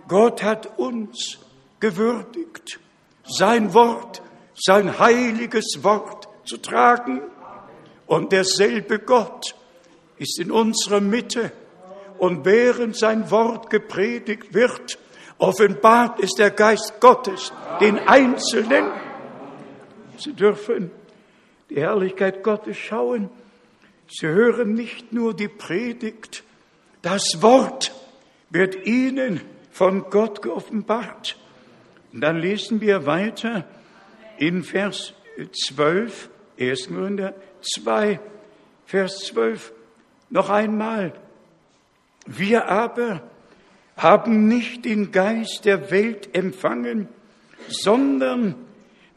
Gott 0.08 0.42
hat 0.42 0.78
uns 0.78 1.38
gewürdigt, 1.80 2.78
sein 3.24 3.74
Wort, 3.74 4.22
sein 4.54 4.98
heiliges 4.98 5.82
Wort 5.82 6.15
zu 6.46 6.58
tragen. 6.58 7.22
Und 8.06 8.32
derselbe 8.32 8.98
Gott 8.98 9.54
ist 10.18 10.38
in 10.38 10.50
unserer 10.50 11.00
Mitte. 11.00 11.52
Und 12.18 12.44
während 12.44 12.96
sein 12.96 13.30
Wort 13.30 13.68
gepredigt 13.68 14.54
wird, 14.54 14.98
offenbart 15.38 16.20
ist 16.20 16.38
der 16.38 16.50
Geist 16.50 17.00
Gottes 17.00 17.52
den 17.80 17.98
Einzelnen. 17.98 18.90
Sie 20.18 20.32
dürfen 20.32 20.90
die 21.68 21.80
Herrlichkeit 21.80 22.42
Gottes 22.42 22.76
schauen. 22.76 23.28
Sie 24.08 24.26
hören 24.26 24.74
nicht 24.74 25.12
nur 25.12 25.34
die 25.34 25.48
Predigt, 25.48 26.44
das 27.02 27.42
Wort 27.42 27.92
wird 28.50 28.86
ihnen 28.86 29.40
von 29.70 30.10
Gott 30.10 30.42
geoffenbart. 30.42 31.36
Und 32.12 32.20
dann 32.20 32.38
lesen 32.38 32.80
wir 32.80 33.06
weiter 33.06 33.64
in 34.38 34.62
Vers 34.62 35.12
12, 35.52 36.30
1. 36.58 36.88
Korinther 36.88 37.34
2, 37.60 38.20
Vers 38.86 39.18
12, 39.26 39.72
noch 40.30 40.50
einmal. 40.50 41.12
Wir 42.26 42.68
aber 42.68 43.22
haben 43.96 44.48
nicht 44.48 44.84
den 44.84 45.12
Geist 45.12 45.64
der 45.64 45.90
Welt 45.90 46.34
empfangen, 46.34 47.08
sondern 47.68 48.54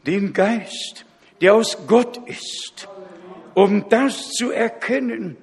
den 0.06 0.32
Geist, 0.32 1.04
der 1.40 1.54
aus 1.54 1.76
Gott 1.86 2.18
ist, 2.28 2.88
um 3.54 3.88
das 3.88 4.30
zu 4.30 4.50
erkennen, 4.50 5.36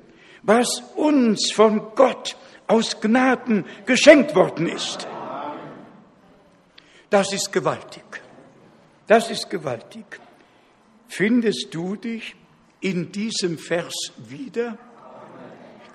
was 0.44 0.82
uns 0.96 1.52
von 1.52 1.94
Gott 1.96 2.36
aus 2.68 3.00
Gnaden 3.00 3.66
geschenkt 3.86 4.36
worden 4.36 4.68
ist. 4.68 5.08
Das 7.10 7.32
ist 7.32 7.52
gewaltig. 7.52 8.04
Das 9.08 9.30
ist 9.32 9.50
gewaltig. 9.50 10.20
Findest 11.08 11.68
du 11.72 11.96
dich 11.96 12.36
in 12.82 13.12
diesem 13.12 13.58
Vers 13.58 13.96
wieder? 14.18 14.78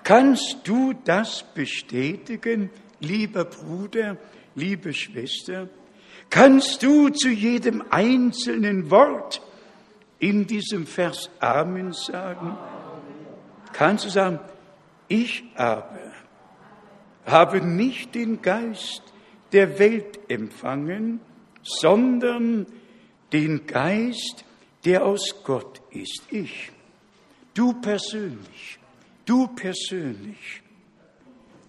Kannst 0.03 0.57
du 0.65 0.93
das 1.05 1.45
bestätigen, 1.53 2.69
lieber 2.99 3.45
Bruder, 3.45 4.17
liebe 4.55 4.93
Schwester? 4.93 5.69
Kannst 6.29 6.83
du 6.83 7.09
zu 7.09 7.29
jedem 7.29 7.83
einzelnen 7.89 8.89
Wort 8.91 9.41
in 10.19 10.47
diesem 10.47 10.85
Vers 10.87 11.29
Amen 11.39 11.93
sagen? 11.93 12.57
Kannst 13.71 14.05
du 14.05 14.09
sagen, 14.09 14.39
ich 15.07 15.43
aber 15.55 15.99
habe 17.25 17.61
nicht 17.61 18.15
den 18.15 18.41
Geist 18.41 19.03
der 19.51 19.79
Welt 19.79 20.19
empfangen, 20.27 21.19
sondern 21.61 22.65
den 23.31 23.65
Geist, 23.65 24.43
der 24.85 25.05
aus 25.05 25.43
Gott 25.43 25.81
ist. 25.91 26.23
Ich. 26.29 26.71
Du 27.53 27.73
persönlich. 27.73 28.79
Du 29.25 29.47
persönlich. 29.47 30.61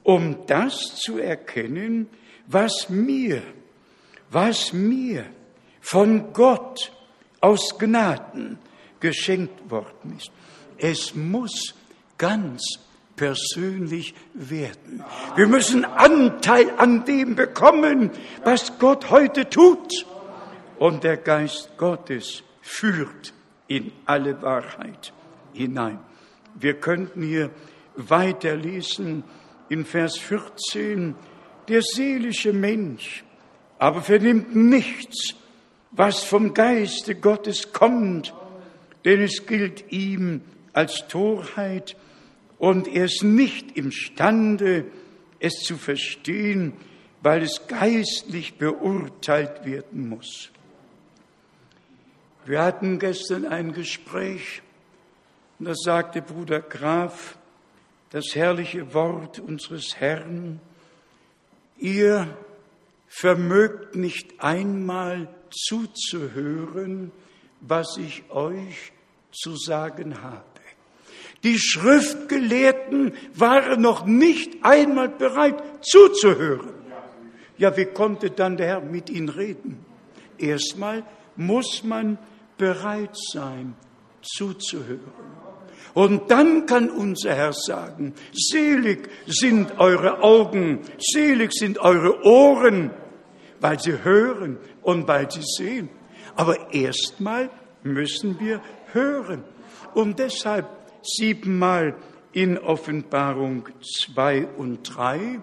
Um 0.02 0.46
das 0.46 0.96
zu 0.96 1.18
erkennen, 1.18 2.08
was 2.46 2.88
mir, 2.88 3.42
was 4.30 4.72
mir 4.72 5.26
von 5.80 6.32
Gott 6.32 6.92
aus 7.40 7.78
Gnaden 7.78 8.58
geschenkt 9.00 9.70
worden 9.70 10.16
ist. 10.18 10.30
Es 10.78 11.14
muss 11.14 11.74
ganz 12.18 12.62
persönlich 13.16 14.14
werden. 14.34 15.04
Wir 15.36 15.46
müssen 15.46 15.84
Anteil 15.84 16.72
an 16.78 17.04
dem 17.04 17.36
bekommen, 17.36 18.10
was 18.42 18.78
Gott 18.78 19.10
heute 19.10 19.48
tut. 19.48 20.06
Und 20.78 21.04
der 21.04 21.16
Geist 21.18 21.70
Gottes 21.78 22.42
führt 22.64 23.34
in 23.68 23.92
alle 24.06 24.40
Wahrheit 24.40 25.12
hinein. 25.52 25.98
Wir 26.54 26.74
könnten 26.74 27.22
hier 27.22 27.50
weiterlesen 27.94 29.22
in 29.68 29.84
Vers 29.84 30.18
14, 30.18 31.14
der 31.68 31.82
seelische 31.82 32.52
Mensch 32.52 33.24
aber 33.78 34.00
vernimmt 34.00 34.56
nichts, 34.56 35.34
was 35.90 36.24
vom 36.24 36.54
Geiste 36.54 37.14
Gottes 37.14 37.72
kommt, 37.72 38.32
denn 39.04 39.20
es 39.20 39.46
gilt 39.46 39.92
ihm 39.92 40.40
als 40.72 41.06
Torheit 41.06 41.96
und 42.58 42.88
er 42.88 43.04
ist 43.04 43.22
nicht 43.22 43.76
imstande, 43.76 44.86
es 45.38 45.54
zu 45.64 45.76
verstehen, 45.76 46.72
weil 47.20 47.42
es 47.42 47.66
geistlich 47.68 48.54
beurteilt 48.54 49.66
werden 49.66 50.08
muss. 50.08 50.50
Wir 52.46 52.62
hatten 52.62 52.98
gestern 52.98 53.46
ein 53.46 53.72
Gespräch 53.72 54.60
und 55.58 55.66
da 55.66 55.74
sagte 55.74 56.20
Bruder 56.20 56.60
Graf 56.60 57.38
das 58.10 58.34
herrliche 58.34 58.92
Wort 58.92 59.38
unseres 59.38 59.96
Herrn, 59.96 60.60
ihr 61.78 62.36
vermögt 63.08 63.96
nicht 63.96 64.42
einmal 64.42 65.28
zuzuhören, 65.50 67.12
was 67.62 67.96
ich 67.96 68.24
euch 68.30 68.92
zu 69.32 69.56
sagen 69.56 70.22
habe. 70.22 70.44
Die 71.44 71.58
Schriftgelehrten 71.58 73.14
waren 73.34 73.80
noch 73.80 74.04
nicht 74.04 74.62
einmal 74.62 75.08
bereit 75.08 75.62
zuzuhören. 75.82 76.74
Ja, 77.56 77.74
wie 77.76 77.86
konnte 77.86 78.30
dann 78.30 78.58
der 78.58 78.66
Herr 78.66 78.80
mit 78.80 79.08
ihnen 79.08 79.30
reden? 79.30 79.84
Erstmal 80.38 81.04
muss 81.36 81.82
man 81.84 82.18
bereit 82.56 83.16
sein, 83.32 83.74
zuzuhören. 84.22 85.12
Und 85.94 86.30
dann 86.30 86.66
kann 86.66 86.90
unser 86.90 87.34
Herr 87.34 87.52
sagen, 87.52 88.14
selig 88.32 89.08
sind 89.26 89.78
eure 89.78 90.22
Augen, 90.22 90.80
selig 90.98 91.52
sind 91.52 91.78
eure 91.78 92.24
Ohren, 92.24 92.90
weil 93.60 93.78
sie 93.78 94.02
hören 94.02 94.58
und 94.82 95.06
weil 95.06 95.30
sie 95.30 95.42
sehen. 95.42 95.88
Aber 96.34 96.72
erstmal 96.72 97.50
müssen 97.84 98.40
wir 98.40 98.60
hören. 98.92 99.44
Und 99.94 100.18
deshalb 100.18 100.66
siebenmal 101.02 101.94
in 102.32 102.58
Offenbarung 102.58 103.68
zwei 103.80 104.46
und 104.46 104.82
drei, 104.82 105.40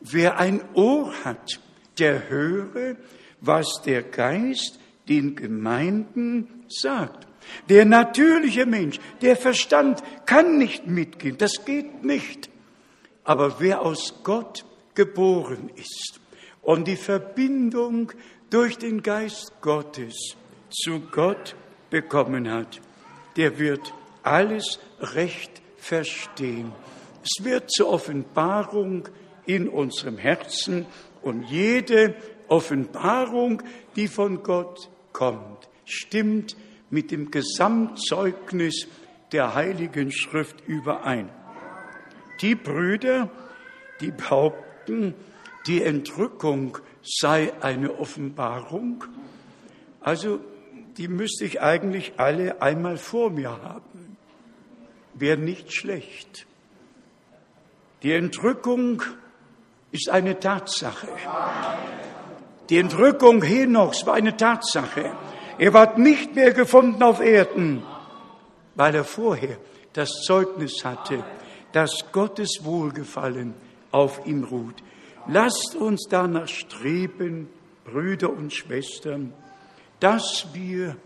wer 0.00 0.38
ein 0.38 0.62
Ohr 0.74 1.12
hat, 1.24 1.60
der 1.98 2.28
höre, 2.28 2.96
was 3.40 3.82
der 3.84 4.02
Geist 4.02 4.79
den 5.10 5.34
Gemeinden 5.36 6.64
sagt. 6.68 7.26
Der 7.68 7.84
natürliche 7.84 8.64
Mensch, 8.64 8.98
der 9.20 9.36
Verstand 9.36 10.02
kann 10.24 10.56
nicht 10.56 10.86
mitgehen, 10.86 11.36
das 11.36 11.64
geht 11.64 12.04
nicht. 12.04 12.48
Aber 13.24 13.60
wer 13.60 13.82
aus 13.82 14.14
Gott 14.22 14.64
geboren 14.94 15.70
ist 15.76 16.20
und 16.62 16.86
die 16.86 16.96
Verbindung 16.96 18.12
durch 18.50 18.78
den 18.78 19.02
Geist 19.02 19.52
Gottes 19.60 20.36
zu 20.70 21.00
Gott 21.00 21.56
bekommen 21.90 22.50
hat, 22.50 22.80
der 23.36 23.58
wird 23.58 23.92
alles 24.22 24.78
recht 25.00 25.60
verstehen. 25.76 26.72
Es 27.22 27.44
wird 27.44 27.70
zur 27.70 27.88
Offenbarung 27.88 29.08
in 29.44 29.68
unserem 29.68 30.18
Herzen 30.18 30.86
und 31.22 31.42
jede 31.44 32.14
Offenbarung, 32.48 33.62
die 33.96 34.08
von 34.08 34.42
Gott 34.42 34.88
kommt, 35.20 35.68
stimmt 35.84 36.56
mit 36.88 37.10
dem 37.10 37.30
Gesamtzeugnis 37.30 38.88
der 39.32 39.54
Heiligen 39.54 40.10
Schrift 40.10 40.66
überein. 40.66 41.28
Die 42.40 42.54
Brüder, 42.54 43.28
die 44.00 44.12
behaupten, 44.12 45.14
die 45.66 45.82
Entrückung 45.82 46.78
sei 47.02 47.52
eine 47.60 47.98
Offenbarung, 47.98 49.04
also 50.00 50.40
die 50.96 51.08
müsste 51.08 51.44
ich 51.44 51.60
eigentlich 51.60 52.14
alle 52.16 52.62
einmal 52.62 52.96
vor 52.96 53.28
mir 53.28 53.50
haben. 53.50 54.16
Wäre 55.12 55.36
nicht 55.36 55.74
schlecht. 55.74 56.46
Die 58.02 58.12
Entrückung 58.12 59.02
ist 59.92 60.08
eine 60.08 60.40
Tatsache. 60.40 61.08
Die 62.70 62.78
Entrückung 62.78 63.42
Henochs 63.42 64.06
war 64.06 64.14
eine 64.14 64.36
Tatsache. 64.36 65.12
Er 65.58 65.74
ward 65.74 65.98
nicht 65.98 66.36
mehr 66.36 66.52
gefunden 66.52 67.02
auf 67.02 67.20
Erden, 67.20 67.82
weil 68.76 68.94
er 68.94 69.04
vorher 69.04 69.56
das 69.92 70.22
Zeugnis 70.24 70.84
hatte, 70.84 71.24
dass 71.72 72.12
Gottes 72.12 72.60
Wohlgefallen 72.62 73.54
auf 73.90 74.24
ihm 74.24 74.44
ruht. 74.44 74.76
Lasst 75.26 75.74
uns 75.74 76.06
danach 76.08 76.46
streben, 76.46 77.48
Brüder 77.84 78.30
und 78.30 78.52
Schwestern, 78.52 79.32
dass 79.98 80.46
wir 80.52 80.96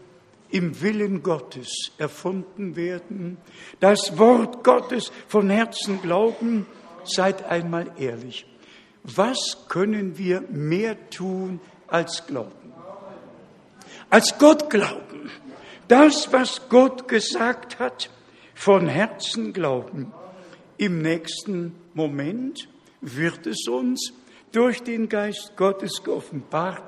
im 0.50 0.80
Willen 0.82 1.22
Gottes 1.22 1.92
erfunden 1.96 2.76
werden, 2.76 3.38
das 3.80 4.18
Wort 4.18 4.62
Gottes 4.62 5.10
von 5.28 5.48
Herzen 5.48 6.00
glauben, 6.02 6.66
seid 7.04 7.44
einmal 7.44 7.90
ehrlich. 7.98 8.46
Was 9.04 9.66
können 9.68 10.16
wir 10.16 10.40
mehr 10.48 11.10
tun 11.10 11.60
als 11.88 12.26
glauben? 12.26 12.72
Als 14.08 14.38
Gott 14.38 14.70
glauben. 14.70 15.30
Das, 15.88 16.32
was 16.32 16.68
Gott 16.70 17.06
gesagt 17.06 17.78
hat, 17.78 18.08
von 18.54 18.88
Herzen 18.88 19.52
glauben. 19.52 20.12
Im 20.78 21.02
nächsten 21.02 21.74
Moment 21.92 22.66
wird 23.02 23.46
es 23.46 23.68
uns 23.68 24.12
durch 24.52 24.82
den 24.82 25.10
Geist 25.10 25.52
Gottes 25.56 26.02
geoffenbart 26.02 26.82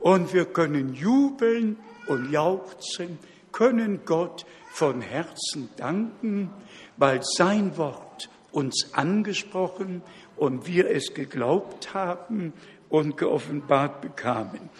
und 0.00 0.34
wir 0.34 0.46
können 0.46 0.94
jubeln 0.94 1.76
und 2.08 2.32
jauchzen, 2.32 3.18
können 3.52 4.00
Gott 4.04 4.44
von 4.72 5.00
Herzen 5.00 5.68
danken, 5.76 6.50
weil 6.96 7.20
sein 7.22 7.76
Wort 7.76 8.28
uns 8.50 8.90
angesprochen 8.92 10.02
und 10.36 10.66
wir 10.66 10.90
es 10.90 11.14
geglaubt 11.14 11.94
haben 11.94 12.52
und 12.88 13.16
geoffenbart 13.16 14.00
bekamen. 14.00 14.70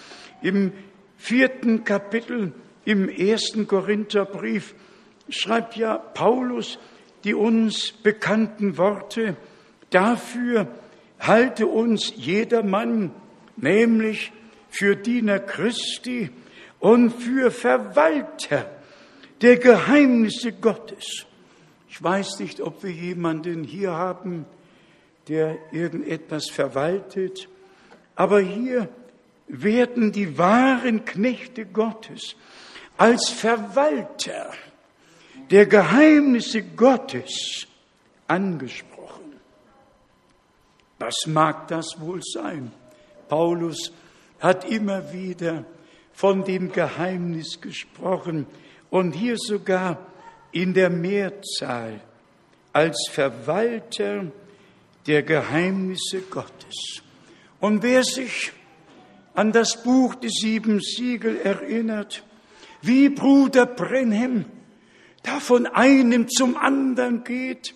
Im 0.42 0.72
vierten 1.16 1.84
Kapitel 1.84 2.52
im 2.84 3.08
ersten 3.08 3.66
Korintherbrief 3.66 4.74
schreibt 5.28 5.76
ja 5.76 5.96
Paulus 5.96 6.78
die 7.24 7.34
uns 7.34 7.92
bekannten 7.92 8.76
Worte, 8.76 9.36
dafür 9.90 10.68
halte 11.18 11.66
uns 11.66 12.12
jedermann, 12.16 13.12
nämlich 13.56 14.32
für 14.70 14.96
Diener 14.96 15.38
Christi 15.38 16.30
und 16.80 17.10
für 17.10 17.50
Verwalter 17.50 18.70
der 19.40 19.56
Geheimnisse 19.56 20.52
Gottes. 20.52 21.26
Ich 21.88 22.02
weiß 22.02 22.40
nicht, 22.40 22.60
ob 22.60 22.82
wir 22.82 22.90
jemanden 22.90 23.64
hier 23.64 23.92
haben, 23.92 24.46
der 25.28 25.58
irgendetwas 25.72 26.50
verwaltet, 26.50 27.48
aber 28.14 28.40
hier 28.40 28.88
werden 29.48 30.12
die 30.12 30.38
wahren 30.38 31.04
Knechte 31.04 31.66
Gottes 31.66 32.36
als 32.96 33.28
Verwalter 33.30 34.52
der 35.50 35.66
Geheimnisse 35.66 36.62
Gottes 36.62 37.66
angesprochen. 38.26 39.34
Was 40.98 41.26
mag 41.26 41.68
das 41.68 42.00
wohl 42.00 42.20
sein? 42.22 42.72
Paulus 43.28 43.92
hat 44.40 44.64
immer 44.70 45.12
wieder 45.12 45.64
von 46.12 46.44
dem 46.44 46.70
Geheimnis 46.72 47.60
gesprochen 47.60 48.46
und 48.90 49.12
hier 49.12 49.36
sogar 49.36 49.98
in 50.52 50.74
der 50.74 50.90
Mehrzahl 50.90 52.00
als 52.72 53.08
Verwalter 53.10 54.26
der 55.06 55.22
Geheimnisse 55.22 56.20
Gottes. 56.30 57.02
Und 57.60 57.82
wer 57.82 58.04
sich 58.04 58.52
an 59.34 59.52
das 59.52 59.82
Buch 59.82 60.14
des 60.14 60.32
sieben 60.40 60.80
Siegel 60.80 61.38
erinnert, 61.38 62.22
wie 62.82 63.08
Bruder 63.08 63.66
Brenhem 63.66 64.44
da 65.22 65.40
von 65.40 65.66
einem 65.66 66.28
zum 66.28 66.56
anderen 66.56 67.24
geht 67.24 67.74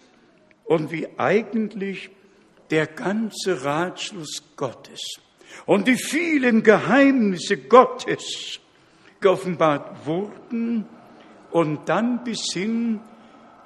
und 0.65 0.91
wie 0.91 1.09
eigentlich 1.17 2.11
der 2.71 2.87
ganze 2.87 3.65
Ratschluss 3.65 4.43
Gottes 4.57 5.01
und 5.65 5.87
die 5.87 5.97
vielen 5.97 6.63
Geheimnisse 6.63 7.57
Gottes 7.57 8.61
geoffenbart 9.21 10.07
wurden 10.07 10.87
und 11.53 11.89
dann 11.89 12.25
bis 12.25 12.53
hin 12.53 13.01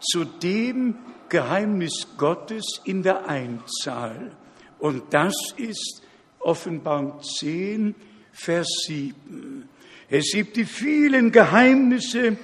zu 0.01 0.25
dem 0.25 0.97
Geheimnis 1.31 2.07
Gottes 2.18 2.81
in 2.85 3.03
der 3.03 3.26
Einzahl. 3.26 4.33
Und 4.78 5.14
das 5.14 5.35
ist 5.57 6.03
Offenbarung 6.41 7.22
10, 7.22 7.95
Vers 8.33 8.68
7. 8.87 9.68
Es 10.11 10.33
gibt 10.33 10.57
die 10.57 10.64
vielen 10.64 11.33
Geheimnisse 11.33 12.37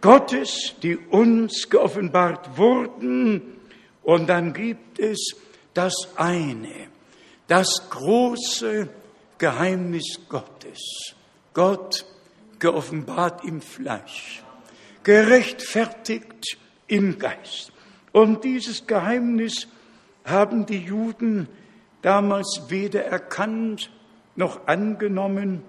Gottes, 0.00 0.74
die 0.82 0.96
uns 0.96 1.68
geoffenbart 1.68 2.56
wurden. 2.56 3.58
Und 4.02 4.28
dann 4.28 4.52
gibt 4.52 4.98
es 4.98 5.34
das 5.74 5.94
eine, 6.16 6.88
das 7.48 7.88
große 7.90 8.88
Geheimnis 9.38 10.20
Gottes. 10.28 11.14
Gott 11.54 12.04
geoffenbart 12.58 13.44
im 13.44 13.60
Fleisch, 13.60 14.42
gerechtfertigt 15.02 16.58
im 16.86 17.18
Geist. 17.18 17.72
Und 18.12 18.44
dieses 18.44 18.86
Geheimnis 18.86 19.68
haben 20.24 20.66
die 20.66 20.78
Juden 20.78 21.48
damals 22.02 22.62
weder 22.68 23.04
erkannt 23.04 23.90
noch 24.36 24.66
angenommen. 24.66 25.62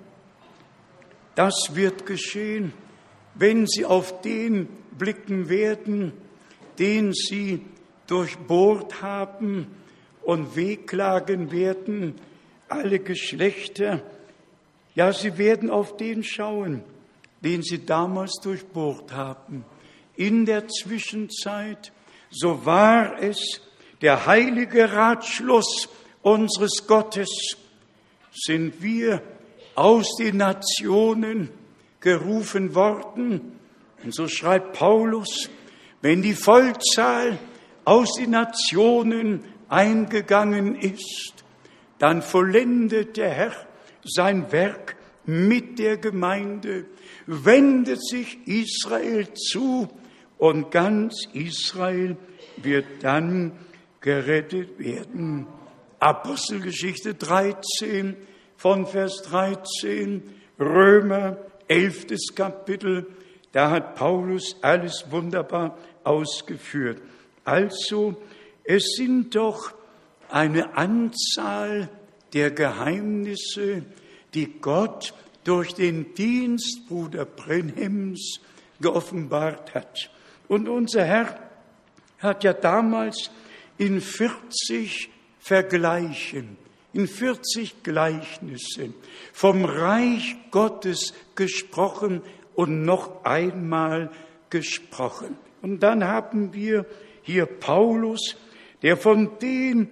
Das 1.36 1.72
wird 1.74 2.06
geschehen, 2.06 2.74
wenn 3.36 3.68
sie 3.68 3.86
auf 3.86 4.22
den 4.22 4.68
blicken 4.98 5.50
werden, 5.50 6.14
den 6.80 7.14
sie 7.14 7.62
durchbohrt 8.08 9.02
haben 9.02 9.68
und 10.24 10.56
wehklagen 10.56 11.52
werden, 11.52 12.16
alle 12.68 13.00
Geschlechter. 13.00 14.02
Ja, 14.96 15.14
sie 15.14 15.38
werden 15.38 15.70
auf 15.70 15.98
den 15.98 16.24
schauen, 16.24 16.84
den 17.42 17.64
sie 17.64 17.86
damals 17.86 18.34
durchbohrt 18.44 19.14
haben. 19.14 19.64
In 20.16 20.46
der 20.46 20.68
Zwischenzeit 20.68 21.94
so 22.32 22.66
war 22.66 23.22
es 23.22 23.62
der 24.02 24.26
heilige 24.26 24.92
Ratschluss 24.94 25.90
unseres 26.22 26.88
Gottes, 26.88 27.58
sind 28.34 28.82
wir 28.82 29.22
aus 29.76 30.16
den 30.18 30.38
Nationen 30.38 31.50
gerufen 32.00 32.74
worden. 32.74 33.60
Und 34.04 34.16
so 34.16 34.28
schreibt 34.28 34.74
Paulus, 34.74 35.50
wenn 36.02 36.22
die 36.22 36.34
Vollzahl 36.34 37.38
aus 37.86 38.14
den 38.16 38.32
Nationen 38.32 39.44
eingegangen 39.70 40.76
ist, 40.76 41.34
dann 42.00 42.22
vollendet 42.22 43.18
der 43.18 43.30
Herr 43.30 43.56
sein 44.04 44.52
Werk 44.52 44.96
mit 45.26 45.78
der 45.78 45.98
Gemeinde, 45.98 46.86
wendet 47.28 48.04
sich 48.04 48.40
Israel 48.48 49.32
zu 49.34 49.88
und 50.42 50.72
ganz 50.72 51.28
Israel 51.34 52.18
wird 52.58 52.86
dann 53.02 53.52
gerettet 54.00 54.80
werden. 54.80 55.46
Apostelgeschichte 56.00 57.14
13, 57.14 58.18
von 58.58 58.88
Vers 58.88 59.22
13, 59.22 60.24
Römer, 60.60 61.38
elftes 61.68 62.34
Kapitel, 62.34 63.06
da 63.52 63.70
hat 63.70 63.94
Paulus 63.94 64.56
alles 64.64 65.06
wunderbar 65.12 65.78
ausgeführt. 66.04 67.00
Also, 67.46 68.20
es 68.64 68.96
sind 68.98 69.36
doch 69.36 69.76
eine 70.28 70.76
Anzahl 70.76 71.88
der 72.34 72.50
Geheimnisse, 72.50 73.84
die 74.34 74.60
Gott 74.60 75.14
durch 75.44 75.76
den 75.76 76.16
Dienst 76.16 76.88
Bruder 76.88 77.26
Brenhems 77.26 78.40
geoffenbart 78.80 79.76
hat. 79.76 80.10
Und 80.52 80.68
unser 80.68 81.06
Herr 81.06 81.40
hat 82.20 82.44
ja 82.44 82.52
damals 82.52 83.32
in 83.78 84.02
40 84.02 85.10
Vergleichen, 85.40 86.58
in 86.92 87.08
40 87.08 87.84
Gleichnissen 87.84 88.94
vom 89.32 89.64
Reich 89.64 90.36
Gottes 90.52 91.14
gesprochen 91.36 92.22
und 92.54 92.84
noch 92.84 93.24
einmal 93.24 94.12
gesprochen. 94.50 95.38
Und 95.62 95.80
dann 95.84 96.04
haben 96.04 96.54
wir 96.54 96.86
hier 97.22 97.46
Paulus, 97.46 98.36
der 98.82 98.98
von 98.98 99.40
den 99.40 99.90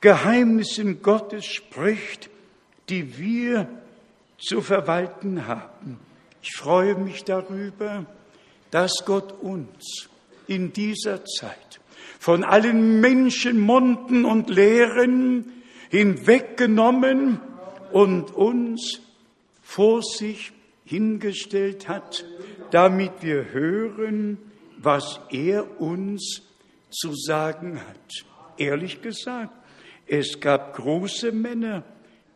Geheimnissen 0.00 1.02
Gottes 1.02 1.46
spricht, 1.46 2.30
die 2.88 3.16
wir 3.16 3.68
zu 4.38 4.60
verwalten 4.60 5.46
haben. 5.46 6.00
Ich 6.42 6.50
freue 6.56 6.96
mich 6.96 7.22
darüber, 7.22 8.06
dass 8.74 9.04
Gott 9.04 9.40
uns 9.40 10.08
in 10.48 10.72
dieser 10.72 11.24
Zeit 11.24 11.78
von 12.18 12.42
allen 12.42 13.00
Menschenmunden 13.00 14.24
und 14.24 14.50
Lehren 14.50 15.62
hinweggenommen 15.90 17.38
und 17.92 18.34
uns 18.34 19.00
vor 19.62 20.02
sich 20.02 20.50
hingestellt 20.84 21.86
hat, 21.86 22.24
damit 22.72 23.12
wir 23.20 23.52
hören, 23.52 24.38
was 24.78 25.20
er 25.30 25.80
uns 25.80 26.42
zu 26.90 27.14
sagen 27.14 27.78
hat. 27.78 28.24
Ehrlich 28.58 29.00
gesagt, 29.02 29.54
es 30.08 30.40
gab 30.40 30.74
große 30.74 31.30
Männer 31.30 31.84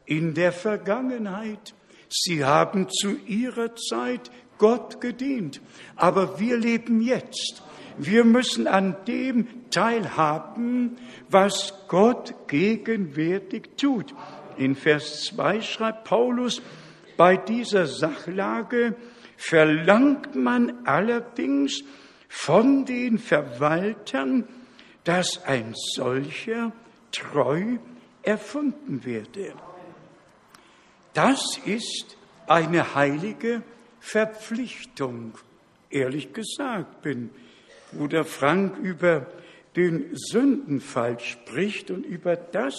in 0.06 0.34
der 0.34 0.52
Vergangenheit. 0.52 1.74
Sie 2.08 2.44
haben 2.44 2.88
zu 2.88 3.16
ihrer 3.26 3.74
Zeit 3.74 4.30
Gott 4.58 5.00
gedient. 5.00 5.60
Aber 5.96 6.38
wir 6.38 6.56
leben 6.56 7.00
jetzt. 7.00 7.62
Wir 7.96 8.24
müssen 8.24 8.66
an 8.66 8.96
dem 9.06 9.70
teilhaben, 9.70 10.98
was 11.28 11.74
Gott 11.88 12.34
gegenwärtig 12.46 13.70
tut. 13.76 14.14
In 14.56 14.76
Vers 14.76 15.24
2 15.24 15.60
schreibt 15.62 16.04
Paulus, 16.04 16.62
bei 17.16 17.36
dieser 17.36 17.86
Sachlage 17.86 18.94
verlangt 19.36 20.36
man 20.36 20.86
allerdings 20.86 21.82
von 22.28 22.84
den 22.84 23.18
Verwaltern, 23.18 24.46
dass 25.04 25.44
ein 25.44 25.74
solcher 25.74 26.72
treu 27.10 27.78
erfunden 28.22 29.04
werde. 29.04 29.54
Das 31.14 31.58
ist 31.64 32.16
eine 32.46 32.94
heilige 32.94 33.62
Verpflichtung. 34.08 35.34
Ehrlich 35.90 36.32
gesagt, 36.32 37.04
wenn 37.04 37.30
Bruder 37.92 38.24
Frank 38.24 38.78
über 38.78 39.26
den 39.76 40.06
Sündenfall 40.14 41.20
spricht 41.20 41.90
und 41.90 42.06
über 42.06 42.36
das, 42.36 42.74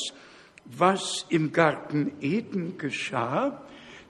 was 0.66 1.26
im 1.30 1.52
Garten 1.52 2.12
Eden 2.20 2.78
geschah, 2.78 3.62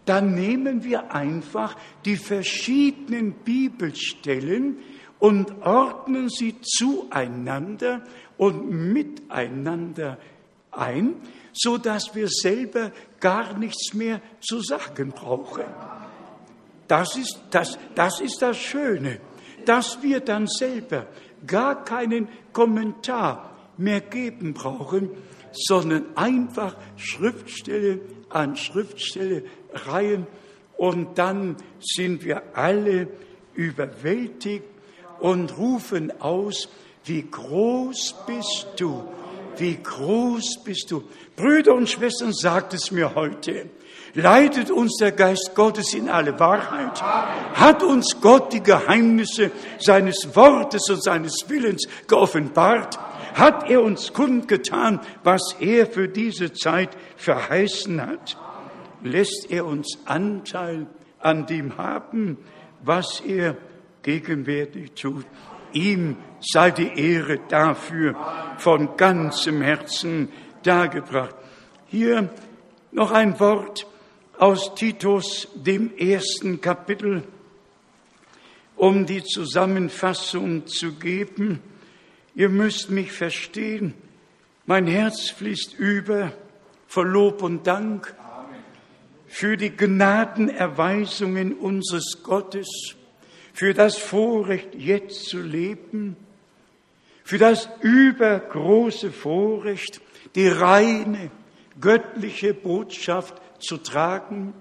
dann 0.06 0.34
nehmen 0.34 0.84
wir 0.84 1.14
einfach 1.14 1.76
die 2.06 2.16
verschiedenen 2.16 3.34
Bibelstellen 3.34 4.78
und 5.20 5.62
ordnen 5.62 6.30
sie 6.30 6.56
zueinander 6.62 8.02
und 8.38 8.72
miteinander 8.72 10.18
ein, 10.72 11.16
so 11.52 11.78
dass 11.78 12.16
wir 12.16 12.30
selber 12.30 12.92
gar 13.20 13.58
nichts 13.58 13.94
mehr 13.94 14.22
zu 14.40 14.62
sagen 14.62 15.12
brauchen. 15.12 15.66
Das 16.90 17.16
ist 17.16 17.40
das, 17.52 17.78
das 17.94 18.20
ist 18.20 18.42
das 18.42 18.58
Schöne, 18.58 19.20
dass 19.64 20.02
wir 20.02 20.22
dann 20.22 20.48
selber 20.48 21.06
gar 21.46 21.86
keinen 21.86 22.28
Kommentar 22.52 23.56
mehr 23.78 24.02
geben 24.02 24.56
brauchen, 24.56 25.12
sondern 25.52 26.18
einfach 26.18 26.76
Schriftstelle 26.98 28.02
an 28.30 28.56
Schriftstelle 28.56 29.44
reihen 29.72 30.26
und 30.78 31.20
dann 31.20 31.58
sind 31.80 32.26
wir 32.26 32.58
alle 32.58 33.08
überwältigt 33.54 34.66
und 35.20 35.58
rufen 35.60 36.12
aus, 36.20 36.70
wie 37.06 37.22
groß 37.22 38.16
bist 38.26 38.68
du, 38.78 39.04
wie 39.58 39.78
groß 39.78 40.64
bist 40.64 40.90
du. 40.90 41.04
Brüder 41.36 41.76
und 41.76 41.88
Schwestern, 41.88 42.34
sagt 42.34 42.74
es 42.74 42.90
mir 42.90 43.14
heute. 43.14 43.70
Leitet 44.14 44.72
uns 44.72 44.98
der 44.98 45.12
Geist 45.12 45.52
Gottes 45.56 45.94
in 45.94 46.10
alle 46.10 46.40
Wahrheit? 46.40 47.02
Hat 47.54 47.84
uns 47.84 48.20
Gott 48.22 48.54
die 48.54 48.64
Geheimnisse 48.64 49.52
seines 49.80 50.36
Wortes 50.36 50.90
und 50.90 51.04
seines 51.04 51.48
Willens 51.48 51.88
geoffenbart? 52.08 52.98
Hat 53.36 53.70
er 53.70 53.84
uns 53.84 54.14
kundgetan, 54.14 55.00
was 55.24 55.56
er 55.60 55.86
für 55.86 56.08
diese 56.08 56.54
Zeit 56.54 56.90
verheißen 57.18 58.02
hat? 58.06 58.38
Lässt 59.04 59.50
er 59.50 59.66
uns 59.66 59.98
Anteil 60.06 60.88
an 61.20 61.46
dem 61.46 61.78
haben, 61.78 62.38
was 62.84 63.22
er 63.22 63.56
gegenwärtig 64.02 64.94
tut? 64.94 65.26
Ihm 65.72 66.18
sei 66.42 66.72
die 66.72 67.00
Ehre 67.00 67.40
dafür 67.48 68.16
von 68.58 68.98
ganzem 68.98 69.62
Herzen 69.62 70.30
dargebracht. 70.64 71.36
Hier 71.86 72.30
noch 72.92 73.12
ein 73.12 73.40
Wort 73.40 73.86
aus 74.40 74.74
Titus, 74.74 75.50
dem 75.54 75.96
ersten 75.98 76.62
Kapitel, 76.62 77.24
um 78.78 79.06
die 79.06 79.22
Zusammenfassung 79.22 80.66
zu 80.66 80.94
geben. 80.94 81.60
Ihr 82.36 82.48
müsst 82.48 82.90
mich 82.90 83.12
verstehen, 83.12 83.94
mein 84.66 84.88
Herz 84.88 85.30
fließt 85.30 85.74
über 85.78 86.32
vor 86.88 87.06
Lob 87.06 87.44
und 87.44 87.68
Dank 87.68 88.16
für 89.28 89.58
die 89.58 89.76
Gnadenerweisungen 89.76 91.54
unseres 91.54 92.24
Gottes 92.24 92.96
für 93.54 93.74
das 93.74 93.98
Vorrecht, 93.98 94.74
jetzt 94.74 95.26
zu 95.26 95.42
leben, 95.42 96.16
für 97.26 97.38
das 97.38 97.68
übergroße 97.82 99.12
Vorrecht, 99.12 100.00
die 100.36 100.48
reine 100.48 101.30
göttliche 101.82 102.54
Botschaft 102.54 103.36
zu 103.60 103.78
tragen, 103.78 104.54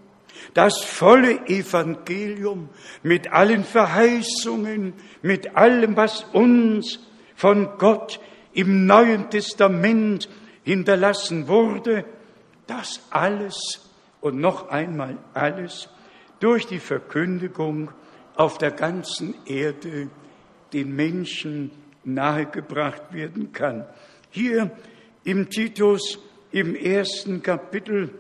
das 0.55 0.83
volle 0.85 1.47
Evangelium 1.47 2.69
mit 3.03 3.33
allen 3.33 3.65
Verheißungen, 3.65 4.95
mit 5.23 5.57
allem, 5.57 5.97
was 5.97 6.25
uns 6.33 7.01
von 7.35 7.79
Gott 7.79 8.21
im 8.53 8.87
Neuen 8.87 9.31
Testament 9.31 10.29
hinterlassen 10.65 11.49
wurde, 11.49 12.05
das 12.67 13.01
alles 13.11 13.91
und 14.21 14.39
noch 14.39 14.69
einmal 14.69 15.17
alles 15.35 15.89
durch 16.41 16.67
die 16.67 16.79
Verkündigung 16.79 17.91
auf 18.37 18.59
der 18.59 18.71
ganzen 18.71 19.35
Erde 19.47 20.09
den 20.73 20.95
Menschen 20.95 21.71
nahegebracht 22.05 23.13
werden 23.13 23.53
kann. 23.53 23.87
Hier 24.31 24.71
im 25.25 25.51
Titus 25.51 26.19
im 26.53 26.75
ersten 26.75 27.43
Kapitel, 27.43 28.11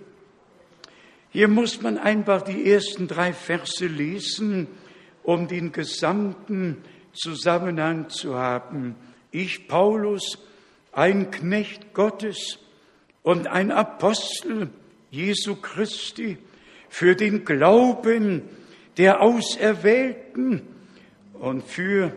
hier 1.31 1.49
muss 1.49 1.83
man 1.83 1.99
einfach 1.99 2.43
die 2.43 2.71
ersten 2.71 3.07
drei 3.07 3.33
Verse 3.33 3.87
lesen, 3.87 4.67
um 5.23 5.47
den 5.47 5.73
gesamten 5.73 6.79
Zusammenhang 7.13 8.09
zu 8.09 8.37
haben. 8.37 8.95
Ich, 9.31 9.69
Paulus, 9.69 10.39
ein 10.93 11.31
Knecht 11.31 11.93
Gottes 11.93 12.59
und 13.23 13.47
ein 13.47 13.71
Apostel 13.71 14.71
Jesu 15.11 15.57
Christi, 15.57 16.39
für 16.89 17.15
den 17.15 17.45
Glauben 17.45 18.43
der 18.97 19.21
Auserwählten 19.21 20.63
und 21.35 21.63
für 21.63 22.13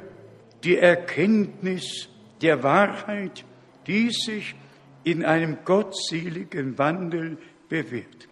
die 0.64 0.78
Erkenntnis 0.78 2.08
der 2.42 2.64
Wahrheit, 2.64 3.44
die 3.88 4.10
sich 4.10 4.56
in 5.04 5.26
einem 5.26 5.58
gottseligen 5.66 6.78
Wandel 6.78 7.38
bewährt. 7.70 8.28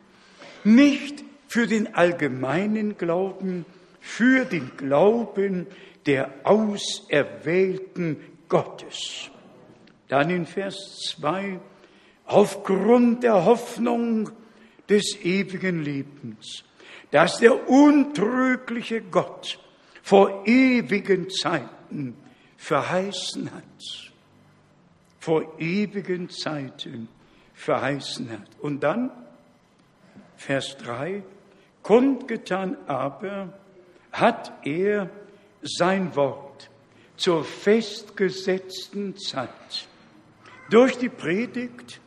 Nicht 0.64 1.24
für 1.47 1.68
den 1.68 1.95
allgemeinen 1.95 2.97
Glauben, 2.97 3.66
für 3.99 4.45
den 4.45 4.72
Glauben 4.78 5.68
der 6.05 6.32
Auserwählten 6.43 8.18
Gottes. 8.47 9.30
Dann 10.07 10.30
in 10.30 10.45
Vers 10.45 11.16
2, 11.18 11.60
aufgrund 12.26 13.24
der 13.24 13.45
Hoffnung, 13.45 14.32
des 14.89 15.18
ewigen 15.24 15.84
Lebens, 15.84 16.64
das 17.12 17.38
der 17.38 17.70
untrügliche 17.70 19.01
Gott 19.01 19.60
vor 20.01 20.47
ewigen 20.47 21.30
Zeiten 21.30 22.16
verheißen 22.57 23.51
hat. 23.53 24.12
Vor 25.20 25.60
ewigen 25.60 26.30
Zeiten 26.30 27.07
verheißen 27.53 28.32
hat. 28.32 28.47
Und 28.62 28.82
dann, 28.82 29.12
Vers 30.40 30.78
3, 30.78 31.22
kundgetan 31.84 32.78
aber 32.88 33.54
hat 34.14 34.54
er 34.64 35.10
sein 35.62 36.16
Wort 36.16 36.70
zur 37.18 37.44
festgesetzten 37.44 39.18
Zeit 39.18 39.90
durch 40.70 40.98
die 40.98 41.10
Predigt, 41.10 42.00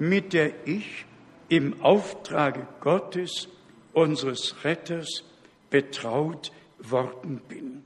mit 0.00 0.32
der 0.32 0.66
ich 0.66 1.06
im 1.48 1.80
Auftrage 1.80 2.66
Gottes, 2.80 3.46
unseres 3.92 4.64
Retters, 4.64 5.22
betraut 5.70 6.50
worden 6.80 7.40
bin. 7.48 7.84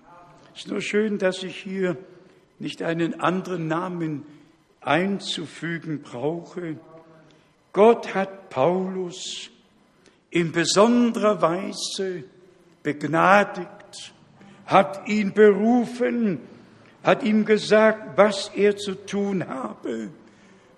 Es 0.54 0.60
ist 0.60 0.68
nur 0.68 0.80
schön, 0.80 1.18
dass 1.18 1.42
ich 1.42 1.56
hier 1.56 1.98
nicht 2.58 2.80
einen 2.80 3.20
anderen 3.20 3.68
Namen 3.68 4.24
einzufügen 4.80 6.00
brauche. 6.00 6.78
Gott 7.74 8.14
hat 8.14 8.48
Paulus 8.48 9.50
in 10.34 10.50
besonderer 10.50 11.40
Weise 11.40 12.24
begnadigt, 12.82 14.12
hat 14.66 15.08
ihn 15.08 15.32
berufen, 15.32 16.40
hat 17.04 17.22
ihm 17.22 17.44
gesagt, 17.44 18.18
was 18.18 18.50
er 18.56 18.76
zu 18.76 18.96
tun 18.96 19.46
habe. 19.46 20.10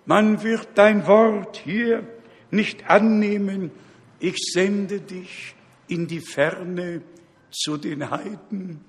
Man 0.05 0.43
wird 0.43 0.67
dein 0.75 1.07
Wort 1.07 1.57
hier 1.57 2.03
nicht 2.51 2.87
annehmen. 2.87 3.71
Ich 4.19 4.37
sende 4.53 4.99
dich 4.99 5.55
in 5.87 6.05
die 6.05 6.21
Ferne 6.21 7.01
zu 7.49 7.77
den 7.77 8.11
Heiden. 8.11 8.81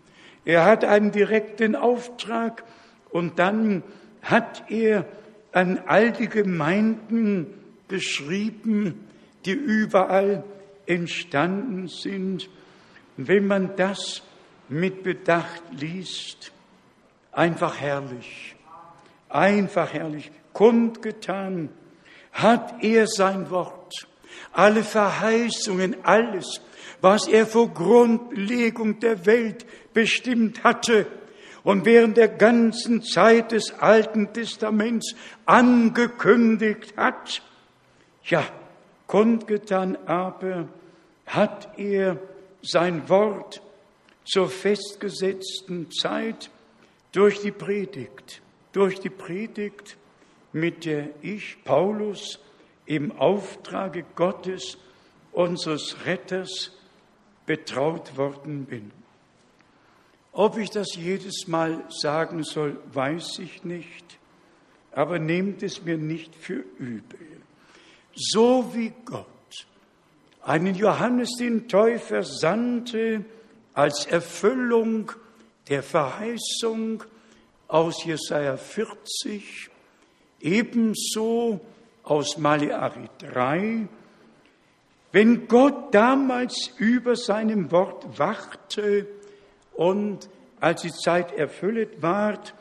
Er 0.45 0.66
hat 0.66 0.85
einen 0.85 1.12
direkten 1.12 1.77
Auftrag 1.77 2.62
und 3.09 3.39
dann 3.39 3.83
hat 4.21 4.64
er 4.69 5.07
an 5.53 5.81
all 5.87 6.12
die 6.12 6.29
Gemeinden 6.29 7.47
geschrieben, 7.89 9.07
die 9.47 9.53
überall 9.53 10.45
entstanden 10.89 11.89
sind. 11.89 12.49
Wenn 13.16 13.47
man 13.47 13.76
das 13.76 14.22
mit 14.68 15.03
Bedacht 15.03 15.62
liest, 15.70 16.53
einfach 17.32 17.78
herrlich, 17.78 18.57
einfach 19.28 19.93
herrlich, 19.93 20.30
kundgetan 20.53 21.68
hat 22.32 22.82
er 22.82 23.07
sein 23.07 23.51
Wort, 23.51 23.93
alle 24.53 24.82
Verheißungen, 24.82 25.97
alles, 26.05 26.61
was 27.01 27.26
er 27.28 27.47
vor 27.47 27.72
Grundlegung 27.72 29.01
der 29.01 29.26
Welt 29.26 29.66
bestimmt 29.93 30.64
hatte 30.64 31.07
und 31.64 31.84
während 31.84 32.16
der 32.16 32.28
ganzen 32.28 33.03
Zeit 33.03 33.53
des 33.53 33.78
Alten 33.78 34.32
Testaments 34.32 35.14
angekündigt 35.47 36.95
hat. 36.97 37.43
Ja, 38.24 38.45
kundgetan 39.07 39.97
aber 40.07 40.68
hat 41.29 41.79
er 41.79 42.18
sein 42.62 43.09
Wort 43.09 43.62
zur 44.24 44.49
festgesetzten 44.49 45.91
Zeit 45.91 46.51
durch 47.12 47.41
die 47.41 47.53
Predigt, 47.53 48.43
durch 48.72 49.01
die 49.01 49.11
Predigt, 49.11 49.97
mit 50.53 50.85
der 50.85 51.11
ich, 51.22 51.62
Paulus, 51.64 52.39
im 52.87 53.12
Auftrage 53.12 54.05
Gottes, 54.14 54.79
unseres 55.33 56.05
Retters, 56.07 56.72
betraut 57.47 58.16
worden 58.16 58.64
bin. 58.64 58.91
Ob 60.33 60.59
ich 60.59 60.70
das 60.70 60.95
jedes 60.95 61.47
Mal 61.49 61.85
sagen 61.89 62.45
soll, 62.45 62.79
weiß 62.93 63.39
ich 63.41 63.64
nicht, 63.64 64.18
aber 64.93 65.18
nehmt 65.18 65.62
es 65.62 65.83
mir 65.83 65.97
nicht 65.97 66.35
für 66.35 66.64
übel. 66.79 67.18
So 68.14 68.72
wie 68.74 68.93
Gott 69.05 69.26
einen 70.43 70.74
Johannes 70.74 71.36
den 71.39 71.68
Täufer 71.68 72.22
sandte 72.22 73.24
als 73.74 74.07
Erfüllung 74.07 75.12
der 75.68 75.82
Verheißung 75.82 77.05
aus 77.68 78.05
Jesaja 78.05 78.57
40, 78.57 79.70
ebenso 80.41 81.61
aus 82.03 82.39
Maleachi 82.39 83.09
3, 83.18 83.89
wenn 85.12 85.49
Gott 85.49 85.95
damals 85.95 86.70
über 86.78 87.16
seinem 87.16 87.70
Wort 87.70 88.18
wachte 88.18 89.07
und 89.74 90.28
als 90.61 90.82
die 90.82 90.93
Zeit 90.93 91.32
erfüllt 91.32 92.03
ward, 92.03 92.55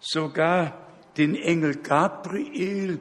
sogar 0.00 0.78
den 1.16 1.34
Engel 1.34 1.76
Gabriel 1.76 2.98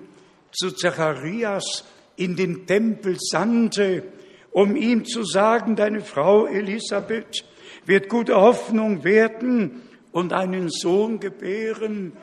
zu 0.51 0.71
Zacharias 0.71 1.85
in 2.21 2.35
den 2.35 2.67
Tempel 2.67 3.17
sandte, 3.19 4.03
um 4.51 4.75
ihm 4.75 5.05
zu 5.05 5.23
sagen, 5.23 5.75
deine 5.75 6.01
Frau 6.01 6.45
Elisabeth 6.45 7.43
wird 7.85 8.09
gute 8.09 8.35
Hoffnung 8.35 9.03
werden 9.03 9.81
und 10.11 10.31
einen 10.31 10.69
Sohn 10.69 11.19
gebären, 11.19 12.13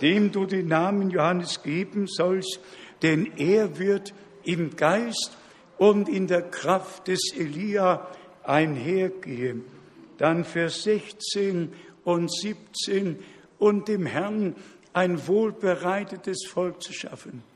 dem 0.00 0.32
du 0.32 0.46
den 0.46 0.66
Namen 0.66 1.10
Johannes 1.10 1.62
geben 1.62 2.08
sollst, 2.08 2.58
denn 3.02 3.30
er 3.36 3.78
wird 3.78 4.12
im 4.42 4.74
Geist 4.74 5.36
und 5.78 6.08
in 6.08 6.26
der 6.26 6.42
Kraft 6.42 7.06
des 7.06 7.32
Elia 7.36 8.08
einhergehen. 8.42 9.62
Dann 10.18 10.44
Vers 10.44 10.82
16 10.82 11.72
und 12.02 12.32
17 12.32 13.20
und 13.58 13.86
dem 13.86 14.06
Herrn 14.06 14.56
ein 14.92 15.28
wohlbereitetes 15.28 16.46
Volk 16.48 16.82
zu 16.82 16.92
schaffen. 16.92 17.53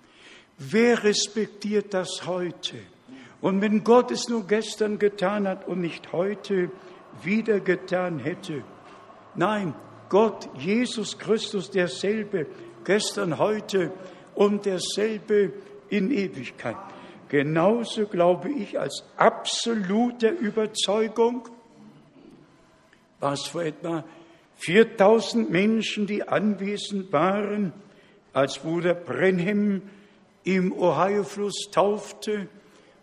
Wer 0.58 1.04
respektiert 1.04 1.94
das 1.94 2.26
heute? 2.26 2.78
Und 3.40 3.60
wenn 3.60 3.84
Gott 3.84 4.10
es 4.10 4.28
nur 4.28 4.44
gestern 4.46 4.98
getan 4.98 5.46
hat 5.46 5.68
und 5.68 5.80
nicht 5.80 6.12
heute 6.12 6.70
wieder 7.22 7.60
getan 7.60 8.18
hätte. 8.18 8.64
Nein, 9.36 9.74
Gott, 10.08 10.48
Jesus 10.58 11.18
Christus, 11.18 11.70
derselbe, 11.70 12.46
gestern, 12.84 13.38
heute 13.38 13.92
und 14.34 14.66
derselbe 14.66 15.52
in 15.88 16.10
Ewigkeit. 16.10 16.76
Genauso 17.28 18.06
glaube 18.06 18.50
ich 18.50 18.80
als 18.80 19.04
absolute 19.16 20.28
Überzeugung, 20.28 21.48
was 23.20 23.46
vor 23.46 23.62
etwa 23.62 24.04
4000 24.56 25.50
Menschen, 25.50 26.06
die 26.06 26.26
anwesend 26.26 27.12
waren, 27.12 27.72
als 28.32 28.58
Bruder 28.58 28.94
Brenhem 28.94 29.82
im 30.44 30.72
Ohio-Fluss 30.72 31.70
taufte 31.70 32.48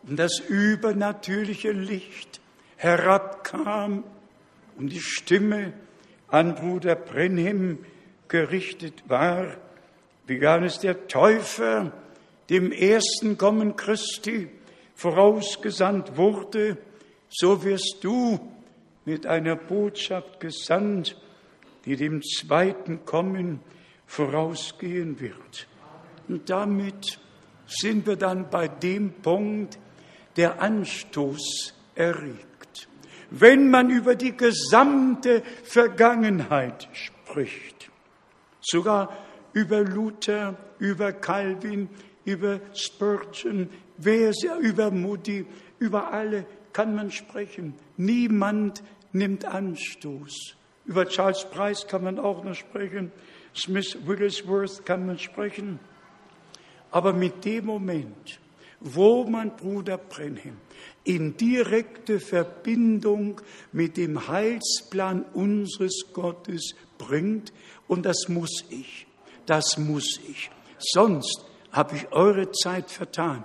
und 0.07 0.17
das 0.17 0.39
übernatürliche 0.39 1.71
Licht 1.71 2.39
herabkam 2.77 4.03
und 4.77 4.91
die 4.91 4.99
Stimme 4.99 5.73
an 6.27 6.55
Bruder 6.55 6.95
Brenhem 6.95 7.79
gerichtet 8.27 9.03
war, 9.07 9.57
wie 10.27 10.35
Johannes 10.35 10.79
der 10.79 11.07
Täufer 11.07 11.91
dem 12.49 12.71
ersten 12.71 13.37
Kommen 13.37 13.75
Christi 13.75 14.49
vorausgesandt 14.95 16.17
wurde, 16.17 16.77
so 17.29 17.63
wirst 17.63 17.97
du 18.01 18.39
mit 19.05 19.25
einer 19.27 19.55
Botschaft 19.55 20.39
gesandt, 20.39 21.17
die 21.85 21.95
dem 21.95 22.21
zweiten 22.23 23.05
Kommen 23.05 23.59
vorausgehen 24.07 25.19
wird. 25.19 25.67
Und 26.27 26.49
damit 26.49 27.19
sind 27.67 28.05
wir 28.05 28.15
dann 28.15 28.49
bei 28.49 28.67
dem 28.67 29.11
Punkt, 29.21 29.79
der 30.37 30.61
Anstoß 30.61 31.73
erregt. 31.95 32.87
Wenn 33.31 33.69
man 33.69 33.89
über 33.89 34.15
die 34.15 34.35
gesamte 34.35 35.41
Vergangenheit 35.63 36.87
spricht, 36.93 37.89
sogar 38.61 39.15
über 39.53 39.81
Luther, 39.81 40.57
über 40.79 41.13
Calvin, 41.13 41.89
über 42.25 42.59
Spurgeon, 42.73 43.69
über 44.61 44.91
Moody, 44.91 45.45
über 45.79 46.11
alle 46.11 46.45
kann 46.73 46.95
man 46.95 47.11
sprechen. 47.11 47.73
Niemand 47.97 48.83
nimmt 49.13 49.45
Anstoß. 49.45 50.55
Über 50.85 51.07
Charles 51.07 51.45
Price 51.49 51.87
kann 51.87 52.03
man 52.03 52.19
auch 52.19 52.43
noch 52.43 52.53
sprechen. 52.53 53.11
Smith 53.55 53.97
Wigglesworth 54.05 54.85
kann 54.85 55.05
man 55.05 55.17
sprechen. 55.17 55.79
Aber 56.95 57.11
mit 57.11 57.43
dem 57.43 57.65
Moment, 57.65 58.39
wo 58.79 59.25
man 59.25 59.57
Bruder 59.57 59.97
Brenhem 59.97 60.55
in 61.03 61.35
direkte 61.35 62.21
Verbindung 62.21 63.41
mit 63.73 63.97
dem 63.97 64.29
Heilsplan 64.29 65.25
unseres 65.33 66.05
Gottes 66.13 66.73
bringt, 66.97 67.51
und 67.89 68.05
das 68.05 68.29
muss 68.29 68.63
ich, 68.69 69.07
das 69.45 69.77
muss 69.77 70.21
ich. 70.25 70.49
Sonst 70.79 71.43
habe 71.73 71.97
ich 71.97 72.13
eure 72.13 72.49
Zeit 72.53 72.89
vertan. 72.89 73.43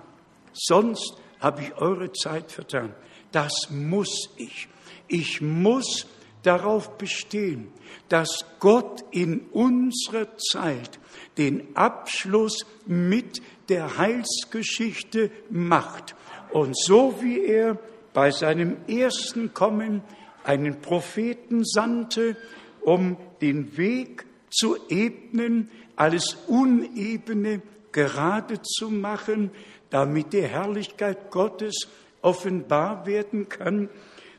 Sonst 0.53 1.17
habe 1.41 1.63
ich 1.63 1.75
eure 1.75 2.13
Zeit 2.13 2.53
vertan. 2.53 2.95
Das 3.33 3.69
muss 3.69 4.31
ich. 4.37 4.69
Ich 5.09 5.41
muss 5.41 6.07
darauf 6.43 6.97
bestehen, 6.97 7.69
dass 8.09 8.45
Gott 8.59 9.05
in 9.11 9.41
unserer 9.53 10.37
Zeit 10.37 10.99
den 11.39 11.77
Abschluss 11.77 12.67
mit 12.87 13.43
der 13.69 13.99
Heilsgeschichte 13.99 15.31
macht. 15.49 16.15
Und 16.51 16.77
so 16.77 17.17
wie 17.21 17.45
er 17.45 17.79
bei 18.13 18.31
seinem 18.31 18.77
ersten 18.89 19.55
Kommen 19.55 20.03
einen 20.45 20.81
Propheten 20.81 21.65
sandte, 21.65 22.37
um 22.81 23.17
den 23.41 23.77
Weg 23.77 24.25
zu 24.51 24.77
ebnen, 24.89 25.71
alles 25.97 26.37
Unebene 26.49 27.63
gerade 27.93 28.61
zu 28.63 28.91
machen, 28.91 29.51
damit 29.91 30.33
die 30.33 30.43
Herrlichkeit 30.43 31.31
Gottes 31.31 31.89
offenbar 32.23 33.07
werden 33.07 33.49
kann, 33.49 33.89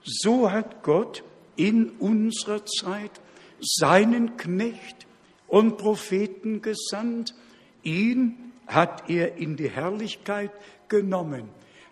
so 0.03 0.51
hat 0.51 0.83
Gott 0.83 1.23
in 1.55 1.89
unserer 1.99 2.65
Zeit 2.65 3.11
seinen 3.59 4.37
Knecht 4.37 5.07
und 5.47 5.77
Propheten 5.77 6.61
gesandt. 6.61 7.35
Ihn 7.83 8.53
hat 8.67 9.09
er 9.09 9.37
in 9.37 9.55
die 9.57 9.69
Herrlichkeit 9.69 10.51
genommen. 10.87 11.49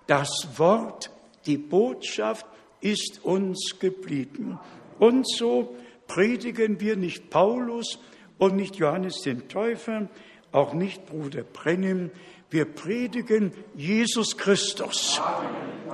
Das 0.08 0.48
Wort, 0.58 1.12
die 1.46 1.58
Botschaft 1.58 2.46
ist 2.82 3.24
uns 3.24 3.76
geblieben. 3.80 4.60
Und 4.98 5.30
so 5.30 5.76
predigen 6.08 6.80
wir 6.80 6.96
nicht 6.96 7.30
Paulus 7.30 8.00
und 8.38 8.56
nicht 8.56 8.78
Johannes 8.78 9.22
den 9.22 9.48
Täufer, 9.48 10.08
auch 10.52 10.74
nicht 10.74 11.06
Bruder 11.06 11.44
Brennim. 11.44 12.12
Wir 12.50 12.66
predigen 12.66 13.52
Jesus 13.76 14.38
Christus, 14.38 15.22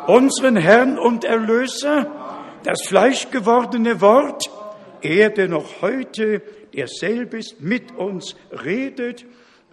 unseren 0.08 0.56
Herrn 0.56 0.98
und 0.98 1.26
Erlöser, 1.26 2.35
das 2.66 2.82
fleischgewordene 2.88 4.02
Wort, 4.02 4.50
er, 5.02 5.30
der 5.30 5.48
noch 5.48 5.82
heute 5.82 6.42
derselbe 6.74 7.38
ist, 7.38 7.62
mit 7.62 7.92
uns 7.96 8.36
redet 8.52 9.26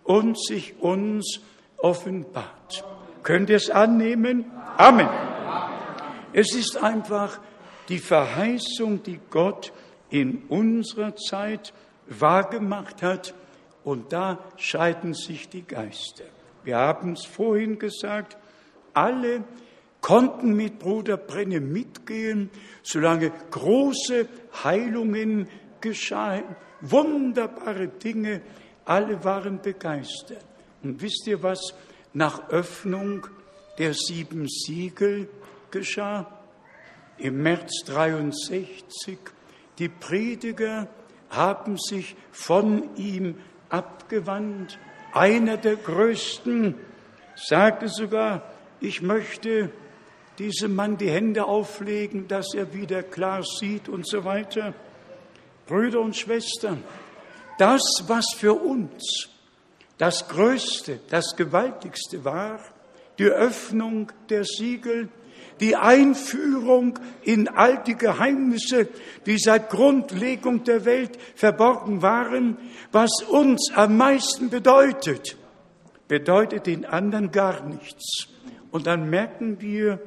und 0.04 0.38
sich 0.38 0.78
uns 0.78 1.40
offenbart. 1.78 2.84
Könnt 3.22 3.50
ihr 3.50 3.56
es 3.56 3.70
annehmen? 3.70 4.44
Amen. 4.76 5.08
Es 6.34 6.54
ist 6.54 6.82
einfach 6.82 7.40
die 7.88 7.98
Verheißung, 7.98 9.02
die 9.02 9.20
Gott 9.30 9.72
in 10.10 10.42
unserer 10.48 11.16
Zeit 11.16 11.72
wahrgemacht 12.06 13.02
hat. 13.02 13.34
Und 13.84 14.12
da 14.12 14.38
scheiden 14.56 15.14
sich 15.14 15.48
die 15.48 15.66
Geister. 15.66 16.24
Wir 16.62 16.76
haben 16.76 17.12
es 17.12 17.24
vorhin 17.24 17.78
gesagt, 17.78 18.36
alle 18.94 19.44
konnten 20.02 20.54
mit 20.54 20.78
Bruder 20.78 21.16
Brenne 21.16 21.60
mitgehen, 21.60 22.50
solange 22.82 23.32
große 23.50 24.28
Heilungen 24.62 25.48
geschahen, 25.80 26.44
wunderbare 26.82 27.88
Dinge, 27.88 28.42
alle 28.84 29.24
waren 29.24 29.62
begeistert. 29.62 30.44
Und 30.82 31.00
wisst 31.00 31.26
ihr, 31.26 31.42
was 31.42 31.74
nach 32.12 32.50
Öffnung 32.50 33.26
der 33.78 33.94
sieben 33.94 34.48
Siegel 34.48 35.28
geschah? 35.70 36.26
Im 37.18 37.42
März 37.42 37.84
63 37.86 39.18
die 39.78 39.88
Prediger 39.88 40.88
haben 41.30 41.78
sich 41.78 42.16
von 42.30 42.96
ihm 42.96 43.36
abgewandt. 43.68 44.78
Einer 45.12 45.56
der 45.56 45.76
Größten 45.76 46.74
sagte 47.36 47.88
sogar, 47.88 48.42
ich 48.80 49.00
möchte 49.00 49.70
diesem 50.38 50.74
Mann 50.74 50.96
die 50.96 51.10
Hände 51.10 51.44
auflegen, 51.44 52.28
dass 52.28 52.54
er 52.54 52.74
wieder 52.74 53.02
klar 53.02 53.42
sieht 53.42 53.88
und 53.88 54.06
so 54.08 54.24
weiter. 54.24 54.74
Brüder 55.66 56.00
und 56.00 56.16
Schwestern, 56.16 56.82
das, 57.58 57.82
was 58.06 58.34
für 58.36 58.54
uns 58.54 59.28
das 59.98 60.28
Größte, 60.28 61.00
das 61.10 61.36
Gewaltigste 61.36 62.24
war, 62.24 62.58
die 63.18 63.26
Öffnung 63.26 64.10
der 64.28 64.44
Siegel, 64.44 65.08
die 65.60 65.76
Einführung 65.76 66.98
in 67.22 67.48
all 67.48 67.82
die 67.84 67.96
Geheimnisse, 67.96 68.88
die 69.26 69.38
seit 69.38 69.70
Grundlegung 69.70 70.64
der 70.64 70.84
Welt 70.84 71.16
verborgen 71.36 72.02
waren, 72.02 72.56
was 72.90 73.22
uns 73.28 73.70
am 73.74 73.96
meisten 73.96 74.50
bedeutet, 74.50 75.36
bedeutet 76.08 76.66
den 76.66 76.84
anderen 76.84 77.30
gar 77.30 77.64
nichts. 77.64 78.28
Und 78.72 78.86
dann 78.86 79.08
merken 79.08 79.60
wir, 79.60 80.00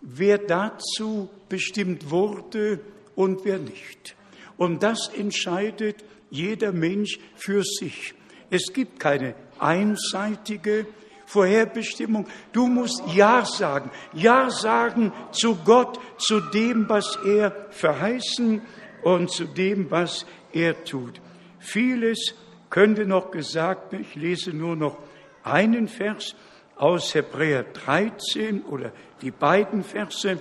wer 0.00 0.38
dazu 0.38 1.28
bestimmt 1.48 2.10
wurde 2.10 2.80
und 3.14 3.44
wer 3.44 3.58
nicht. 3.58 4.16
Und 4.56 4.82
das 4.82 5.08
entscheidet 5.08 6.04
jeder 6.30 6.72
Mensch 6.72 7.18
für 7.34 7.62
sich. 7.62 8.14
Es 8.50 8.72
gibt 8.72 9.00
keine 9.00 9.34
einseitige 9.58 10.86
Vorherbestimmung. 11.26 12.26
Du 12.52 12.66
musst 12.68 13.02
Ja 13.14 13.44
sagen. 13.44 13.90
Ja 14.12 14.50
sagen 14.50 15.12
zu 15.32 15.56
Gott, 15.56 15.98
zu 16.18 16.40
dem, 16.40 16.88
was 16.88 17.18
er 17.24 17.66
verheißen 17.70 18.62
und 19.02 19.30
zu 19.30 19.44
dem, 19.44 19.90
was 19.90 20.24
er 20.52 20.84
tut. 20.84 21.20
Vieles 21.58 22.34
könnte 22.70 23.06
noch 23.06 23.30
gesagt 23.30 23.92
werden. 23.92 24.06
Ich 24.08 24.14
lese 24.14 24.50
nur 24.52 24.76
noch 24.76 24.98
einen 25.42 25.88
Vers 25.88 26.34
aus 26.76 27.14
Hebräer 27.14 27.64
13 27.64 28.62
oder 28.62 28.92
die 29.22 29.30
beiden 29.30 29.82
Verse 29.82 30.38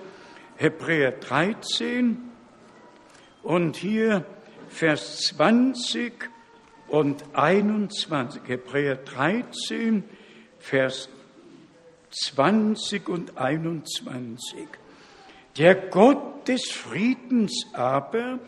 Hebräer 0.57 1.12
13 1.12 2.18
und 3.44 3.76
hier 3.78 4.26
Vers 4.70 5.18
20 5.36 6.14
und 6.88 7.24
21. 7.34 8.41
Hebräer 8.45 8.95
13, 8.98 10.03
Vers 10.60 11.10
20 12.12 13.10
und 13.10 13.38
21. 13.38 14.68
Der 15.57 15.76
Gott 15.76 16.48
des 16.48 16.72
Friedens 16.72 17.68
aber, 17.74 18.40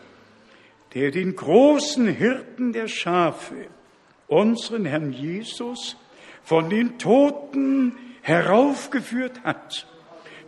der 0.94 1.10
den 1.10 1.36
großen 1.36 2.06
Hirten 2.06 2.72
der 2.72 2.88
Schafe, 2.88 3.66
unseren 4.26 4.84
Herrn 4.84 5.12
Jesus, 5.12 5.96
von 6.48 6.70
den 6.70 6.98
Toten 6.98 7.94
heraufgeführt 8.22 9.44
hat, 9.44 9.86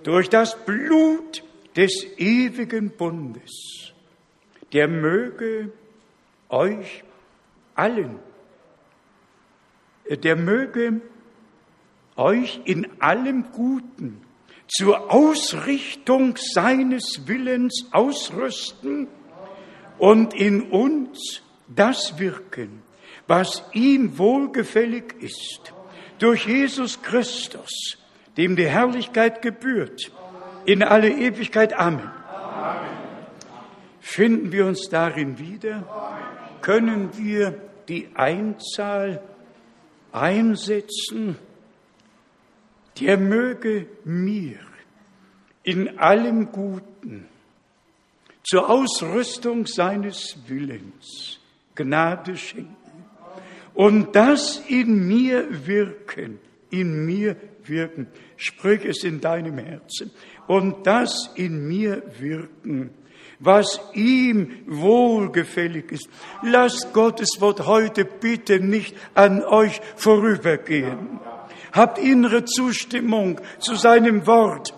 durch 0.03 0.31
das 0.31 0.57
Blut 0.65 1.43
des 1.77 2.07
ewigen 2.17 2.89
Bundes, 2.89 3.93
der 4.73 4.89
möge 4.89 5.73
euch 6.49 7.05
allen, 7.75 8.19
der 10.09 10.37
möge 10.37 11.03
euch 12.17 12.63
in 12.65 12.89
allem 13.03 13.53
Guten 13.53 14.23
zur 14.69 15.13
Ausrichtung 15.13 16.35
seines 16.39 17.27
Willens 17.27 17.89
ausrüsten 17.91 19.07
und 19.99 20.33
in 20.33 20.63
uns 20.63 21.43
das 21.69 22.19
wirken, 22.19 22.83
was 23.27 23.63
ihm 23.75 24.17
wohlgefällig 24.17 25.15
ist, 25.21 25.75
durch 26.21 26.47
Jesus 26.47 27.03
Christus, 27.03 27.99
dem 28.37 28.55
die 28.55 28.69
Herrlichkeit 28.69 29.43
gebührt, 29.43 30.13
in 30.65 30.85
alle 30.85 31.11
Ewigkeit. 31.11 31.73
Amen. 31.73 32.11
Finden 34.01 34.53
wir 34.53 34.67
uns 34.67 34.89
darin 34.89 35.39
wieder? 35.39 35.85
Können 36.63 37.17
wir 37.19 37.61
die 37.89 38.09
Einzahl 38.15 39.21
einsetzen? 40.13 41.37
der 43.01 43.17
möge 43.17 43.87
mir 44.05 44.59
in 45.63 45.99
allem 45.99 46.53
Guten 46.53 47.27
zur 48.43 48.69
Ausrüstung 48.69 49.67
seines 49.67 50.37
Willens 50.47 51.39
Gnade 51.75 52.37
schenken 52.37 52.77
und 53.81 54.15
das 54.15 54.63
in 54.69 55.09
mir 55.09 55.67
wirken, 55.67 56.39
in 56.69 57.07
mir 57.07 57.35
wirken, 57.65 58.09
sprich 58.37 58.85
es 58.85 59.05
in 59.05 59.23
deinem 59.23 59.57
Herzen, 59.57 60.11
und 60.47 60.87
das 60.87 61.31
in 61.35 61.67
mir 61.67 62.03
wirken, 62.19 62.91
was 63.39 63.81
ihm 63.95 64.65
wohlgefällig 64.67 65.93
ist. 65.93 66.11
Lasst 66.43 66.93
Gottes 66.93 67.41
Wort 67.41 67.67
heute 67.67 68.05
bitte 68.05 68.61
nicht 68.61 68.95
an 69.15 69.43
euch 69.43 69.81
vorübergehen 69.97 71.19
habt 71.73 71.99
innere 71.99 72.45
Zustimmung 72.45 73.41
zu 73.61 73.77
seinem 73.77 74.27
Wort 74.27 74.75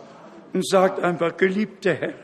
und 0.53 0.65
sagt 0.69 1.03
einfach, 1.03 1.37
geliebter 1.37 1.95
Herr, 1.95 2.15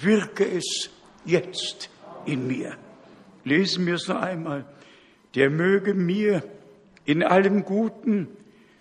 wirke 0.00 0.44
es 0.44 0.90
jetzt 1.24 1.90
in 2.24 2.46
mir. 2.46 2.74
Lesen 3.44 3.86
wir 3.86 3.94
es 3.94 4.08
noch 4.08 4.20
einmal. 4.20 4.64
Der 5.36 5.50
möge 5.50 5.94
mir 5.94 6.42
in 7.04 7.22
allem 7.22 7.64
Guten 7.64 8.28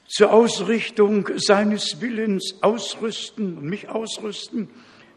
zur 0.08 0.34
Ausrichtung 0.34 1.30
seines 1.36 2.02
Willens 2.02 2.56
ausrüsten 2.62 3.58
und 3.58 3.66
mich 3.66 3.90
ausrüsten 3.90 4.70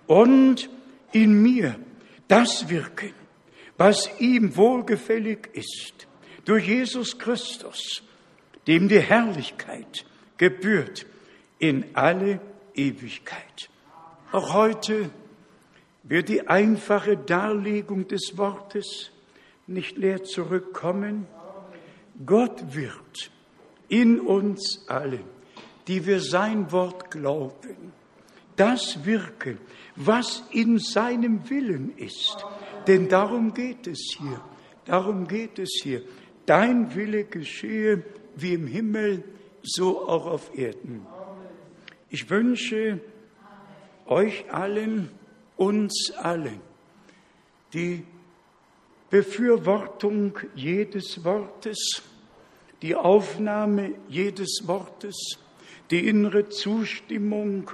und 0.06 0.68
in 1.12 1.40
mir 1.40 1.78
das 2.26 2.68
wirken, 2.68 3.12
was 3.76 4.10
ihm 4.18 4.56
wohlgefällig 4.56 5.48
ist, 5.52 6.06
durch 6.44 6.66
Jesus 6.66 7.18
Christus, 7.18 8.02
dem 8.66 8.88
die 8.88 9.00
Herrlichkeit 9.00 10.04
gebührt 10.36 11.06
in 11.58 11.84
alle 11.94 12.40
Ewigkeit. 12.74 13.70
Auch 14.32 14.54
heute 14.54 15.10
wird 16.02 16.28
die 16.28 16.48
einfache 16.48 17.16
Darlegung 17.16 18.08
des 18.08 18.36
Wortes 18.36 19.10
nicht 19.68 19.96
leer 19.98 20.24
zurückkommen. 20.24 21.26
Gott 22.24 22.74
wird 22.74 23.30
in 23.88 24.20
uns 24.20 24.84
allen, 24.88 25.24
die 25.86 26.06
wir 26.06 26.20
sein 26.20 26.72
Wort 26.72 27.10
glauben, 27.10 27.92
das 28.56 29.04
wirken, 29.04 29.58
was 29.94 30.42
in 30.50 30.78
seinem 30.78 31.48
Willen 31.48 31.96
ist. 31.96 32.44
Denn 32.86 33.08
darum 33.08 33.54
geht 33.54 33.86
es 33.86 34.16
hier. 34.18 34.40
Darum 34.84 35.28
geht 35.28 35.58
es 35.58 35.80
hier. 35.82 36.02
Dein 36.46 36.94
Wille 36.94 37.24
geschehe 37.24 38.02
wie 38.34 38.54
im 38.54 38.66
Himmel, 38.66 39.22
so 39.62 40.08
auch 40.08 40.26
auf 40.26 40.56
Erden. 40.56 41.06
Ich 42.08 42.30
wünsche 42.30 43.00
euch 44.06 44.50
allen, 44.50 45.10
uns 45.56 46.12
allen, 46.16 46.60
die 47.74 48.04
Befürwortung 49.10 50.38
jedes 50.54 51.24
Wortes, 51.24 52.02
die 52.82 52.94
Aufnahme 52.94 53.92
jedes 54.08 54.62
Wortes, 54.66 55.38
die 55.90 56.06
innere 56.06 56.48
Zustimmung 56.50 57.70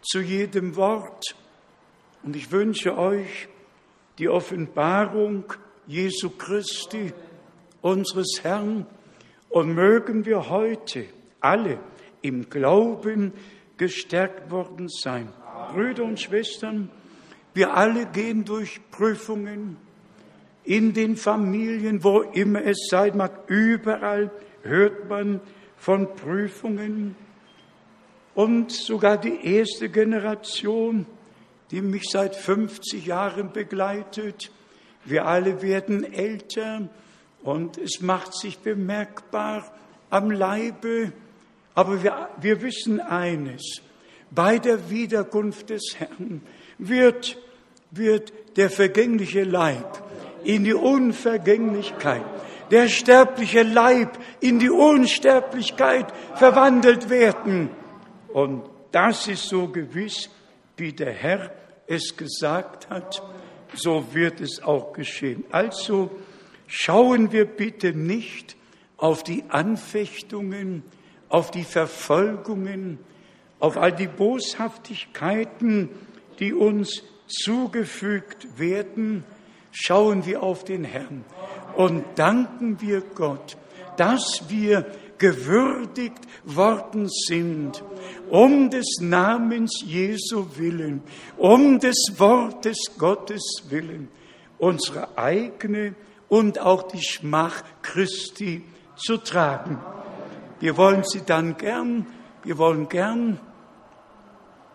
zu 0.00 0.20
jedem 0.20 0.76
Wort. 0.76 1.34
Und 2.22 2.36
ich 2.36 2.52
wünsche 2.52 2.96
euch 2.96 3.48
die 4.18 4.28
Offenbarung 4.28 5.44
Jesu 5.86 6.30
Christi, 6.30 7.12
unseres 7.82 8.40
Herrn, 8.42 8.86
und 9.48 9.74
mögen 9.74 10.24
wir 10.24 10.48
heute 10.50 11.06
alle 11.40 11.78
im 12.22 12.48
Glauben 12.48 13.32
gestärkt 13.76 14.50
worden 14.50 14.88
sein. 14.88 15.32
Brüder 15.72 16.04
und 16.04 16.20
Schwestern, 16.20 16.90
wir 17.54 17.74
alle 17.74 18.06
gehen 18.06 18.44
durch 18.44 18.80
Prüfungen 18.90 19.76
in 20.66 20.92
den 20.92 21.16
Familien, 21.16 22.02
wo 22.02 22.20
immer 22.20 22.62
es 22.64 22.88
sein 22.90 23.16
mag, 23.16 23.44
überall 23.46 24.30
hört 24.62 25.08
man 25.08 25.40
von 25.76 26.14
Prüfungen. 26.16 27.14
Und 28.34 28.72
sogar 28.72 29.16
die 29.16 29.46
erste 29.46 29.88
Generation, 29.88 31.06
die 31.70 31.80
mich 31.80 32.10
seit 32.10 32.34
50 32.34 33.06
Jahren 33.06 33.52
begleitet, 33.52 34.50
wir 35.04 35.26
alle 35.26 35.62
werden 35.62 36.12
älter 36.12 36.88
und 37.42 37.78
es 37.78 38.00
macht 38.00 38.34
sich 38.34 38.58
bemerkbar 38.58 39.72
am 40.10 40.32
Leibe. 40.32 41.12
Aber 41.74 42.02
wir, 42.02 42.28
wir 42.40 42.60
wissen 42.60 43.00
eines, 43.00 43.82
bei 44.32 44.58
der 44.58 44.90
Wiederkunft 44.90 45.70
des 45.70 45.94
Herrn 45.96 46.42
wird, 46.78 47.38
wird 47.92 48.32
der 48.56 48.68
vergängliche 48.68 49.44
Leib 49.44 50.02
in 50.46 50.64
die 50.64 50.74
Unvergänglichkeit 50.74 52.22
der 52.70 52.88
sterbliche 52.88 53.62
Leib 53.62 54.18
in 54.40 54.58
die 54.58 54.70
Unsterblichkeit 54.70 56.12
verwandelt 56.34 57.10
werden. 57.10 57.70
Und 58.32 58.64
das 58.92 59.28
ist 59.28 59.48
so 59.48 59.68
gewiss, 59.68 60.30
wie 60.76 60.92
der 60.92 61.12
Herr 61.12 61.52
es 61.86 62.16
gesagt 62.16 62.90
hat, 62.90 63.22
so 63.74 64.06
wird 64.12 64.40
es 64.40 64.62
auch 64.62 64.92
geschehen. 64.92 65.44
Also 65.50 66.10
schauen 66.66 67.32
wir 67.32 67.44
bitte 67.44 67.92
nicht 67.92 68.56
auf 68.96 69.22
die 69.22 69.44
Anfechtungen, 69.48 70.82
auf 71.28 71.50
die 71.50 71.64
Verfolgungen, 71.64 72.98
auf 73.58 73.76
all 73.76 73.92
die 73.92 74.08
Boshaftigkeiten, 74.08 75.90
die 76.38 76.52
uns 76.52 77.02
zugefügt 77.26 78.58
werden, 78.58 79.24
schauen 79.78 80.24
wir 80.24 80.42
auf 80.42 80.64
den 80.64 80.84
Herrn 80.84 81.24
und 81.76 82.02
danken 82.14 82.80
wir 82.80 83.02
Gott, 83.14 83.58
dass 83.98 84.44
wir 84.48 84.86
gewürdigt 85.18 86.20
worden 86.44 87.08
sind, 87.08 87.82
um 88.30 88.70
des 88.70 89.00
Namens 89.00 89.82
Jesu 89.84 90.46
willen, 90.56 91.02
um 91.36 91.78
des 91.78 92.14
Wortes 92.16 92.78
Gottes 92.96 93.64
willen, 93.68 94.08
unsere 94.58 95.18
eigene 95.18 95.94
und 96.28 96.58
auch 96.58 96.84
die 96.84 97.02
Schmach 97.02 97.62
Christi 97.82 98.64
zu 98.96 99.18
tragen. 99.18 99.78
Wir 100.58 100.78
wollen 100.78 101.04
sie 101.04 101.20
dann 101.24 101.58
gern, 101.58 102.06
wir 102.44 102.56
wollen 102.56 102.88
gern 102.88 103.38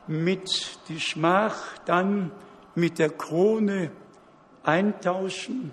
mit 0.06 0.78
die 0.90 1.00
Schmach 1.00 1.80
dann 1.86 2.32
mit 2.76 3.00
der 3.00 3.10
Krone 3.10 3.92
eintauschen 4.64 5.72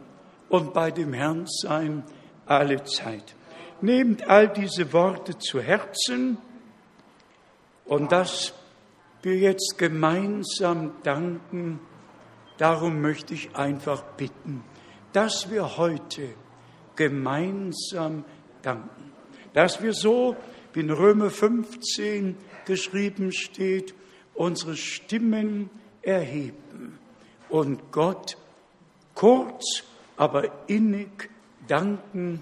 und 0.49 0.73
bei 0.73 0.91
dem 0.91 1.13
Herrn 1.13 1.47
sein 1.47 2.05
alle 2.47 2.83
Zeit. 2.85 3.35
Nehmt 3.81 4.29
all 4.29 4.49
diese 4.49 4.93
Worte 4.93 5.39
zu 5.39 5.61
Herzen 5.61 6.39
und 7.85 8.11
dass 8.11 8.55
wir 9.23 9.37
jetzt 9.37 9.77
gemeinsam 9.79 10.93
danken, 11.03 11.81
darum 12.57 13.01
möchte 13.01 13.35
ich 13.35 13.55
einfach 13.55 14.03
bitten, 14.17 14.65
dass 15.13 15.51
wir 15.51 15.77
heute 15.77 16.35
gemeinsam 16.97 18.25
danken, 18.63 19.13
dass 19.53 19.83
wir 19.83 19.93
so, 19.93 20.37
wie 20.73 20.81
in 20.81 20.91
Römer 20.91 21.31
15 21.31 22.37
geschrieben 22.67 23.33
steht, 23.33 23.95
unsere 24.35 24.77
Stimmen 24.77 25.71
erheben 26.03 26.99
und 27.49 27.93
Gott 27.93 28.38
kurz 29.19 29.83
aber 30.17 30.69
innig 30.69 31.29
danken 31.67 32.41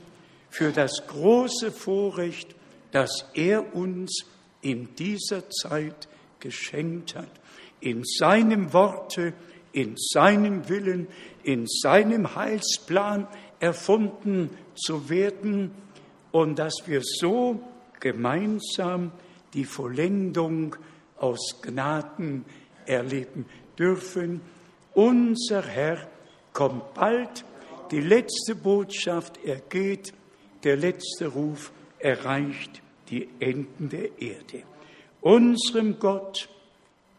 für 0.51 0.73
das 0.73 1.07
große 1.07 1.73
Vorrecht, 1.73 2.55
das 2.93 3.25
er 3.33 3.75
uns 3.75 4.27
in 4.61 4.95
dieser 4.95 5.49
Zeit 5.49 6.07
geschenkt 6.39 7.15
hat, 7.15 7.31
in 7.81 8.05
seinem 8.05 8.75
Worte, 8.75 9.33
in 9.73 9.95
seinem 9.97 10.69
Willen, 10.69 11.07
in 11.43 11.67
seinem 11.67 12.35
Heilsplan 12.35 13.27
erfunden 13.59 14.51
zu 14.75 15.09
werden 15.09 15.71
und 16.31 16.59
dass 16.59 16.83
wir 16.85 17.01
so 17.03 17.59
gemeinsam 18.01 19.13
die 19.55 19.65
Vollendung 19.65 20.77
aus 21.17 21.63
Gnaden 21.63 22.45
erleben 22.85 23.47
dürfen. 23.79 24.43
Unser 24.93 25.63
Herr 25.63 26.07
kommt 26.57 26.95
bald 26.95 27.45
die 27.91 28.01
letzte 28.01 28.55
Botschaft 28.55 29.45
ergeht, 29.45 30.15
der 30.65 30.77
letzte 30.77 31.27
Ruf 31.27 31.71
erreicht 31.99 32.81
die 33.11 33.29
Enden 33.41 33.91
der 33.91 34.19
Erde. 34.19 34.63
Unserem 35.21 35.99
Gott, 35.99 36.49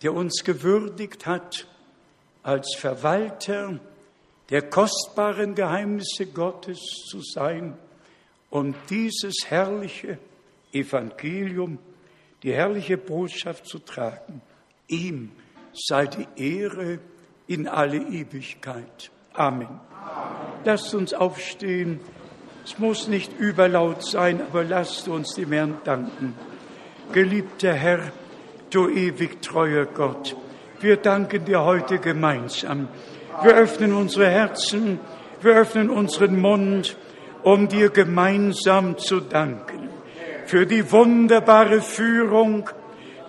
der 0.01 0.15
uns 0.15 0.43
gewürdigt 0.43 1.27
hat, 1.27 1.68
als 2.41 2.76
Verwalter 2.77 3.80
der 4.49 4.64
kostbaren 4.69 5.53
Geheimnisse 5.53 6.26
Gottes 6.26 6.80
zu 7.07 7.22
sein 7.22 7.77
und 8.49 8.76
dieses 8.89 9.35
herrliche 9.45 10.18
Evangelium, 10.73 11.77
die 12.41 12.53
herrliche 12.53 12.97
Botschaft 12.97 13.68
zu 13.68 13.77
tragen. 13.77 14.41
Ihm 14.88 15.31
sei 15.73 16.07
die 16.07 16.27
Ehre 16.35 16.97
in 17.45 17.68
alle 17.68 17.97
Ewigkeit. 17.97 19.11
Amen. 19.38 19.80
Lasst 20.65 20.93
uns 20.93 21.14
aufstehen. 21.14 21.99
Es 22.65 22.80
muss 22.80 23.07
nicht 23.07 23.31
überlaut 23.39 24.03
sein, 24.03 24.41
aber 24.41 24.64
lasst 24.64 25.07
uns 25.07 25.35
dem 25.35 25.53
Herrn 25.53 25.77
danken. 25.85 26.35
Geliebter 27.14 27.73
Herr, 27.73 28.11
du 28.69 28.89
ewig 28.89 29.41
treuer 29.41 29.85
Gott, 29.85 30.35
wir 30.81 30.97
danken 30.97 31.45
dir 31.45 31.64
heute 31.64 31.99
gemeinsam. 31.99 32.89
Wir 33.41 33.55
öffnen 33.55 33.93
unsere 33.93 34.30
Herzen, 34.30 34.99
wir 35.41 35.53
öffnen 35.53 35.89
unseren 35.89 36.41
Mund, 36.41 36.97
um 37.43 37.69
dir 37.69 37.89
gemeinsam 37.89 38.97
zu 38.97 39.22
danken 39.22 39.88
für 40.47 40.65
die 40.65 40.91
wunderbare 40.91 41.81
Führung, 41.81 42.69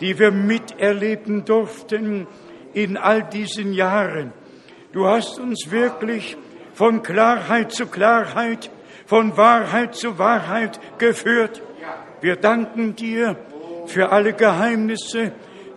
die 0.01 0.19
wir 0.19 0.31
miterleben 0.31 1.45
durften 1.45 2.29
in 2.73 2.97
all 2.97 3.25
diesen 3.25 3.73
Jahren. 3.73 4.33
Du 4.99 5.07
hast 5.07 5.39
uns 5.39 5.71
wirklich 5.71 6.37
von 6.75 7.05
Klarheit 7.05 7.71
zu 7.71 7.87
Klarheit, 7.87 8.69
von 9.07 9.37
Wahrheit 9.37 9.95
zu 9.95 10.19
Wahrheit 10.19 10.81
geführt. 10.99 11.63
Wir 12.21 12.35
danken 12.35 12.97
dir 12.97 13.37
für 13.87 14.11
alle 14.11 14.33
Geheimnisse 14.33 15.31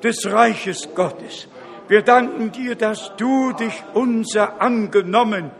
des 0.03 0.25
Reiches 0.25 0.89
Gottes. 0.95 1.47
Wir 1.87 2.01
danken 2.01 2.51
dir, 2.51 2.73
dass 2.73 3.11
du 3.15 3.53
dich 3.53 3.83
unser 3.93 4.59
angenommen 4.59 5.51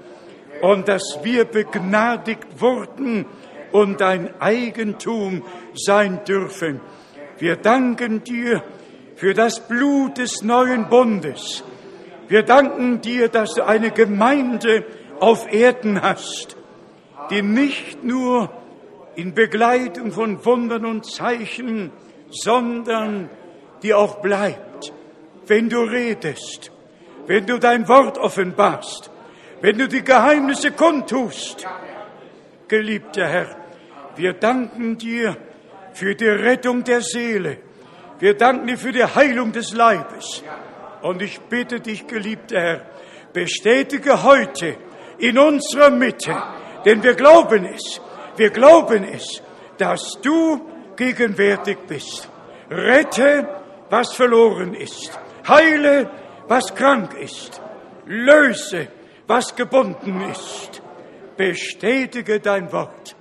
und 0.64 0.88
dass 0.88 1.20
wir 1.22 1.46
begnadigt 1.46 2.60
wurden 2.60 3.28
und 3.72 4.02
dein 4.02 4.42
Eigentum 4.42 5.44
sein 5.76 6.22
dürfen. 6.28 6.82
Wir 7.38 7.58
danken 7.58 8.24
dir 8.24 8.64
für 9.18 9.36
das 9.36 9.60
Blut 9.68 10.18
des 10.18 10.42
neuen 10.42 10.90
Bundes. 10.90 11.64
Wir 12.32 12.44
danken 12.44 13.02
dir, 13.02 13.28
dass 13.28 13.56
du 13.56 13.68
eine 13.68 13.92
Gemeinde 13.92 14.86
auf 15.20 15.52
Erden 15.52 16.02
hast, 16.02 16.56
die 17.30 17.42
nicht 17.42 18.06
nur 18.06 18.50
in 19.18 19.34
Begleitung 19.34 20.14
von 20.14 20.46
Wundern 20.46 20.86
und 20.86 21.06
Zeichen, 21.06 21.92
sondern 22.30 23.30
die 23.84 23.94
auch 23.94 24.22
bleibt, 24.22 24.94
wenn 25.48 25.68
du 25.68 25.82
redest, 25.82 26.72
wenn 27.28 27.46
du 27.48 27.60
dein 27.60 27.90
Wort 27.90 28.18
offenbarst, 28.18 29.12
wenn 29.60 29.78
du 29.78 29.90
die 29.90 30.02
Geheimnisse 30.02 30.72
kundtust. 30.72 31.68
Geliebter 32.70 33.28
Herr, 33.28 33.58
wir 34.16 34.32
danken 34.32 34.98
dir 34.98 35.36
für 35.92 36.16
die 36.16 36.30
Rettung 36.30 36.86
der 36.86 37.02
Seele. 37.02 37.58
Wir 38.20 38.38
danken 38.38 38.68
dir 38.68 38.78
für 38.78 38.94
die 38.94 39.04
Heilung 39.04 39.52
des 39.52 39.74
Leibes. 39.74 40.42
Und 41.02 41.22
ich 41.22 41.40
bitte 41.42 41.80
dich, 41.80 42.08
geliebter 42.08 42.60
Herr, 42.60 42.86
bestätige 43.34 44.24
heute 44.24 44.76
in 45.18 45.38
unserer 45.38 45.90
Mitte, 45.90 46.36
denn 46.86 47.04
wir 47.04 47.16
glauben 47.16 47.66
es, 47.66 48.02
wir 48.38 48.50
glauben 48.50 49.04
es, 49.04 49.42
dass 49.78 50.20
du 50.22 50.62
gegenwärtig 50.96 51.78
bist. 51.88 52.30
Rette, 52.70 53.48
was 53.90 54.14
verloren 54.14 54.74
ist. 54.74 55.12
Heile, 55.48 56.10
was 56.48 56.74
krank 56.74 57.14
ist. 57.14 57.62
Löse, 58.06 58.88
was 59.28 59.56
gebunden 59.56 60.22
ist. 60.30 60.82
Bestätige 61.38 62.40
dein 62.40 62.72
Wort. 62.72 63.16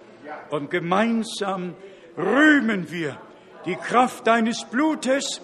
Und 0.50 0.70
gemeinsam 0.70 1.74
rühmen 2.16 2.90
wir 2.90 3.16
die 3.64 3.76
Kraft 3.76 4.26
deines 4.26 4.64
Blutes, 4.64 5.40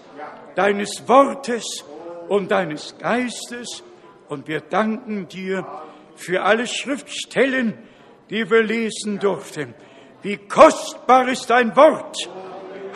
deines 0.55 1.07
Wortes 1.07 1.85
und 2.29 2.51
deines 2.51 2.97
Geistes. 2.97 3.83
Und 4.29 4.47
wir 4.47 4.61
danken 4.61 5.27
dir 5.27 5.65
für 6.15 6.43
alle 6.43 6.67
Schriftstellen, 6.67 7.77
die 8.29 8.49
wir 8.49 8.63
lesen 8.63 9.19
durften. 9.19 9.73
Wie 10.21 10.37
kostbar 10.37 11.29
ist 11.29 11.49
dein 11.49 11.75
Wort. 11.75 12.17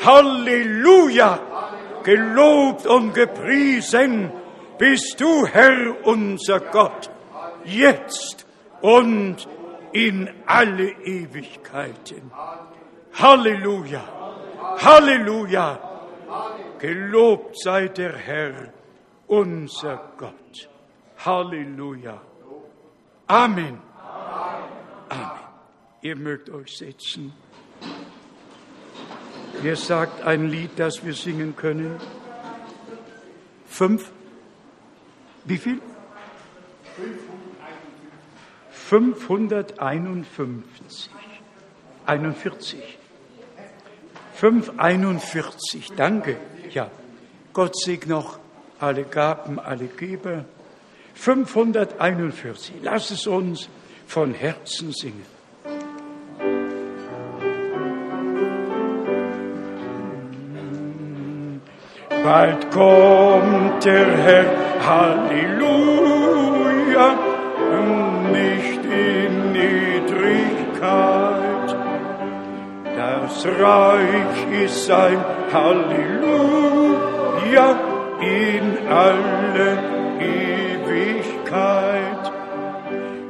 Halleluja! 0.04 1.40
Gelobt 2.04 2.88
und 2.88 3.14
gepriesen 3.14 4.32
bist 4.80 5.22
du, 5.22 5.46
Herr 5.46 6.04
unser 6.04 6.60
Gott, 6.60 7.12
jetzt 7.64 8.48
und 8.82 9.48
in 9.92 10.30
alle 10.48 10.90
Ewigkeiten. 11.04 12.32
Halleluja! 13.14 14.02
Halleluja! 14.80 15.80
Gelobt 16.80 17.60
sei 17.62 17.88
der 17.90 18.18
Herr, 18.18 18.74
unser 19.32 20.12
Gott. 20.18 20.70
Halleluja! 21.26 22.22
Amen. 23.28 23.80
Amen. 25.08 25.40
Ihr 26.02 26.18
mögt 26.18 26.50
euch 26.50 26.78
setzen. 26.78 27.32
Wer 29.62 29.78
sagt 29.78 30.24
ein 30.24 30.50
Lied, 30.50 30.72
das 30.76 31.06
wir 31.06 31.14
singen 31.14 31.56
können? 31.56 31.98
Fünf? 33.68 34.12
Wie 35.46 35.58
viel? 35.58 35.82
551. 38.72 41.10
41. 42.06 42.98
541. 44.34 45.94
Danke. 45.96 46.36
Ja. 46.72 46.92
Gott 47.54 47.78
segne 47.78 48.16
noch 48.16 48.41
alle 48.82 49.04
Gaben, 49.04 49.60
alle 49.60 49.86
Geber. 49.86 50.46
541. 51.14 52.74
Lass 52.82 53.12
es 53.12 53.28
uns 53.28 53.70
von 54.08 54.34
Herzen 54.34 54.92
singen. 54.92 55.24
Bald 62.24 62.72
kommt 62.72 63.84
der 63.84 64.18
Herr, 64.18 64.46
Halleluja, 64.86 65.80
nicht 68.32 68.86
in 68.86 69.52
Niedrigkeit. 69.54 71.76
Das 72.96 73.46
Reich 73.46 74.52
ist 74.64 74.86
sein 74.86 75.18
Halleluja 75.52 76.32
in 78.22 78.88
alle 78.88 79.78
Ewigkeit. 80.20 81.52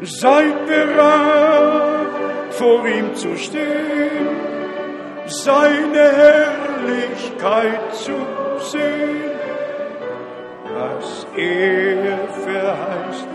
Seid 0.01 0.65
bereit, 0.67 2.51
vor 2.51 2.85
ihm 2.87 3.15
zu 3.15 3.35
stehen, 3.37 4.27
seine 5.25 6.11
Herrlichkeit 6.23 7.93
zu 7.95 8.17
sehen, 8.71 9.31
was 10.73 11.25
er 11.35 12.27
verheißt. 12.45 13.27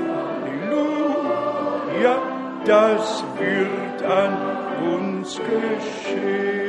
Halleluja, 0.77 2.17
das 2.65 3.25
wird 3.39 4.03
an 4.03 4.37
uns 4.95 5.37
geschehen. 5.37 6.66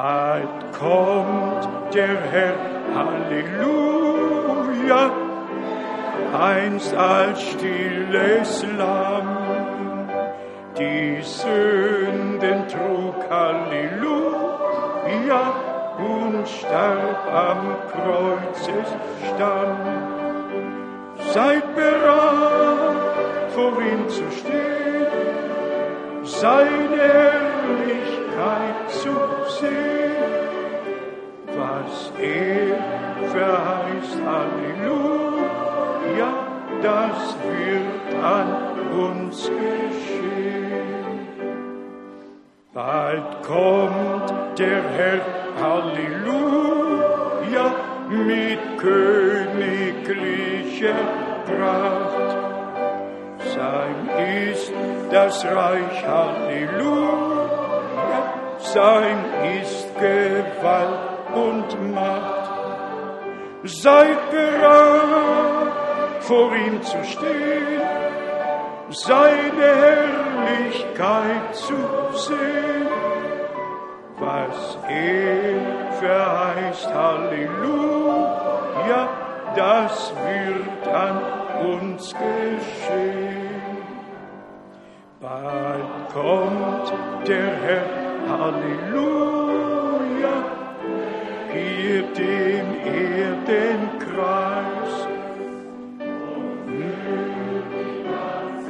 Bald 0.00 0.54
kommt 0.78 1.92
der 1.92 2.20
Herr, 2.30 2.54
Halleluja, 2.94 3.50
einst 6.40 6.94
als 6.94 7.42
stilles 7.42 8.64
Lamm. 8.78 10.08
Die 10.78 11.20
Sünden 11.20 12.68
trug, 12.68 13.28
Halleluja, 13.28 14.62
und 15.98 16.46
starb 16.46 17.20
am 17.32 17.62
Kreuzesstamm. 17.90 19.78
Seid 21.34 21.74
bereit, 21.74 23.50
vor 23.52 23.74
ihm 23.80 24.08
zu 24.08 24.30
stehen, 24.30 25.08
seine 26.22 27.48
Herrlichkeit 28.38 28.90
zu 28.90 29.14
sehen, 29.60 30.16
was 31.56 32.12
er 32.20 32.76
verheißt, 33.28 34.18
Halleluja, 34.26 36.30
das 36.82 37.36
wird 37.42 38.14
an 38.22 38.48
uns 38.96 39.36
geschehen. 39.46 41.28
Bald 42.72 43.42
kommt 43.42 44.28
der 44.58 44.82
Herr 44.96 45.20
Halleluja, 45.60 47.66
mit 48.08 48.60
königlicher 48.78 51.02
Pracht. 51.44 52.30
Sein 53.54 53.98
ist 54.50 54.72
das 55.10 55.44
Reich, 55.44 56.06
Halleluja, 56.06 57.37
sein 58.60 59.24
ist 59.60 59.88
Gewalt 59.98 60.98
und 61.34 61.94
Macht. 61.94 62.50
Seid 63.64 64.30
bereit, 64.30 65.72
vor 66.20 66.54
ihm 66.54 66.82
zu 66.82 67.02
stehen, 67.04 67.82
seine 68.90 69.68
Herrlichkeit 69.84 71.54
zu 71.54 71.74
sehen 72.12 72.88
was 74.20 74.78
er 74.88 75.92
verheißt, 76.00 76.94
Halleluja, 76.94 78.28
das 79.54 80.12
wird 80.26 80.88
an 80.94 81.20
uns 81.66 82.14
geschehen. 82.14 83.48
Bald 85.20 86.08
kommt 86.12 86.92
der 87.26 87.52
Herr, 87.64 87.97
Halleluja, 88.28 89.56
gebt 91.50 92.18
dem 92.18 92.68
Erden 92.84 93.80
Kreis. 94.00 94.94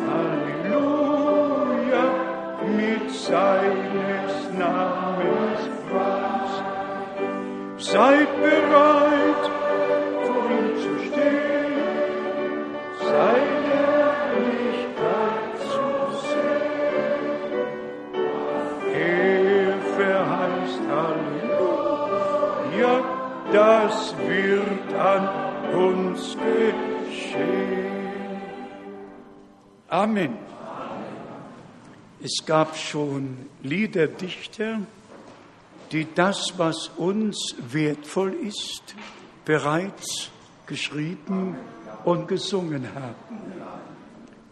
Halleluja, 0.08 2.04
mit 2.76 3.10
seines 3.10 4.32
Namens 4.56 5.62
Preis. 5.90 6.52
Seid 7.78 8.30
bereit. 8.40 9.07
Amen. 30.08 30.38
Es 32.22 32.46
gab 32.46 32.74
schon 32.74 33.36
Liederdichter, 33.62 34.80
die 35.92 36.06
das, 36.14 36.54
was 36.56 36.88
uns 36.96 37.54
wertvoll 37.70 38.32
ist, 38.32 38.94
bereits 39.44 40.30
geschrieben 40.66 41.58
und 42.04 42.26
gesungen 42.26 42.88
haben. 42.94 43.52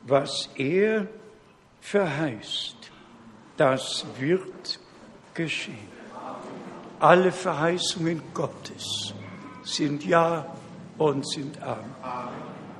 Was 0.06 0.50
er 0.56 1.08
verheißt, 1.80 2.76
das 3.56 4.04
wird 4.18 4.78
geschehen. 5.32 5.88
Alle 7.00 7.32
Verheißungen 7.32 8.20
Gottes 8.34 9.14
sind 9.62 10.04
Ja 10.04 10.54
und 10.98 11.26
sind 11.26 11.62
Amen. 11.62 11.94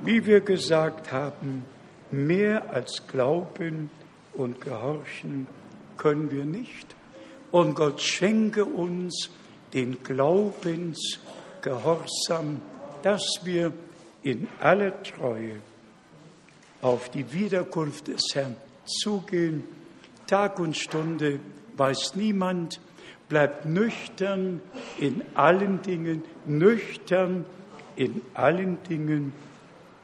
Wie 0.03 0.23
wir 0.23 0.41
gesagt 0.41 1.11
haben, 1.11 1.65
mehr 2.11 2.73
als 2.73 3.07
Glauben 3.07 3.89
und 4.33 4.59
Gehorchen 4.61 5.47
können 5.97 6.31
wir 6.31 6.45
nicht. 6.45 6.95
Und 7.51 7.75
Gott 7.75 8.01
schenke 8.01 8.65
uns 8.65 9.29
den 9.73 10.01
Glaubensgehorsam, 10.03 12.61
dass 13.03 13.41
wir 13.43 13.73
in 14.23 14.47
aller 14.59 15.03
Treue 15.03 15.57
auf 16.81 17.09
die 17.09 17.31
Wiederkunft 17.33 18.07
des 18.07 18.23
Herrn 18.33 18.55
zugehen. 18.85 19.63
Tag 20.27 20.59
und 20.59 20.77
Stunde 20.77 21.39
weiß 21.75 22.15
niemand, 22.15 22.79
bleibt 23.29 23.65
nüchtern 23.65 24.61
in 24.99 25.23
allen 25.33 25.81
Dingen, 25.81 26.23
nüchtern 26.45 27.45
in 27.95 28.21
allen 28.33 28.83
Dingen, 28.83 29.33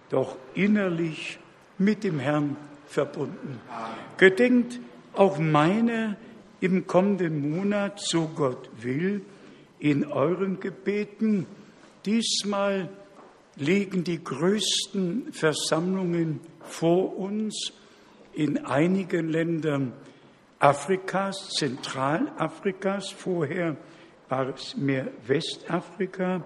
doch 0.10 0.36
innerlich 0.54 1.40
mit 1.84 2.04
dem 2.04 2.20
Herrn 2.20 2.56
verbunden. 2.88 3.60
Gedenkt 4.18 4.80
auch 5.14 5.38
meine 5.38 6.18
im 6.60 6.88
kommenden 6.88 7.52
Monat, 7.52 8.00
so 8.00 8.30
Gott 8.34 8.70
will, 8.82 9.22
in 9.80 10.06
euren 10.06 10.60
Gebeten. 10.60 11.46
Diesmal 12.06 12.90
liegen 13.58 14.04
die 14.04 14.24
größten 14.24 15.34
Versammlungen 15.34 16.40
vor 16.62 17.18
uns 17.18 17.74
in 18.34 18.66
einigen 18.66 19.30
Ländern 19.30 19.94
Afrikas, 20.60 21.50
Zentralafrikas. 21.50 23.12
Vorher 23.12 23.76
war 24.30 24.50
es 24.56 24.76
mehr 24.78 25.08
Westafrika. 25.28 26.44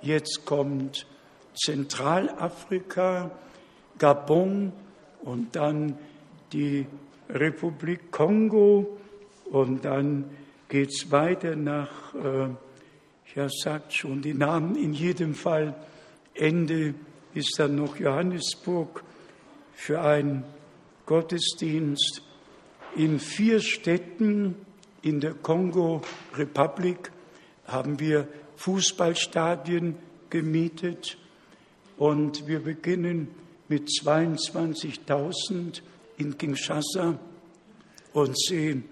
Jetzt 0.00 0.44
kommt 0.44 1.06
Zentralafrika, 1.54 3.30
Gabon 3.98 4.72
und 5.22 5.54
dann 5.54 5.98
die 6.52 6.86
Republik 7.28 8.10
Kongo 8.10 8.98
und 9.50 9.84
dann 9.84 10.24
geht 10.68 10.90
es 10.90 11.10
weiter 11.10 11.56
nach, 11.56 12.14
äh, 12.14 12.48
ja, 13.34 13.48
sagt 13.48 13.94
schon 13.94 14.22
die 14.22 14.34
Namen 14.34 14.76
in 14.76 14.92
jedem 14.92 15.34
Fall. 15.34 15.74
Ende 16.34 16.94
ist 17.34 17.58
dann 17.58 17.76
noch 17.76 17.96
Johannesburg 17.96 19.04
für 19.74 20.00
einen 20.00 20.44
Gottesdienst 21.06 22.22
in 22.96 23.18
vier 23.18 23.60
Städten 23.60 24.54
in 25.02 25.20
der 25.20 25.34
Kongo-Republik 25.34 27.10
haben 27.66 27.98
wir 27.98 28.28
Fußballstadien 28.56 29.96
gemietet 30.30 31.18
und 31.96 32.46
wir 32.46 32.62
beginnen 32.62 33.28
mit 33.72 33.88
22.000 33.88 35.80
in 36.18 36.36
Kinshasa 36.36 37.18
und 38.12 38.38
sehen, 38.38 38.84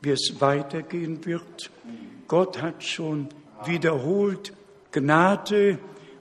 wie 0.00 0.10
es 0.10 0.34
weitergehen 0.38 1.24
wird. 1.26 1.70
Gott 2.28 2.62
hat 2.62 2.84
schon 2.84 3.28
wiederholt 3.64 4.52
Gnade 4.92 5.78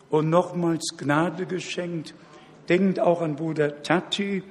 und 0.09 0.29
nochmals 0.29 0.95
Gnade 0.97 1.45
geschenkt. 1.45 2.15
Denkt 2.67 2.99
auch 2.99 3.21
an 3.21 3.35
Bruder 3.35 3.83
Tati, 3.83 4.41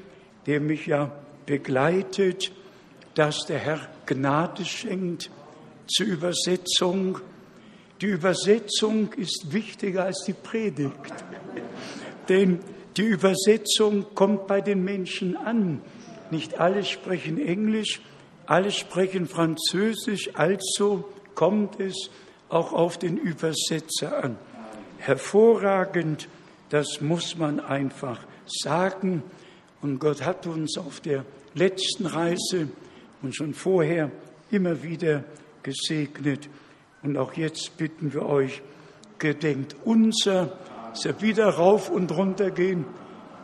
der 0.46 0.60
mich 0.60 0.86
ja 0.86 1.10
begleitet 1.44 2.52
dass 3.16 3.46
der 3.46 3.58
Herr 3.58 3.80
Gnade 4.04 4.64
schenkt 4.64 5.30
zur 5.86 6.06
Übersetzung. 6.06 7.18
Die 8.00 8.06
Übersetzung 8.06 9.12
ist 9.14 9.52
wichtiger 9.52 10.04
als 10.04 10.22
die 10.26 10.34
Predigt, 10.34 11.14
denn 12.28 12.60
die 12.96 13.02
Übersetzung 13.02 14.06
kommt 14.14 14.46
bei 14.46 14.60
den 14.60 14.84
Menschen 14.84 15.36
an. 15.36 15.82
Nicht 16.30 16.58
alle 16.58 16.84
sprechen 16.84 17.38
Englisch, 17.38 18.00
alle 18.46 18.70
sprechen 18.70 19.26
Französisch, 19.26 20.30
also 20.34 21.08
kommt 21.34 21.78
es 21.80 22.10
auch 22.48 22.72
auf 22.72 22.98
den 22.98 23.16
Übersetzer 23.16 24.24
an. 24.24 24.36
Hervorragend, 24.98 26.28
das 26.70 27.00
muss 27.00 27.36
man 27.36 27.60
einfach 27.60 28.20
sagen. 28.46 29.22
Und 29.82 29.98
Gott 29.98 30.24
hat 30.24 30.46
uns 30.46 30.78
auf 30.78 31.00
der 31.00 31.24
letzten 31.54 32.06
Reise 32.06 32.68
und 33.22 33.36
schon 33.36 33.54
vorher 33.54 34.10
immer 34.50 34.82
wieder 34.82 35.24
gesegnet. 35.62 36.48
Und 37.02 37.16
auch 37.16 37.34
jetzt 37.34 37.76
bitten 37.76 38.12
wir 38.12 38.26
euch, 38.26 38.62
gedenkt 39.18 39.76
unser, 39.84 40.58
dass 40.96 41.04
wir 41.04 41.20
wieder 41.20 41.48
rauf 41.50 41.90
und 41.90 42.10
runter 42.10 42.50
gehen, 42.50 42.86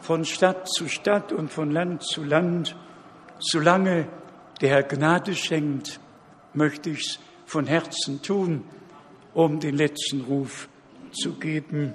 von 0.01 0.25
Stadt 0.25 0.69
zu 0.69 0.89
Stadt 0.89 1.33
und 1.33 1.53
von 1.53 1.71
Land 1.71 2.03
zu 2.03 2.25
Land. 2.25 2.75
Solange 3.39 4.09
der 4.63 4.71
Herr 4.71 4.83
Gnade 4.85 5.35
schenkt, 5.35 6.01
möchte 6.55 6.89
ich 6.89 7.01
es 7.01 7.19
von 7.45 7.67
Herzen 7.67 8.23
tun, 8.23 8.65
um 9.35 9.61
den 9.61 9.77
letzten 9.77 10.23
Ruf 10.23 10.69
zu 11.13 11.35
geben. 11.35 11.93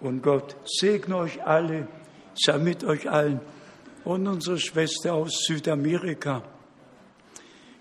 Und 0.00 0.22
Gott 0.22 0.56
segne 0.66 1.16
euch 1.16 1.42
alle, 1.42 1.88
sei 2.34 2.58
mit 2.58 2.84
euch 2.84 3.08
allen 3.08 3.40
und 4.04 4.26
unsere 4.26 4.58
Schwester 4.58 5.14
aus 5.14 5.44
Südamerika 5.46 6.42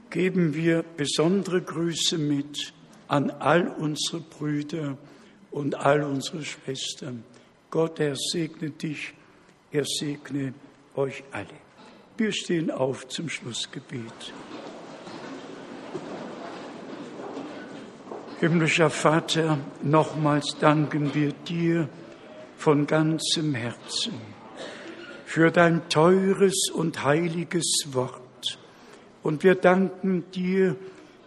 geben 0.10 0.54
wir 0.54 0.84
besondere 0.84 1.62
Grüße 1.62 2.18
mit 2.18 2.74
an 3.10 3.32
all 3.32 3.68
unsere 3.68 4.22
Brüder 4.22 4.98
und 5.52 5.76
all 5.76 6.04
unsere 6.04 6.44
Schwestern. 6.44 7.24
Gott, 7.70 8.00
er 8.00 8.16
segne 8.16 8.72
dich, 8.72 9.14
er 9.72 9.86
segne 9.86 10.54
euch 10.96 11.24
alle. 11.32 11.48
Wir 12.18 12.32
stehen 12.32 12.72
auf 12.72 13.08
zum 13.08 13.30
Schlussgebet. 13.30 14.34
Himmlischer 18.40 18.90
Vater, 18.90 19.60
nochmals 19.84 20.58
danken 20.60 21.14
wir 21.14 21.32
dir 21.32 21.88
von 22.58 22.88
ganzem 22.88 23.54
Herzen 23.54 24.14
für 25.26 25.50
dein 25.50 25.88
teures 25.88 26.70
und 26.74 27.04
heiliges 27.04 27.86
Wort 27.92 28.60
und 29.24 29.44
wir 29.44 29.56
danken 29.56 30.30
dir 30.32 30.76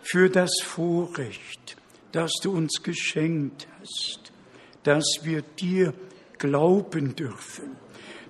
für 0.03 0.29
das 0.29 0.53
Vorrecht, 0.63 1.77
das 2.13 2.33
du 2.43 2.53
uns 2.53 2.83
geschenkt 2.83 3.67
hast, 3.85 4.33
dass 4.83 5.05
wir 5.23 5.43
dir 5.43 5.95
glauben 6.39 7.15
dürfen, 7.17 7.77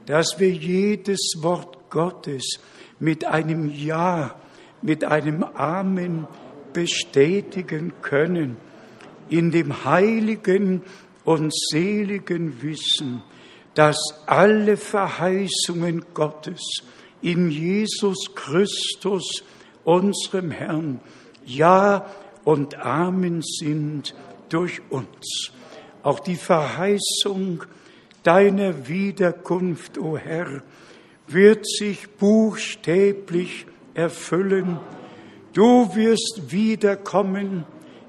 dass 0.07 0.39
wir 0.39 0.51
jedes 0.51 1.35
Wort 1.39 1.91
Gottes 1.91 2.61
mit 2.99 3.25
einem 3.25 3.71
Ja, 3.71 4.37
mit 4.83 5.05
einem 5.05 5.43
Amen 5.43 6.27
bestätigen 6.73 7.93
können, 8.03 8.57
in 9.29 9.51
dem 9.51 9.85
heiligen 9.85 10.83
und 11.25 11.53
seligen 11.71 12.63
Wissen, 12.63 13.23
dass 13.75 13.97
alle 14.27 14.77
Verheißungen 14.77 16.05
Gottes 16.13 16.83
in 17.23 17.51
Jesus 17.51 18.35
Christus 18.35 19.43
unserem 19.85 20.51
Herrn, 20.51 21.01
Ja 21.47 22.07
und 22.45 22.77
Amen 22.77 23.43
sind 23.43 24.15
durch 24.55 24.81
uns. 24.89 25.51
Auch 26.05 26.21
die 26.21 26.37
Verheißung 26.37 27.65
deiner 28.23 28.87
Wiederkunft, 28.87 29.99
o 29.99 30.13
oh 30.13 30.17
Herr, 30.17 30.63
wird 31.27 31.67
sich 31.67 32.09
buchstäblich 32.11 33.67
erfüllen. 33.95 34.79
Du 35.53 35.95
wirst 35.97 36.53
wiederkommen 36.53 37.65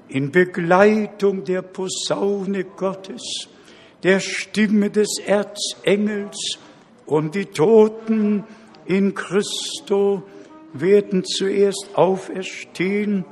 in 0.08 0.30
Begleitung 0.30 1.42
der 1.42 1.62
Posaune 1.62 2.62
Gottes, 2.64 3.48
der 4.04 4.20
Stimme 4.20 4.90
des 4.90 5.18
Erzengels 5.18 6.58
und 7.06 7.34
die 7.34 7.46
Toten 7.46 8.44
in 8.84 9.14
Christo 9.14 10.22
werden 10.72 11.24
zuerst 11.24 11.88
auferstehen 11.94 13.24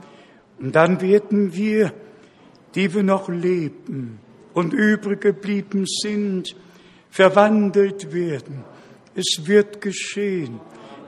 und 0.59 0.75
dann 0.75 1.01
werden 1.01 1.55
wir, 1.55 1.93
die 2.75 2.93
wir 2.93 3.03
noch 3.03 3.29
leben, 3.29 4.19
und 4.55 4.73
übrig 4.73 5.21
geblieben 5.21 5.85
sind, 5.87 6.57
verwandelt 7.11 8.13
werden. 8.13 8.65
Es 9.15 9.47
wird 9.47 9.81
geschehen. 9.81 10.61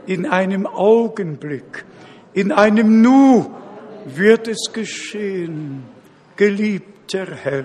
In 0.06 0.26
einem 0.26 0.66
Augenblick, 0.66 1.84
in 2.32 2.52
einem 2.52 3.00
Nu 3.00 3.50
wird 4.04 4.46
es 4.48 4.70
geschehen. 4.72 5.84
Geliebter 6.36 7.26
Herr, 7.34 7.64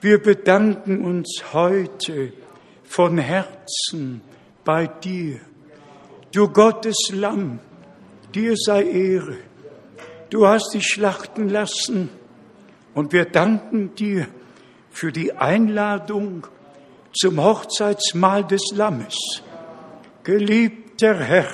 wir 0.00 0.22
bedanken 0.22 1.04
uns 1.04 1.42
heute 1.52 2.32
von 2.84 3.18
Herzen 3.18 4.20
bei 4.64 4.86
dir. 4.86 5.40
Du 6.32 6.48
Gottes 6.48 7.10
Lamm, 7.12 7.60
dir 8.34 8.54
sei 8.56 8.84
Ehre. 8.84 9.38
Du 10.30 10.46
hast 10.46 10.74
dich 10.74 10.86
schlachten 10.86 11.48
lassen 11.48 12.08
und 12.94 13.12
wir 13.12 13.24
danken 13.24 13.94
dir 13.94 14.26
für 14.90 15.12
die 15.12 15.32
Einladung 15.32 16.46
zum 17.12 17.42
Hochzeitsmahl 17.42 18.44
des 18.44 18.62
Lammes. 18.74 19.42
Geliebter 20.24 21.18
Herr, 21.18 21.48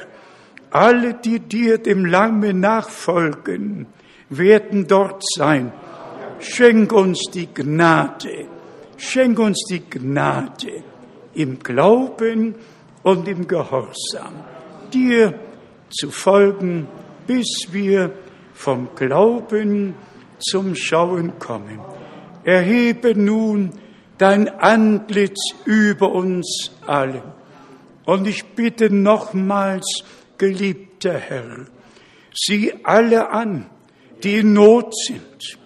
alle, 0.71 1.15
die 1.15 1.41
dir 1.41 1.79
dem 1.79 2.05
Lamme 2.05 2.53
nachfolgen, 2.53 3.87
werden 4.29 4.87
dort 4.87 5.23
sein. 5.35 5.73
Schenk 6.41 6.93
uns 6.93 7.23
die 7.33 7.49
Gnade, 7.53 8.47
schenk 8.97 9.39
uns 9.39 9.65
die 9.71 9.89
Gnade 9.89 10.85
im 11.35 11.59
Glauben 11.59 12.55
und 13.03 13.27
im 13.27 13.49
Gehorsam, 13.49 14.35
dir 14.93 15.35
zu 15.91 16.11
folgen, 16.11 16.87
bis 17.27 17.69
wir 17.71 18.13
vom 18.55 18.89
Glauben 18.95 19.95
zum 20.39 20.75
Schauen 20.75 21.39
kommen. 21.39 21.81
Erhebe 22.45 23.15
nun 23.15 23.73
dein 24.19 24.49
Antlitz 24.49 25.39
über 25.65 26.13
uns 26.13 26.73
allen. 26.87 27.23
Und 28.05 28.27
ich 28.27 28.45
bitte 28.45 28.91
nochmals, 28.91 30.03
geliebter 30.39 31.19
Herr, 31.19 31.67
sieh 32.35 32.73
alle 32.83 33.31
an, 33.31 33.69
die 34.23 34.39
in 34.39 34.55
Not 34.55 34.95
sind, 34.97 35.59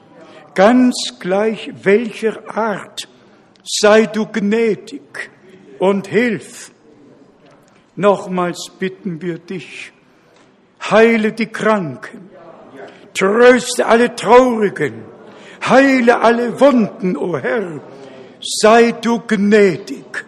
ganz 0.55 1.15
gleich 1.21 1.73
welcher 1.83 2.55
Art, 2.55 3.09
sei 3.65 4.07
du 4.07 4.27
gnädig 4.27 5.31
und 5.79 6.09
hilf. 6.09 6.73
Nochmals 7.95 8.71
bitten 8.79 9.23
wir 9.23 9.39
dich, 9.39 9.93
heile 10.91 11.33
die 11.33 11.47
Kranken, 11.47 12.31
tröste 13.15 13.87
alle 13.87 14.15
Traurigen, 14.15 15.05
heile 15.69 16.21
alle 16.21 16.61
Wunden, 16.61 17.17
o 17.17 17.33
oh 17.33 17.39
Herr, 17.39 17.81
sei 18.41 18.93
du 18.93 19.21
gnädig 19.21 20.25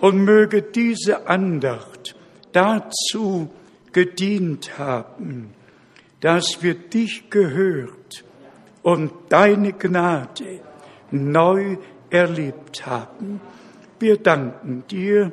und 0.00 0.24
möge 0.24 0.62
diese 0.62 1.26
Andacht 1.28 2.14
dazu 2.52 3.48
gedient 3.92 4.78
haben, 4.78 5.54
dass 6.20 6.62
wir 6.62 6.74
dich 6.74 7.30
gehört 7.30 8.24
und 8.82 9.12
deine 9.28 9.72
Gnade 9.72 10.60
neu 11.10 11.76
erlebt 12.10 12.86
haben. 12.86 13.40
Wir 13.98 14.16
danken 14.18 14.84
dir 14.90 15.32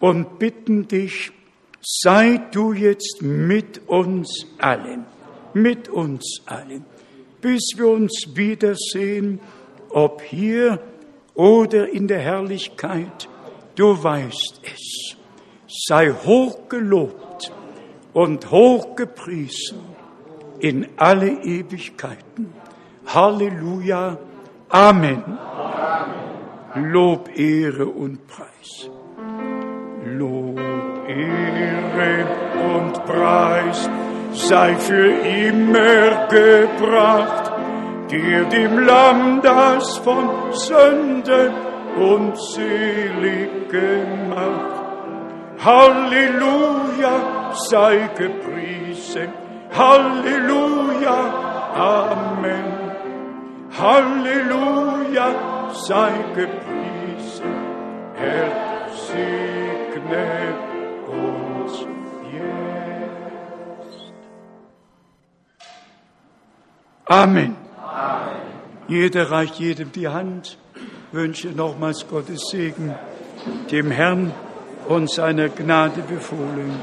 und 0.00 0.38
bitten 0.38 0.88
dich, 0.88 1.32
sei 1.82 2.40
du 2.52 2.72
jetzt 2.72 3.22
mit 3.22 3.82
uns 3.86 4.46
allen, 4.58 5.06
mit 5.56 5.88
uns 5.88 6.42
allen, 6.44 6.84
bis 7.40 7.72
wir 7.76 7.88
uns 7.88 8.26
wiedersehen, 8.34 9.40
ob 9.88 10.20
hier 10.20 10.80
oder 11.34 11.88
in 11.88 12.08
der 12.08 12.18
Herrlichkeit, 12.18 13.28
du 13.74 14.02
weißt 14.02 14.60
es. 14.62 15.16
Sei 15.88 16.10
hochgelobt 16.10 17.52
und 18.12 18.50
hochgepriesen 18.50 19.78
in 20.58 20.88
alle 20.96 21.30
Ewigkeiten. 21.30 22.52
Halleluja. 23.06 24.18
Amen. 24.68 25.22
Amen. 25.24 26.92
Lob, 26.92 27.30
Ehre 27.34 27.86
und 27.86 28.26
Preis. 28.26 28.90
Lob, 30.04 30.58
Ehre 31.08 32.26
und 32.76 32.92
Preis 33.06 33.88
sei 34.36 34.74
für 34.76 35.10
immer 35.10 36.26
gebracht 36.28 37.52
dir 38.10 38.44
dem 38.44 38.78
Lamm, 38.78 39.40
das 39.42 39.98
von 39.98 40.52
Sünde 40.52 41.52
und 41.96 42.38
selig 42.38 43.68
gemacht. 43.70 44.76
Halleluja, 45.64 47.52
sei 47.68 48.08
gepriesen. 48.16 49.32
Halleluja, 49.76 51.18
Amen. 51.74 52.72
Halleluja, 53.78 55.28
sei 55.72 56.12
gepriesen. 56.34 57.54
Herr, 58.14 58.88
segne 59.08 60.75
Amen. 67.08 67.54
Jeder 68.88 69.30
reicht 69.30 69.60
jedem 69.60 69.92
die 69.92 70.08
Hand, 70.08 70.58
wünsche 71.12 71.48
nochmals 71.48 72.08
Gottes 72.08 72.48
Segen, 72.50 72.96
dem 73.70 73.92
Herrn 73.92 74.32
und 74.88 75.08
seiner 75.08 75.48
Gnade 75.48 76.02
befohlen. 76.02 76.74